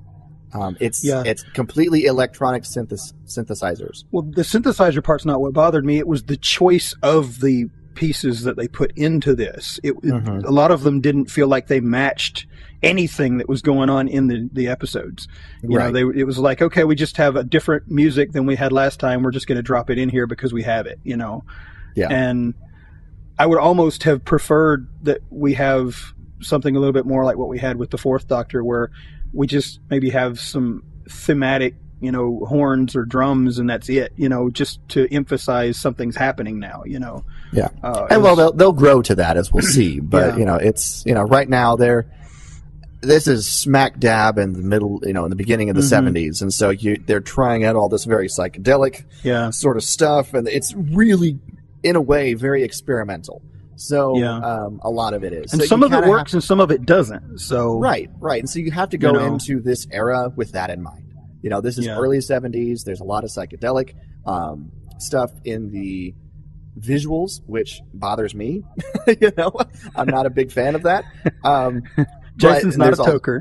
um, 0.54 0.76
it's 0.80 1.02
Yeah. 1.04 1.22
it's 1.24 1.42
completely 1.54 2.04
electronic 2.04 2.64
synthes- 2.64 3.12
synthesizers 3.26 4.04
Well, 4.10 4.22
the 4.22 4.42
synthesizer 4.42 5.02
part's 5.02 5.24
not 5.24 5.40
what 5.40 5.52
bothered 5.54 5.84
me. 5.84 5.98
It 5.98 6.06
was 6.06 6.24
the 6.24 6.36
choice 6.36 6.94
of 7.02 7.40
the 7.40 7.70
pieces 7.94 8.42
that 8.42 8.56
they 8.56 8.68
put 8.68 8.92
into 8.96 9.34
this. 9.34 9.80
It, 9.82 9.92
it- 10.02 10.02
Mhm. 10.12 10.44
a 10.44 10.50
lot 10.50 10.70
of 10.70 10.82
them 10.82 11.00
didn't 11.00 11.30
feel 11.30 11.46
like 11.48 11.66
they 11.68 11.80
matched 11.80 12.46
anything 12.82 13.38
that 13.38 13.48
was 13.48 13.62
going 13.62 13.88
on 13.90 14.08
in 14.08 14.26
the, 14.26 14.48
the 14.52 14.68
episodes. 14.68 15.28
You 15.62 15.78
know, 15.78 15.92
they 15.92 16.20
it 16.20 16.24
was 16.24 16.38
like, 16.38 16.60
okay, 16.62 16.84
we 16.84 16.94
just 16.96 17.16
have 17.16 17.36
a 17.36 17.44
different 17.44 17.88
music 17.90 18.32
than 18.32 18.46
we 18.46 18.56
had 18.56 18.72
last 18.72 18.98
time. 19.00 19.22
We're 19.22 19.30
just 19.30 19.46
going 19.46 19.56
to 19.56 19.62
drop 19.62 19.90
it 19.90 19.98
in 19.98 20.08
here 20.08 20.26
because 20.26 20.52
we 20.52 20.62
have 20.64 20.86
it. 20.86 20.98
You 21.04 21.16
know, 21.16 21.44
Yeah. 21.94 22.08
And 22.10 22.54
I 23.38 23.46
would 23.46 23.58
almost 23.58 24.02
have 24.04 24.24
preferred 24.24 24.88
that 25.02 25.20
we 25.30 25.54
have 25.54 25.96
something 26.40 26.74
a 26.76 26.78
little 26.78 26.92
bit 26.92 27.06
more 27.06 27.24
like 27.24 27.36
what 27.36 27.48
we 27.48 27.58
had 27.58 27.76
with 27.76 27.90
the 27.90 27.98
Fourth 27.98 28.26
Doctor, 28.28 28.64
where 28.64 28.90
we 29.32 29.46
just 29.46 29.80
maybe 29.88 30.10
have 30.10 30.38
some 30.40 30.82
thematic, 31.08 31.74
you 32.00 32.10
know, 32.12 32.44
horns 32.46 32.94
or 32.96 33.04
drums, 33.04 33.58
and 33.58 33.70
that's 33.70 33.88
it. 33.88 34.12
You 34.16 34.28
know, 34.28 34.50
just 34.50 34.80
to 34.90 35.06
emphasize 35.14 35.76
something's 35.78 36.16
happening 36.16 36.58
now. 36.58 36.82
You 36.84 36.98
know. 36.98 37.24
Yeah. 37.52 37.68
Uh, 37.82 38.06
and 38.10 38.22
well 38.22 38.34
they'll, 38.34 38.52
they'll 38.52 38.72
grow 38.72 39.02
to 39.02 39.14
that 39.16 39.36
as 39.36 39.52
we'll 39.52 39.62
see 39.62 40.00
but 40.00 40.32
Yeah. 40.32 40.36
you 40.38 40.44
know 40.46 40.54
it's 40.56 41.02
you 41.04 41.12
know 41.12 41.20
right 41.22 41.46
now 41.46 41.76
they're 41.76 42.06
this 43.02 43.26
is 43.26 43.48
smack 43.50 43.98
dab 43.98 44.38
in 44.38 44.52
the 44.52 44.60
middle 44.60 45.00
you 45.04 45.12
know 45.12 45.24
in 45.24 45.30
the 45.30 45.36
beginning 45.36 45.68
of 45.70 45.76
the 45.76 45.82
Mhm. 45.82 46.12
70s 46.12 46.40
and 46.40 46.52
so 46.54 46.70
you 46.70 46.96
they're 47.06 47.20
trying 47.20 47.64
out 47.64 47.76
all 47.76 47.88
this 47.88 48.04
very 48.04 48.28
psychedelic 48.28 49.04
yeah. 49.22 49.50
sort 49.50 49.76
of 49.76 49.82
stuff, 49.84 50.34
and 50.34 50.48
it's 50.48 50.72
really, 50.74 51.38
in 51.82 51.96
a 51.96 52.00
way, 52.00 52.34
very 52.34 52.62
experimental. 52.62 53.42
So 53.76 54.16
Yeah. 54.16 54.36
um, 54.38 54.80
a 54.84 54.90
lot 54.90 55.14
of 55.14 55.24
it 55.24 55.32
is, 55.32 55.52
And 55.52 55.60
So 55.62 55.66
some 55.66 55.82
of 55.82 55.92
it 55.92 56.06
works, 56.08 56.32
and 56.32 56.42
some 56.44 56.60
of 56.60 56.70
it 56.70 56.86
doesn't. 56.86 57.38
So 57.40 57.78
right, 57.78 58.08
right, 58.20 58.40
and 58.40 58.48
so 58.48 58.58
you 58.60 58.70
have 58.70 58.90
to 58.90 58.98
go 58.98 59.08
You 59.12 59.18
know. 59.18 59.26
into 59.34 59.60
this 59.60 59.86
era 59.90 60.32
with 60.36 60.52
that 60.52 60.70
in 60.70 60.80
mind. 60.82 61.04
You 61.42 61.50
know, 61.50 61.60
this 61.60 61.78
is 61.78 61.86
Yeah. 61.86 61.98
early 61.98 62.18
'70s. 62.20 62.84
There's 62.84 63.00
a 63.00 63.04
lot 63.04 63.24
of 63.24 63.30
psychedelic 63.30 63.94
um, 64.26 64.70
stuff 64.98 65.32
in 65.44 65.70
the 65.72 66.14
visuals, 66.78 67.40
which 67.46 67.80
bothers 67.92 68.34
me. 68.34 68.62
you 69.20 69.32
know, 69.36 69.50
I'm 69.96 70.06
not 70.06 70.26
a 70.26 70.30
big 70.30 70.52
fan 70.52 70.74
of 70.76 70.84
that. 70.84 71.04
Um, 71.42 71.82
Jason's 72.36 72.76
but 72.76 72.84
not 72.84 72.92
a 72.94 72.96
there's 72.96 73.08
al- 73.08 73.18
toker. 73.20 73.40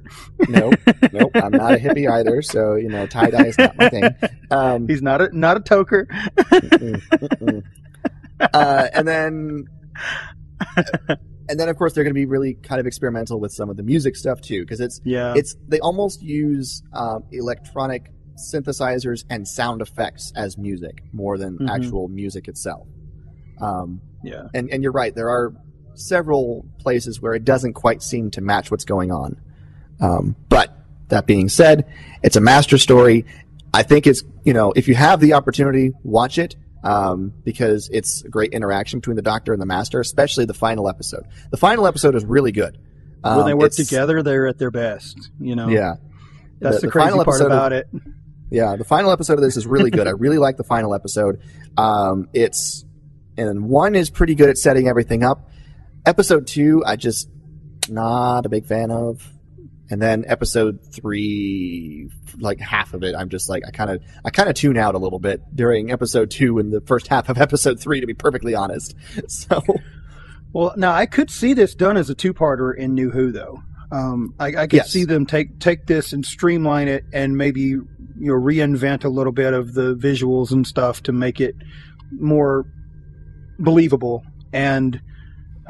nope, 0.49 0.75
nope. 1.13 1.31
I'm 1.35 1.51
not 1.51 1.73
a 1.73 1.77
hippie 1.77 2.09
either. 2.11 2.41
So 2.41 2.75
you 2.75 2.89
know, 2.89 3.07
tie 3.07 3.29
dye 3.29 3.45
is 3.47 3.57
not 3.57 3.77
my 3.77 3.89
thing. 3.89 4.03
Um, 4.51 4.87
He's 4.87 5.01
not 5.01 5.21
a 5.21 5.29
not 5.37 5.57
a 5.57 5.59
toker. 5.61 6.05
Uh, 8.53 8.87
and 8.93 9.07
then 9.07 9.65
and 11.47 11.59
then 11.59 11.69
of 11.69 11.75
course 11.77 11.93
they're 11.93 12.03
going 12.03 12.13
to 12.13 12.19
be 12.19 12.25
really 12.25 12.55
kind 12.55 12.79
of 12.79 12.87
experimental 12.87 13.39
with 13.39 13.51
some 13.51 13.69
of 13.69 13.77
the 13.77 13.83
music 13.83 14.15
stuff 14.15 14.41
too 14.41 14.61
because 14.61 14.79
it's 14.79 14.99
Yeah. 15.03 15.33
it's 15.35 15.55
they 15.67 15.79
almost 15.79 16.21
use 16.23 16.81
um, 16.93 17.23
electronic 17.31 18.11
synthesizers 18.53 19.23
and 19.29 19.47
sound 19.47 19.81
effects 19.81 20.33
as 20.35 20.57
music 20.57 21.03
more 21.13 21.37
than 21.37 21.57
Mhm. 21.59 21.69
actual 21.69 22.07
music 22.07 22.47
itself 22.47 22.87
um, 23.59 24.01
yeah. 24.23 24.43
and 24.55 24.69
and 24.71 24.81
you're 24.81 24.91
right 24.91 25.13
there 25.13 25.29
are 25.29 25.53
several 26.01 26.65
places 26.79 27.21
where 27.21 27.33
it 27.33 27.45
doesn't 27.45 27.73
quite 27.73 28.01
seem 28.03 28.31
to 28.31 28.41
match 28.41 28.71
what's 28.71 28.85
going 28.85 29.11
on 29.11 29.39
um, 29.99 30.35
but 30.49 30.75
that 31.09 31.25
being 31.27 31.49
said 31.49 31.85
it's 32.23 32.35
a 32.35 32.41
master 32.41 32.77
story 32.77 33.25
i 33.73 33.83
think 33.83 34.07
it's 34.07 34.23
you 34.43 34.53
know 34.53 34.71
if 34.75 34.87
you 34.87 34.95
have 34.95 35.19
the 35.19 35.33
opportunity 35.33 35.91
watch 36.03 36.37
it 36.37 36.55
um, 36.83 37.31
because 37.43 37.89
it's 37.93 38.23
a 38.23 38.29
great 38.29 38.53
interaction 38.53 38.99
between 38.99 39.15
the 39.15 39.21
doctor 39.21 39.53
and 39.53 39.61
the 39.61 39.65
master 39.67 39.99
especially 39.99 40.45
the 40.45 40.53
final 40.53 40.89
episode 40.89 41.25
the 41.51 41.57
final 41.57 41.85
episode 41.87 42.15
is 42.15 42.25
really 42.25 42.51
good 42.51 42.77
when 43.23 43.45
they 43.45 43.51
Um, 43.51 43.59
work 43.59 43.71
together, 43.73 44.23
they're 44.23 44.47
at 44.47 44.57
their 44.57 44.71
best. 44.71 45.29
You 45.39 45.55
know. 45.55 45.67
yeah 45.69 45.97
That's 46.59 46.81
the, 46.81 46.87
the 46.87 46.91
crazy 46.91 47.09
final 47.11 47.23
part 47.23 47.35
episode 47.35 47.45
of- 47.45 47.51
about 47.51 47.71
it. 47.71 47.87
yeah, 48.49 48.75
the 48.77 48.83
final 48.83 49.11
episode 49.11 49.33
of 49.33 49.41
this 49.41 49.57
is 49.57 49.67
really 49.67 49.91
good. 49.91 50.07
I 50.07 50.09
really 50.09 50.39
like 50.39 50.57
the 50.57 50.63
final 50.63 50.95
episode. 50.95 51.39
Um, 51.77 52.29
it's 52.33 52.83
and 53.37 53.65
one 53.69 53.93
is 53.93 54.09
pretty 54.09 54.33
good 54.33 54.49
at 54.49 54.57
setting 54.57 54.87
everything 54.87 55.23
up. 55.23 55.50
Episode 56.05 56.47
two, 56.47 56.83
I 56.85 56.95
just 56.95 57.29
not 57.89 58.45
a 58.45 58.49
big 58.49 58.65
fan 58.65 58.91
of. 58.91 59.27
And 59.89 60.01
then 60.01 60.23
episode 60.25 60.79
three, 60.93 62.09
like 62.39 62.59
half 62.61 62.93
of 62.93 63.03
it, 63.03 63.13
I'm 63.13 63.27
just 63.29 63.49
like 63.49 63.63
I 63.67 63.71
kind 63.71 63.89
of 63.91 64.01
I 64.23 64.29
kind 64.29 64.47
of 64.47 64.55
tune 64.55 64.77
out 64.77 64.95
a 64.95 64.97
little 64.97 65.19
bit 65.19 65.41
during 65.53 65.91
episode 65.91 66.31
two 66.31 66.59
and 66.59 66.71
the 66.71 66.79
first 66.81 67.07
half 67.07 67.27
of 67.29 67.37
episode 67.41 67.79
three, 67.79 67.99
to 67.99 68.07
be 68.07 68.13
perfectly 68.13 68.55
honest. 68.55 68.95
So 69.27 69.61
Well, 70.53 70.73
now 70.77 70.93
I 70.93 71.05
could 71.05 71.29
see 71.29 71.53
this 71.53 71.75
done 71.75 71.97
as 71.97 72.09
a 72.09 72.15
two-parter 72.15 72.75
in 72.75 72.93
New 72.93 73.09
Who, 73.11 73.31
though. 73.31 73.61
Um, 73.91 74.33
I, 74.39 74.47
I 74.47 74.67
could 74.67 74.73
Yes. 74.77 74.91
see 74.91 75.03
them 75.05 75.25
take 75.25 75.59
take 75.59 75.85
this 75.87 76.13
and 76.13 76.25
streamline 76.25 76.87
it, 76.87 77.03
and 77.13 77.37
maybe 77.37 77.61
you 77.61 77.83
know 78.17 78.33
reinvent 78.33 79.03
a 79.03 79.09
little 79.09 79.33
bit 79.33 79.53
of 79.53 79.73
the 79.73 79.95
visuals 79.95 80.51
and 80.51 80.65
stuff 80.65 81.03
to 81.03 81.11
make 81.11 81.41
it 81.41 81.55
more 82.17 82.65
believable. 83.59 84.23
And 84.53 85.01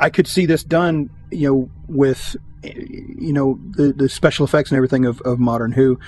I 0.01 0.09
could 0.09 0.27
see 0.27 0.45
this 0.45 0.63
done, 0.63 1.09
you 1.31 1.47
know, 1.47 1.69
with 1.87 2.35
you 2.63 3.31
know 3.33 3.59
the 3.71 3.93
the 3.93 4.09
special 4.09 4.45
effects 4.45 4.71
and 4.71 4.77
everything 4.77 5.05
of, 5.05 5.21
of 5.21 5.39
modern 5.39 5.71
Who. 5.71 5.99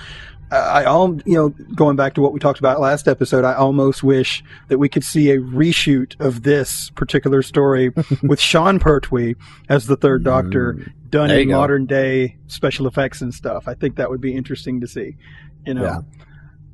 I 0.50 0.56
I 0.56 0.84
all 0.84 1.16
you 1.24 1.34
know 1.34 1.48
going 1.74 1.96
back 1.96 2.14
to 2.14 2.20
what 2.20 2.32
we 2.32 2.40
talked 2.40 2.58
about 2.58 2.80
last 2.80 3.08
episode. 3.08 3.44
I 3.44 3.54
almost 3.54 4.02
wish 4.02 4.44
that 4.68 4.78
we 4.78 4.88
could 4.88 5.04
see 5.04 5.30
a 5.30 5.38
reshoot 5.38 6.20
of 6.20 6.42
this 6.42 6.90
particular 6.90 7.42
story 7.42 7.92
with 8.22 8.40
Sean 8.40 8.78
Pertwee 8.78 9.34
as 9.68 9.86
the 9.86 9.96
Third 9.96 10.24
Doctor, 10.24 10.92
done 11.08 11.28
Mm. 11.28 11.32
There 11.32 11.40
in 11.40 11.48
go. 11.48 11.56
modern 11.56 11.86
day 11.86 12.36
special 12.48 12.86
effects 12.86 13.20
and 13.20 13.32
stuff. 13.32 13.68
I 13.68 13.74
think 13.74 13.96
that 13.96 14.10
would 14.10 14.20
be 14.20 14.34
interesting 14.34 14.80
to 14.80 14.88
see. 14.88 15.16
You 15.64 15.74
know, 15.74 16.04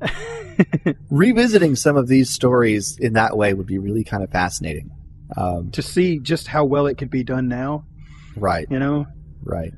revisiting 1.09 1.75
some 1.75 1.95
of 1.95 2.07
these 2.07 2.29
stories 2.29 2.97
in 2.97 3.13
that 3.13 3.37
way 3.37 3.53
would 3.53 3.67
be 3.67 3.77
really 3.77 4.03
kind 4.03 4.23
of 4.23 4.31
fascinating. 4.31 4.91
Um, 5.37 5.71
to 5.71 5.81
see 5.81 6.19
just 6.19 6.47
how 6.47 6.65
well 6.65 6.87
it 6.87 6.97
could 6.97 7.09
be 7.09 7.23
done 7.23 7.47
now. 7.47 7.85
right, 8.35 8.67
You 8.69 8.79
know, 8.79 9.07
right. 9.43 9.71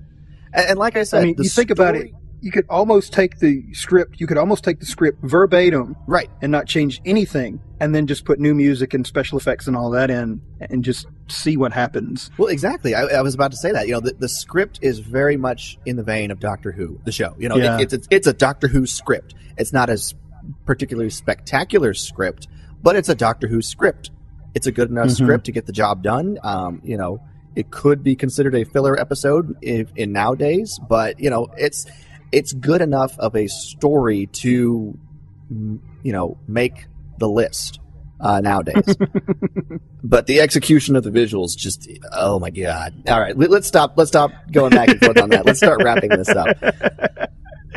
And, 0.53 0.69
and 0.71 0.79
like 0.79 0.97
I 0.97 1.03
said, 1.03 1.21
I 1.21 1.25
mean, 1.25 1.35
you 1.37 1.49
think 1.49 1.69
about 1.69 1.95
it. 1.95 2.11
You 2.41 2.51
could 2.51 2.65
almost 2.69 3.13
take 3.13 3.39
the 3.39 3.63
script. 3.73 4.19
You 4.19 4.27
could 4.27 4.37
almost 4.37 4.65
take 4.65 4.79
the 4.81 4.85
script 4.85 5.19
verbatim 5.23 5.95
right? 6.07 6.29
and 6.41 6.51
not 6.51 6.67
change 6.67 6.99
anything, 7.05 7.61
and 7.79 7.95
then 7.95 8.05
just 8.05 8.25
put 8.25 8.37
new 8.37 8.53
music 8.53 8.93
and 8.93 9.07
special 9.07 9.37
effects 9.37 9.65
and 9.67 9.77
all 9.77 9.91
that 9.91 10.09
in, 10.11 10.41
and 10.59 10.83
just 10.83 11.07
see 11.29 11.55
what 11.55 11.71
happens. 11.71 12.29
Well, 12.37 12.49
exactly. 12.49 12.95
I, 12.95 13.03
I 13.03 13.21
was 13.21 13.33
about 13.33 13.51
to 13.51 13.57
say 13.57 13.71
that. 13.71 13.87
You 13.87 13.93
know, 13.93 13.99
the, 14.01 14.13
the 14.19 14.27
script 14.27 14.79
is 14.81 14.99
very 14.99 15.37
much 15.37 15.77
in 15.85 15.95
the 15.95 16.03
vein 16.03 16.31
of 16.31 16.39
Doctor 16.41 16.73
Who, 16.73 16.99
the 17.05 17.13
show. 17.13 17.33
You 17.39 17.47
know, 17.47 17.55
Yeah. 17.55 17.77
it, 17.77 17.83
it's, 17.83 17.93
it's 17.93 18.07
it's 18.11 18.27
a 18.27 18.33
Doctor 18.33 18.67
Who 18.67 18.85
script. 18.85 19.35
It's 19.57 19.71
not 19.71 19.89
a 19.89 19.97
particularly 20.65 21.11
spectacular 21.11 21.93
script, 21.93 22.47
but 22.81 22.95
it's 22.97 23.07
a 23.07 23.15
Doctor 23.15 23.47
Who 23.47 23.61
script. 23.61 24.09
It's 24.55 24.67
a 24.67 24.71
good 24.71 24.89
enough 24.89 25.07
Mhm. 25.07 25.15
script 25.23 25.45
to 25.45 25.51
get 25.51 25.65
the 25.65 25.71
job 25.73 26.03
done. 26.03 26.37
Um, 26.43 26.81
you 26.83 26.97
know, 26.97 27.21
it 27.55 27.71
could 27.71 28.03
be 28.03 28.15
considered 28.15 28.55
a 28.55 28.63
filler 28.65 28.99
episode 28.99 29.55
if, 29.61 29.89
in 29.95 30.11
nowadays, 30.11 30.79
but 30.89 31.19
you 31.19 31.29
know, 31.29 31.47
it's 31.57 31.85
it's 32.31 32.51
good 32.53 32.81
enough 32.81 33.17
of 33.19 33.35
a 33.35 33.47
story 33.47 34.27
to 34.27 34.97
you 35.49 36.11
know 36.11 36.37
make 36.47 36.87
the 37.19 37.27
list 37.29 37.79
uh, 38.19 38.41
nowadays. 38.41 38.95
but 40.03 40.27
the 40.27 40.39
execution 40.41 40.95
of 40.95 41.03
the 41.03 41.11
visuals 41.11 41.55
just 41.57 41.89
oh 42.13 42.39
my 42.39 42.49
god! 42.49 42.93
All 43.07 43.19
right, 43.19 43.37
let, 43.37 43.49
let's 43.51 43.67
stop. 43.67 43.93
Let's 43.97 44.09
stop 44.09 44.31
going 44.51 44.71
back 44.71 44.89
and 44.89 44.99
forth 44.99 45.19
on 45.19 45.29
that. 45.29 45.45
Let's 45.45 45.59
start 45.59 45.83
wrapping 45.83 46.09
this 46.09 46.29
up. 46.29 46.57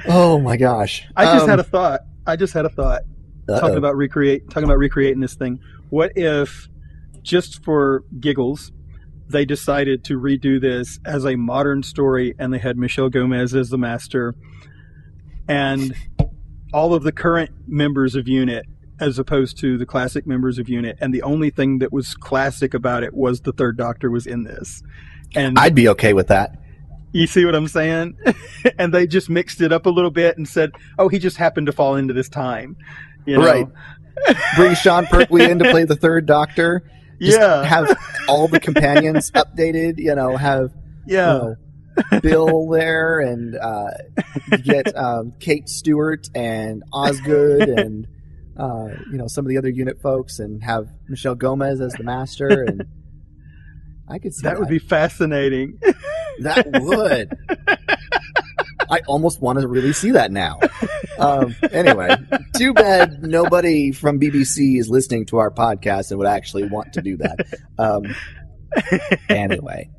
Oh 0.09 0.39
my 0.39 0.57
gosh! 0.57 1.05
I 1.17 1.25
just 1.25 1.45
Um, 1.45 1.49
had 1.49 1.59
a 1.59 1.65
thought. 1.65 2.01
I 2.27 2.37
just 2.37 2.53
had 2.53 2.65
a 2.67 2.69
thought. 2.69 3.03
uh-oh. 3.49 3.59
talking 3.61 3.77
about 3.79 3.97
recreate 3.97 4.49
talking 4.51 4.65
about 4.65 4.79
recreating 4.79 5.21
this 5.21 5.35
thing. 5.35 5.59
What 5.91 6.13
if 6.17 6.69
just 7.23 7.65
for 7.65 8.05
giggles 8.21 8.73
they 9.29 9.45
decided 9.45 10.05
to 10.05 10.19
redo 10.19 10.61
this 10.61 11.01
as 11.05 11.25
a 11.25 11.37
modern 11.37 11.83
story 11.83 12.35
and 12.39 12.53
they 12.53 12.59
had 12.59 12.77
Michelle 12.77 13.09
Gomez 13.09 13.55
as 13.55 13.71
the 13.71 13.79
master 13.79 14.35
and 15.49 15.95
all 16.73 16.95
of 16.95 17.03
the 17.03 17.13
current 17.13 17.51
members 17.67 18.15
of 18.15 18.29
unit 18.29 18.67
as 19.01 19.19
opposed 19.19 19.59
to 19.59 19.77
the 19.77 19.87
classic 19.87 20.27
members 20.27 20.59
of 20.59 20.69
unit 20.69 20.97
and 21.01 21.13
the 21.13 21.23
only 21.23 21.51
thing 21.51 21.79
that 21.79 21.93
was 21.93 22.15
classic 22.15 22.73
about 22.73 23.03
it 23.03 23.15
was 23.15 23.41
the 23.41 23.53
third 23.53 23.77
doctor 23.77 24.11
was 24.11 24.27
in 24.27 24.45
this. 24.45 24.83
And 25.35 25.59
I'd 25.59 25.75
be 25.75 25.89
okay 25.89 26.13
with 26.13 26.29
that. 26.29 26.57
you 27.13 27.27
see 27.27 27.45
what 27.45 27.55
I'm 27.55 27.69
saying? 27.69 28.17
and 28.79 28.95
they 28.95 29.07
just 29.07 29.29
mixed 29.29 29.61
it 29.61 29.73
up 29.73 29.87
a 29.87 29.91
little 29.91 30.11
bit 30.11 30.37
and 30.37 30.49
said, 30.49 30.71
"Oh, 30.99 31.09
he 31.09 31.19
just 31.19 31.37
happened 31.37 31.67
to 31.67 31.73
fall 31.73 31.97
into 31.97 32.15
this 32.15 32.29
time." 32.29 32.77
You 33.27 33.39
know? 33.39 33.45
Right. 33.45 33.67
Bring 34.57 34.75
Sean 34.75 35.07
Pertwee 35.07 35.45
in 35.51 35.59
to 35.59 35.71
play 35.71 35.85
the 35.85 35.97
third 35.97 36.27
Doctor. 36.27 36.83
Just 37.21 37.39
yeah, 37.39 37.65
have 37.65 37.97
all 38.29 38.49
the 38.49 38.61
companions 38.61 39.31
updated. 39.33 39.99
You 39.99 40.15
know, 40.15 40.37
have 40.37 40.73
yeah. 41.07 41.33
you 41.33 41.57
know, 42.13 42.21
Bill 42.21 42.69
there, 42.69 43.21
and 43.21 43.57
uh, 43.57 43.91
get 44.63 44.95
um, 44.97 45.33
Kate 45.41 45.69
Stewart 45.69 46.29
and 46.35 46.83
Osgood, 46.93 47.69
and 47.69 48.07
uh, 48.59 48.89
you 49.11 49.19
know 49.19 49.29
some 49.29 49.45
of 49.47 49.49
the 49.49 49.59
other 49.59 49.71
unit 49.71 50.01
folks, 50.03 50.39
and 50.39 50.63
have 50.63 50.89
Michelle 51.09 51.35
Gomez 51.35 51.81
as 51.81 51.93
the 51.95 52.05
master, 52.05 52.65
and 52.65 52.85
I 54.09 54.19
could 54.19 54.35
see 54.35 54.43
that 54.43 54.59
would 54.59 54.69
be 54.69 54.79
fascinating. 54.79 55.79
that 56.41 56.67
would. 56.83 57.33
I 58.91 59.01
almost 59.07 59.41
want 59.41 59.61
to 59.61 59.69
really 59.69 59.93
see 59.93 60.13
that 60.13 60.31
now. 60.31 60.61
Um, 61.19 61.55
anyway, 61.73 62.15
too 62.57 62.75
bad 62.75 63.23
nobody 63.23 63.93
from 63.93 64.21
BBC 64.21 64.79
is 64.79 64.89
listening 64.89 65.27
to 65.27 65.39
our 65.39 65.51
podcast 65.51 66.11
and 66.11 66.19
would 66.19 66.27
actually 66.27 66.69
want 66.69 66.95
to 66.95 67.03
do 67.03 67.17
that. 67.19 67.39
Um, 67.79 68.15
anyway, 69.29 69.91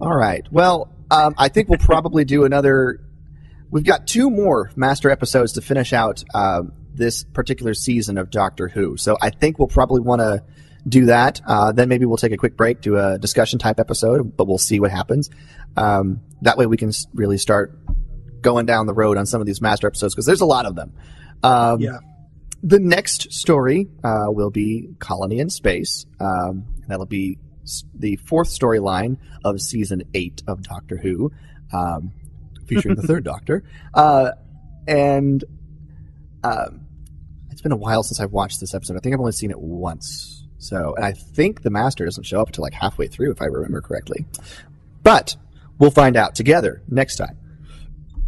all 0.00 0.14
right. 0.14 0.46
Well, 0.50 0.92
um, 1.10 1.34
I 1.38 1.48
think 1.48 1.68
we'll 1.68 1.78
probably 1.78 2.24
do 2.24 2.44
another. 2.44 3.00
We've 3.70 3.84
got 3.84 4.06
two 4.06 4.30
more 4.30 4.70
master 4.76 5.10
episodes 5.10 5.52
to 5.54 5.60
finish 5.60 5.92
out 5.92 6.24
um, 6.34 6.72
this 6.94 7.24
particular 7.24 7.74
season 7.74 8.16
of 8.16 8.30
Doctor 8.30 8.68
Who, 8.68 8.96
so 8.96 9.16
I 9.20 9.30
think 9.30 9.58
we'll 9.58 9.68
probably 9.68 10.00
want 10.00 10.20
to 10.20 10.42
do 10.88 11.06
that. 11.06 11.40
Uh, 11.46 11.72
then 11.72 11.88
maybe 11.88 12.06
we'll 12.06 12.16
take 12.16 12.32
a 12.32 12.36
quick 12.36 12.56
break, 12.56 12.80
do 12.80 12.96
a 12.96 13.18
discussion 13.18 13.58
type 13.58 13.80
episode, 13.80 14.36
but 14.36 14.46
we'll 14.46 14.58
see 14.58 14.80
what 14.80 14.90
happens. 14.90 15.30
Um, 15.76 16.20
that 16.42 16.56
way, 16.56 16.66
we 16.66 16.76
can 16.76 16.92
really 17.14 17.38
start 17.38 17.76
going 18.40 18.66
down 18.66 18.86
the 18.86 18.94
road 18.94 19.16
on 19.16 19.26
some 19.26 19.40
of 19.40 19.46
these 19.46 19.60
master 19.60 19.86
episodes 19.86 20.14
because 20.14 20.26
there's 20.26 20.40
a 20.40 20.46
lot 20.46 20.66
of 20.66 20.74
them. 20.74 20.92
Um, 21.42 21.80
Yeah. 21.80 21.98
The 22.62 22.80
next 22.80 23.32
story 23.32 23.86
uh, 24.02 24.26
will 24.28 24.50
be 24.50 24.88
Colony 24.98 25.38
in 25.38 25.50
Space. 25.50 26.06
Um, 26.18 26.64
that'll 26.88 27.06
be 27.06 27.38
the 27.94 28.16
fourth 28.16 28.48
storyline 28.48 29.18
of 29.44 29.60
season 29.60 30.02
eight 30.14 30.42
of 30.48 30.62
Doctor 30.62 30.96
Who, 30.96 31.32
um, 31.72 32.12
featuring 32.66 32.96
the 32.96 33.02
third 33.02 33.24
Doctor. 33.32 33.62
Uh, 33.94 34.32
and 34.88 35.44
um, 36.42 36.86
it's 37.50 37.60
been 37.60 37.72
a 37.72 37.76
while 37.76 38.02
since 38.02 38.20
I've 38.20 38.32
watched 38.32 38.58
this 38.60 38.74
episode. 38.74 38.96
I 38.96 39.00
think 39.00 39.14
I've 39.14 39.20
only 39.20 39.32
seen 39.32 39.50
it 39.50 39.60
once. 39.60 40.44
So, 40.58 40.94
and 40.96 41.04
I 41.04 41.12
think 41.12 41.62
the 41.62 41.70
Master 41.70 42.04
doesn't 42.04 42.24
show 42.24 42.40
up 42.40 42.48
until 42.48 42.62
like 42.62 42.72
halfway 42.72 43.06
through, 43.06 43.30
if 43.32 43.42
I 43.42 43.46
remember 43.46 43.80
correctly. 43.80 44.24
But 45.02 45.36
we'll 45.78 45.90
find 45.90 46.16
out 46.16 46.34
together 46.34 46.82
next 46.88 47.16
time. 47.16 47.38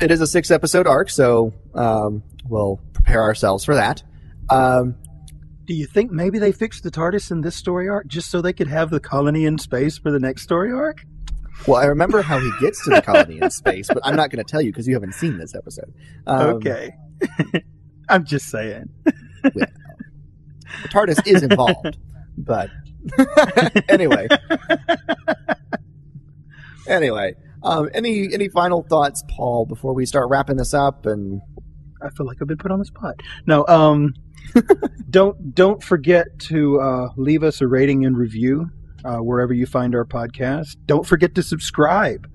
It 0.01 0.11
is 0.11 0.21
a 0.21 0.27
six 0.27 0.51
episode 0.51 0.87
arc, 0.87 1.11
so 1.11 1.53
um, 1.75 2.23
we'll 2.49 2.81
prepare 2.93 3.23
ourselves 3.23 3.65
for 3.65 3.75
that. 3.75 4.03
Um, 4.49 4.95
Do 5.65 5.75
you 5.75 5.87
think 5.87 6.13
maybe 6.13 6.39
they 6.39 6.53
fixed 6.53 6.85
the 6.85 6.91
TARDIS 6.91 7.31
in 7.33 7.41
this 7.41 7.57
story 7.57 7.89
arc 7.89 8.07
just 8.07 8.31
so 8.31 8.41
they 8.41 8.53
could 8.53 8.69
have 8.69 8.91
the 8.91 9.01
colony 9.01 9.45
in 9.45 9.59
space 9.59 9.99
for 9.99 10.11
the 10.11 10.21
next 10.21 10.43
story 10.43 10.73
arc? 10.73 11.03
well, 11.67 11.81
I 11.81 11.87
remember 11.87 12.23
how 12.23 12.39
he 12.39 12.51
gets 12.61 12.85
to 12.85 12.91
the 12.91 13.03
colony 13.03 13.41
in 13.43 13.51
space, 13.51 13.89
but 13.89 13.99
I'm 14.05 14.15
not 14.15 14.31
going 14.31 14.45
to 14.45 14.49
tell 14.49 14.63
you 14.63 14.71
because 14.71 14.87
you 14.87 14.95
haven't 14.95 15.15
seen 15.15 15.39
this 15.39 15.57
episode. 15.57 15.93
Um, 16.27 16.51
okay. 16.57 16.93
I'm 18.09 18.25
just 18.25 18.49
saying. 18.49 18.89
The 19.43 19.69
TARDIS 20.85 21.27
is 21.27 21.43
involved, 21.43 21.99
but 22.37 22.71
anyway. 23.89 24.29
anyway, 26.87 27.35
um, 27.63 27.91
any 27.95 28.33
any 28.33 28.49
final 28.49 28.83
thoughts, 28.83 29.23
Paul, 29.29 29.67
before 29.67 29.95
we 29.95 30.07
start 30.07 30.29
wrapping 30.31 30.57
this 30.57 30.75
up? 30.75 31.07
And 31.07 31.41
I 32.03 32.11
feel 32.11 32.27
like 32.27 32.39
I've 32.41 32.49
been 32.49 32.59
put 32.59 32.71
on 32.71 32.79
the 32.79 32.85
spot. 32.85 33.21
No, 33.47 33.67
um, 33.67 34.15
don't 35.11 35.55
don't 35.55 35.83
forget 35.83 36.39
to 36.41 36.81
uh, 36.81 37.09
leave 37.17 37.43
us 37.43 37.61
a 37.61 37.67
rating 37.67 38.05
and 38.05 38.17
review 38.17 38.71
uh, 39.05 39.19
wherever 39.19 39.53
you 39.53 39.67
find 39.67 39.95
our 39.95 40.05
podcast. 40.05 40.77
Don't 40.87 41.07
forget 41.07 41.35
to 41.37 41.43
subscribe 41.43 42.29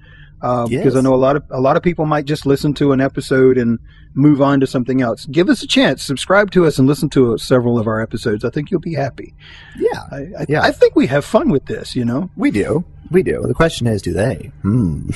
uh, 0.43 0.67
because 0.67 0.95
I 0.95 1.01
know 1.01 1.13
a 1.13 1.15
lot 1.15 1.37
of 1.37 1.43
a 1.49 1.61
lot 1.61 1.77
of 1.77 1.83
people 1.83 2.05
might 2.05 2.25
just 2.25 2.45
listen 2.45 2.73
to 2.75 2.91
an 2.91 2.99
episode 2.99 3.57
and 3.57 3.79
move 4.13 4.41
on 4.41 4.59
to 4.59 4.67
something 4.67 5.01
else. 5.01 5.25
Give 5.27 5.49
us 5.49 5.63
a 5.63 5.67
chance. 5.67 6.03
Subscribe 6.03 6.51
to 6.51 6.65
us 6.65 6.77
and 6.77 6.87
listen 6.87 7.09
to 7.11 7.37
several 7.37 7.79
of 7.79 7.87
our 7.87 8.01
episodes. 8.01 8.43
I 8.43 8.49
think 8.49 8.69
you'll 8.69 8.81
be 8.81 8.93
happy. 8.93 9.33
yeah, 9.77 10.01
I, 10.11 10.17
I, 10.39 10.45
Yeah. 10.49 10.61
I 10.61 10.71
think 10.71 10.95
we 10.95 11.07
have 11.07 11.23
fun 11.23 11.49
with 11.49 11.65
this. 11.65 11.95
You 11.95 12.03
know. 12.03 12.29
we 12.35 12.51
do, 12.51 12.83
we 13.11 13.23
do. 13.23 13.41
The 13.45 13.53
question 13.53 13.87
is, 13.87 14.01
do 14.01 14.13
they? 14.13 14.51
Hmm. 14.61 15.09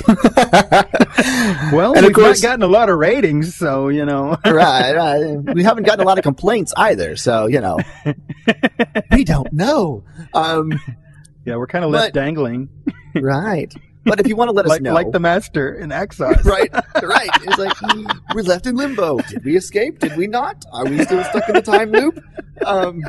Well, 1.74 1.94
And 1.96 2.00
of 2.00 2.10
we've 2.10 2.14
course- 2.16 2.42
not 2.44 2.50
gotten 2.50 2.64
a 2.64 2.68
lot 2.68 2.90
of 2.90 2.98
ratings, 2.98 3.56
so 3.56 3.90
you 3.90 4.06
know. 4.06 4.38
right, 4.46 4.94
right. 4.96 5.56
We 5.56 5.64
haven't 5.64 5.84
gotten 5.86 6.02
a 6.04 6.08
lot 6.08 6.18
of 6.18 6.24
complaints 6.24 6.74
either, 6.78 7.16
so 7.16 7.48
you 7.48 7.62
know, 7.62 7.78
we 9.12 9.24
don't 9.24 9.52
know. 9.54 10.04
Um, 10.34 10.80
yeah, 11.46 11.56
we're 11.56 11.68
kind 11.68 11.86
of 11.86 11.92
left 11.92 12.14
But- 12.14 12.20
dangling, 12.20 12.70
right. 13.16 13.74
But 14.06 14.22
if 14.22 14.28
you 14.28 14.38
want 14.38 14.48
to 14.48 14.54
let 14.54 14.66
us 14.66 14.70
like 14.70 14.82
know, 14.82 14.94
like 14.94 15.12
the 15.12 15.20
master 15.20 15.74
in 15.74 15.90
Axos. 15.90 16.46
right, 16.46 16.72
right. 17.04 17.30
It's 17.44 17.58
like 17.58 17.74
mm, 17.74 18.20
we're 18.34 18.42
left 18.44 18.66
in 18.66 18.78
limbo. 18.78 19.18
Did 19.20 19.44
we 19.44 19.58
escape? 19.58 20.00
Did 20.00 20.16
we 20.16 20.28
not? 20.28 20.64
Are 20.72 20.86
we 20.86 21.04
still 21.04 21.22
stuck 21.26 21.50
in 21.50 21.56
the 21.56 21.62
time 21.62 21.92
loop? 21.92 22.18
Um, 22.66 23.02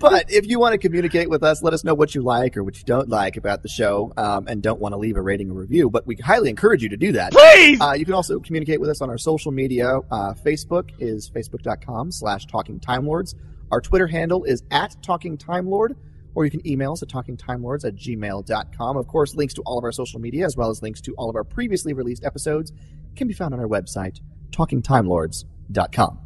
but 0.00 0.30
if 0.30 0.46
you 0.46 0.58
want 0.58 0.72
to 0.72 0.78
communicate 0.78 1.28
with 1.28 1.42
us, 1.42 1.62
let 1.62 1.72
us 1.74 1.84
know 1.84 1.94
what 1.94 2.14
you 2.14 2.22
like 2.22 2.56
or 2.56 2.64
what 2.64 2.78
you 2.78 2.84
don't 2.84 3.08
like 3.08 3.36
about 3.36 3.62
the 3.62 3.68
show, 3.68 4.12
um, 4.16 4.46
and 4.48 4.62
don't 4.62 4.80
want 4.80 4.92
to 4.92 4.96
leave 4.96 5.16
a 5.16 5.22
rating 5.22 5.50
or 5.50 5.54
review. 5.54 5.90
But 5.90 6.06
we 6.06 6.16
highly 6.16 6.50
encourage 6.50 6.82
you 6.82 6.88
to 6.90 6.96
do 6.96 7.12
that. 7.12 7.32
Please. 7.32 7.80
Uh, 7.80 7.92
you 7.92 8.04
can 8.04 8.14
also 8.14 8.38
communicate 8.40 8.80
with 8.80 8.90
us 8.90 9.00
on 9.00 9.10
our 9.10 9.18
social 9.18 9.52
media. 9.52 9.98
Uh, 10.10 10.34
Facebook 10.34 10.90
is 10.98 11.30
facebook.com 11.30 12.12
slash 12.12 12.46
talking 12.46 12.80
time 12.80 13.06
lords. 13.06 13.34
Our 13.70 13.80
Twitter 13.80 14.06
handle 14.06 14.44
is 14.44 14.62
at 14.70 14.96
talking 15.02 15.36
time 15.36 15.66
lord, 15.68 15.96
or 16.34 16.44
you 16.44 16.50
can 16.50 16.66
email 16.66 16.92
us 16.92 17.02
at 17.02 17.08
talkingtimelords 17.08 17.84
at 17.84 17.94
gmail.com. 17.96 18.96
Of 18.96 19.06
course, 19.06 19.34
links 19.34 19.54
to 19.54 19.62
all 19.62 19.78
of 19.78 19.84
our 19.84 19.92
social 19.92 20.20
media, 20.20 20.46
as 20.46 20.56
well 20.56 20.70
as 20.70 20.82
links 20.82 21.00
to 21.02 21.14
all 21.14 21.28
of 21.28 21.36
our 21.36 21.44
previously 21.44 21.92
released 21.92 22.24
episodes, 22.24 22.72
can 23.16 23.28
be 23.28 23.34
found 23.34 23.52
on 23.54 23.60
our 23.60 23.66
website, 23.66 24.20
talkingtimelords.com. 24.50 26.18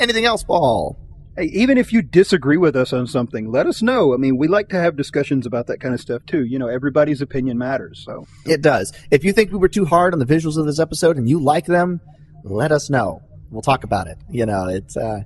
Anything 0.00 0.24
else, 0.24 0.42
Paul? 0.42 0.98
Hey, 1.36 1.46
even 1.46 1.78
if 1.78 1.92
you 1.92 2.00
disagree 2.00 2.56
with 2.56 2.76
us 2.76 2.92
on 2.92 3.06
something, 3.08 3.50
let 3.50 3.66
us 3.66 3.82
know. 3.82 4.14
I 4.14 4.18
mean, 4.18 4.36
we 4.36 4.46
like 4.46 4.68
to 4.68 4.76
have 4.80 4.96
discussions 4.96 5.46
about 5.46 5.66
that 5.66 5.80
kind 5.80 5.92
of 5.92 6.00
stuff 6.00 6.24
too. 6.26 6.44
You 6.44 6.58
know, 6.60 6.68
everybody's 6.68 7.20
opinion 7.20 7.58
matters. 7.58 8.02
So 8.04 8.26
It 8.46 8.62
does. 8.62 8.92
If 9.10 9.24
you 9.24 9.32
think 9.32 9.50
we 9.50 9.58
were 9.58 9.68
too 9.68 9.84
hard 9.84 10.12
on 10.12 10.20
the 10.20 10.26
visuals 10.26 10.56
of 10.58 10.66
this 10.66 10.78
episode 10.78 11.16
and 11.16 11.28
you 11.28 11.40
like 11.40 11.66
them, 11.66 12.00
let 12.44 12.70
us 12.70 12.88
know. 12.88 13.20
We'll 13.50 13.62
talk 13.62 13.82
about 13.84 14.06
it. 14.06 14.18
You 14.30 14.46
know, 14.46 14.68
it's 14.68 14.96
uh 14.96 15.22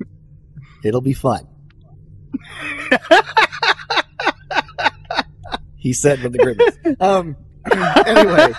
it'll 0.84 1.00
be 1.00 1.14
fun. 1.14 1.46
he 5.76 5.92
said 5.92 6.22
with 6.22 6.32
the 6.32 6.38
grimace. 6.38 6.76
Um 7.00 7.36
anyway. 8.06 8.52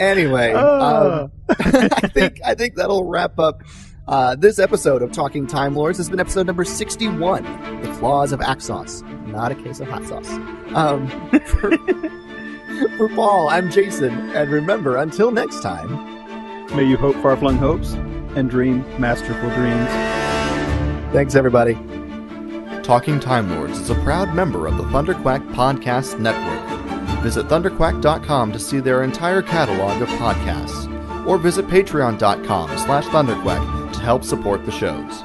Anyway, 0.00 0.52
Ah. 0.56 1.22
um, 1.24 1.30
I 1.50 2.08
think 2.08 2.40
I 2.44 2.54
think 2.54 2.74
that'll 2.76 3.04
wrap 3.04 3.38
up 3.38 3.62
uh, 4.08 4.34
this 4.36 4.58
episode 4.58 5.02
of 5.02 5.12
Talking 5.12 5.46
Time 5.46 5.74
Lords. 5.74 5.98
Has 5.98 6.10
been 6.10 6.20
episode 6.20 6.46
number 6.46 6.64
sixty-one, 6.64 7.44
"The 7.82 7.92
Claws 7.98 8.32
of 8.32 8.40
Axos." 8.40 9.02
Not 9.28 9.52
a 9.52 9.54
case 9.54 9.80
of 9.80 9.88
hot 9.88 10.04
sauce. 10.04 10.28
Um, 10.74 11.08
for, 11.46 11.76
for 12.98 13.08
Paul, 13.14 13.48
I'm 13.48 13.70
Jason, 13.70 14.12
and 14.36 14.50
remember, 14.50 14.96
until 14.96 15.30
next 15.30 15.62
time, 15.62 15.90
may 16.76 16.84
you 16.84 16.96
hope 16.96 17.16
far-flung 17.16 17.56
hopes 17.56 17.92
and 18.34 18.50
dream 18.50 18.84
masterful 19.00 19.50
dreams. 19.50 19.88
thanks 21.12 21.34
everybody. 21.34 21.74
Talking 22.82 23.20
Time 23.20 23.48
Lords 23.50 23.78
is 23.78 23.90
a 23.90 23.94
proud 23.96 24.34
member 24.34 24.66
of 24.66 24.76
the 24.76 24.82
Thunderquack 24.84 25.46
Podcast 25.54 26.18
Network. 26.18 26.60
Visit 27.22 27.46
thunderquack.com 27.46 28.52
to 28.52 28.58
see 28.58 28.80
their 28.80 29.02
entire 29.04 29.40
catalog 29.42 30.02
of 30.02 30.08
podcasts, 30.10 31.26
or 31.26 31.38
visit 31.38 31.68
patreon.com 31.68 32.68
slash 32.78 33.04
thunderquack 33.06 33.60
to 33.78 33.81
help 34.02 34.24
support 34.24 34.66
the 34.66 34.72
shows. 34.72 35.22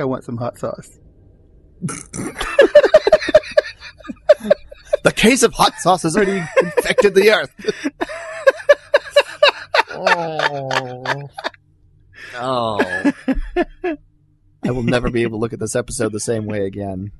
I 0.00 0.04
want 0.04 0.24
some 0.24 0.36
hot 0.36 0.58
sauce. 0.58 0.98
The 5.02 5.12
case 5.12 5.42
of 5.42 5.52
hot 5.54 5.74
sauce 5.78 6.02
has 6.02 6.16
already 6.16 6.42
infected 6.62 7.14
the 7.14 7.30
earth. 7.30 7.54
oh. 9.90 11.28
Oh. 12.34 13.12
I 14.64 14.70
will 14.70 14.82
never 14.82 15.10
be 15.10 15.22
able 15.22 15.38
to 15.38 15.40
look 15.40 15.52
at 15.54 15.58
this 15.58 15.74
episode 15.74 16.12
the 16.12 16.20
same 16.20 16.44
way 16.46 16.66
again. 16.66 17.12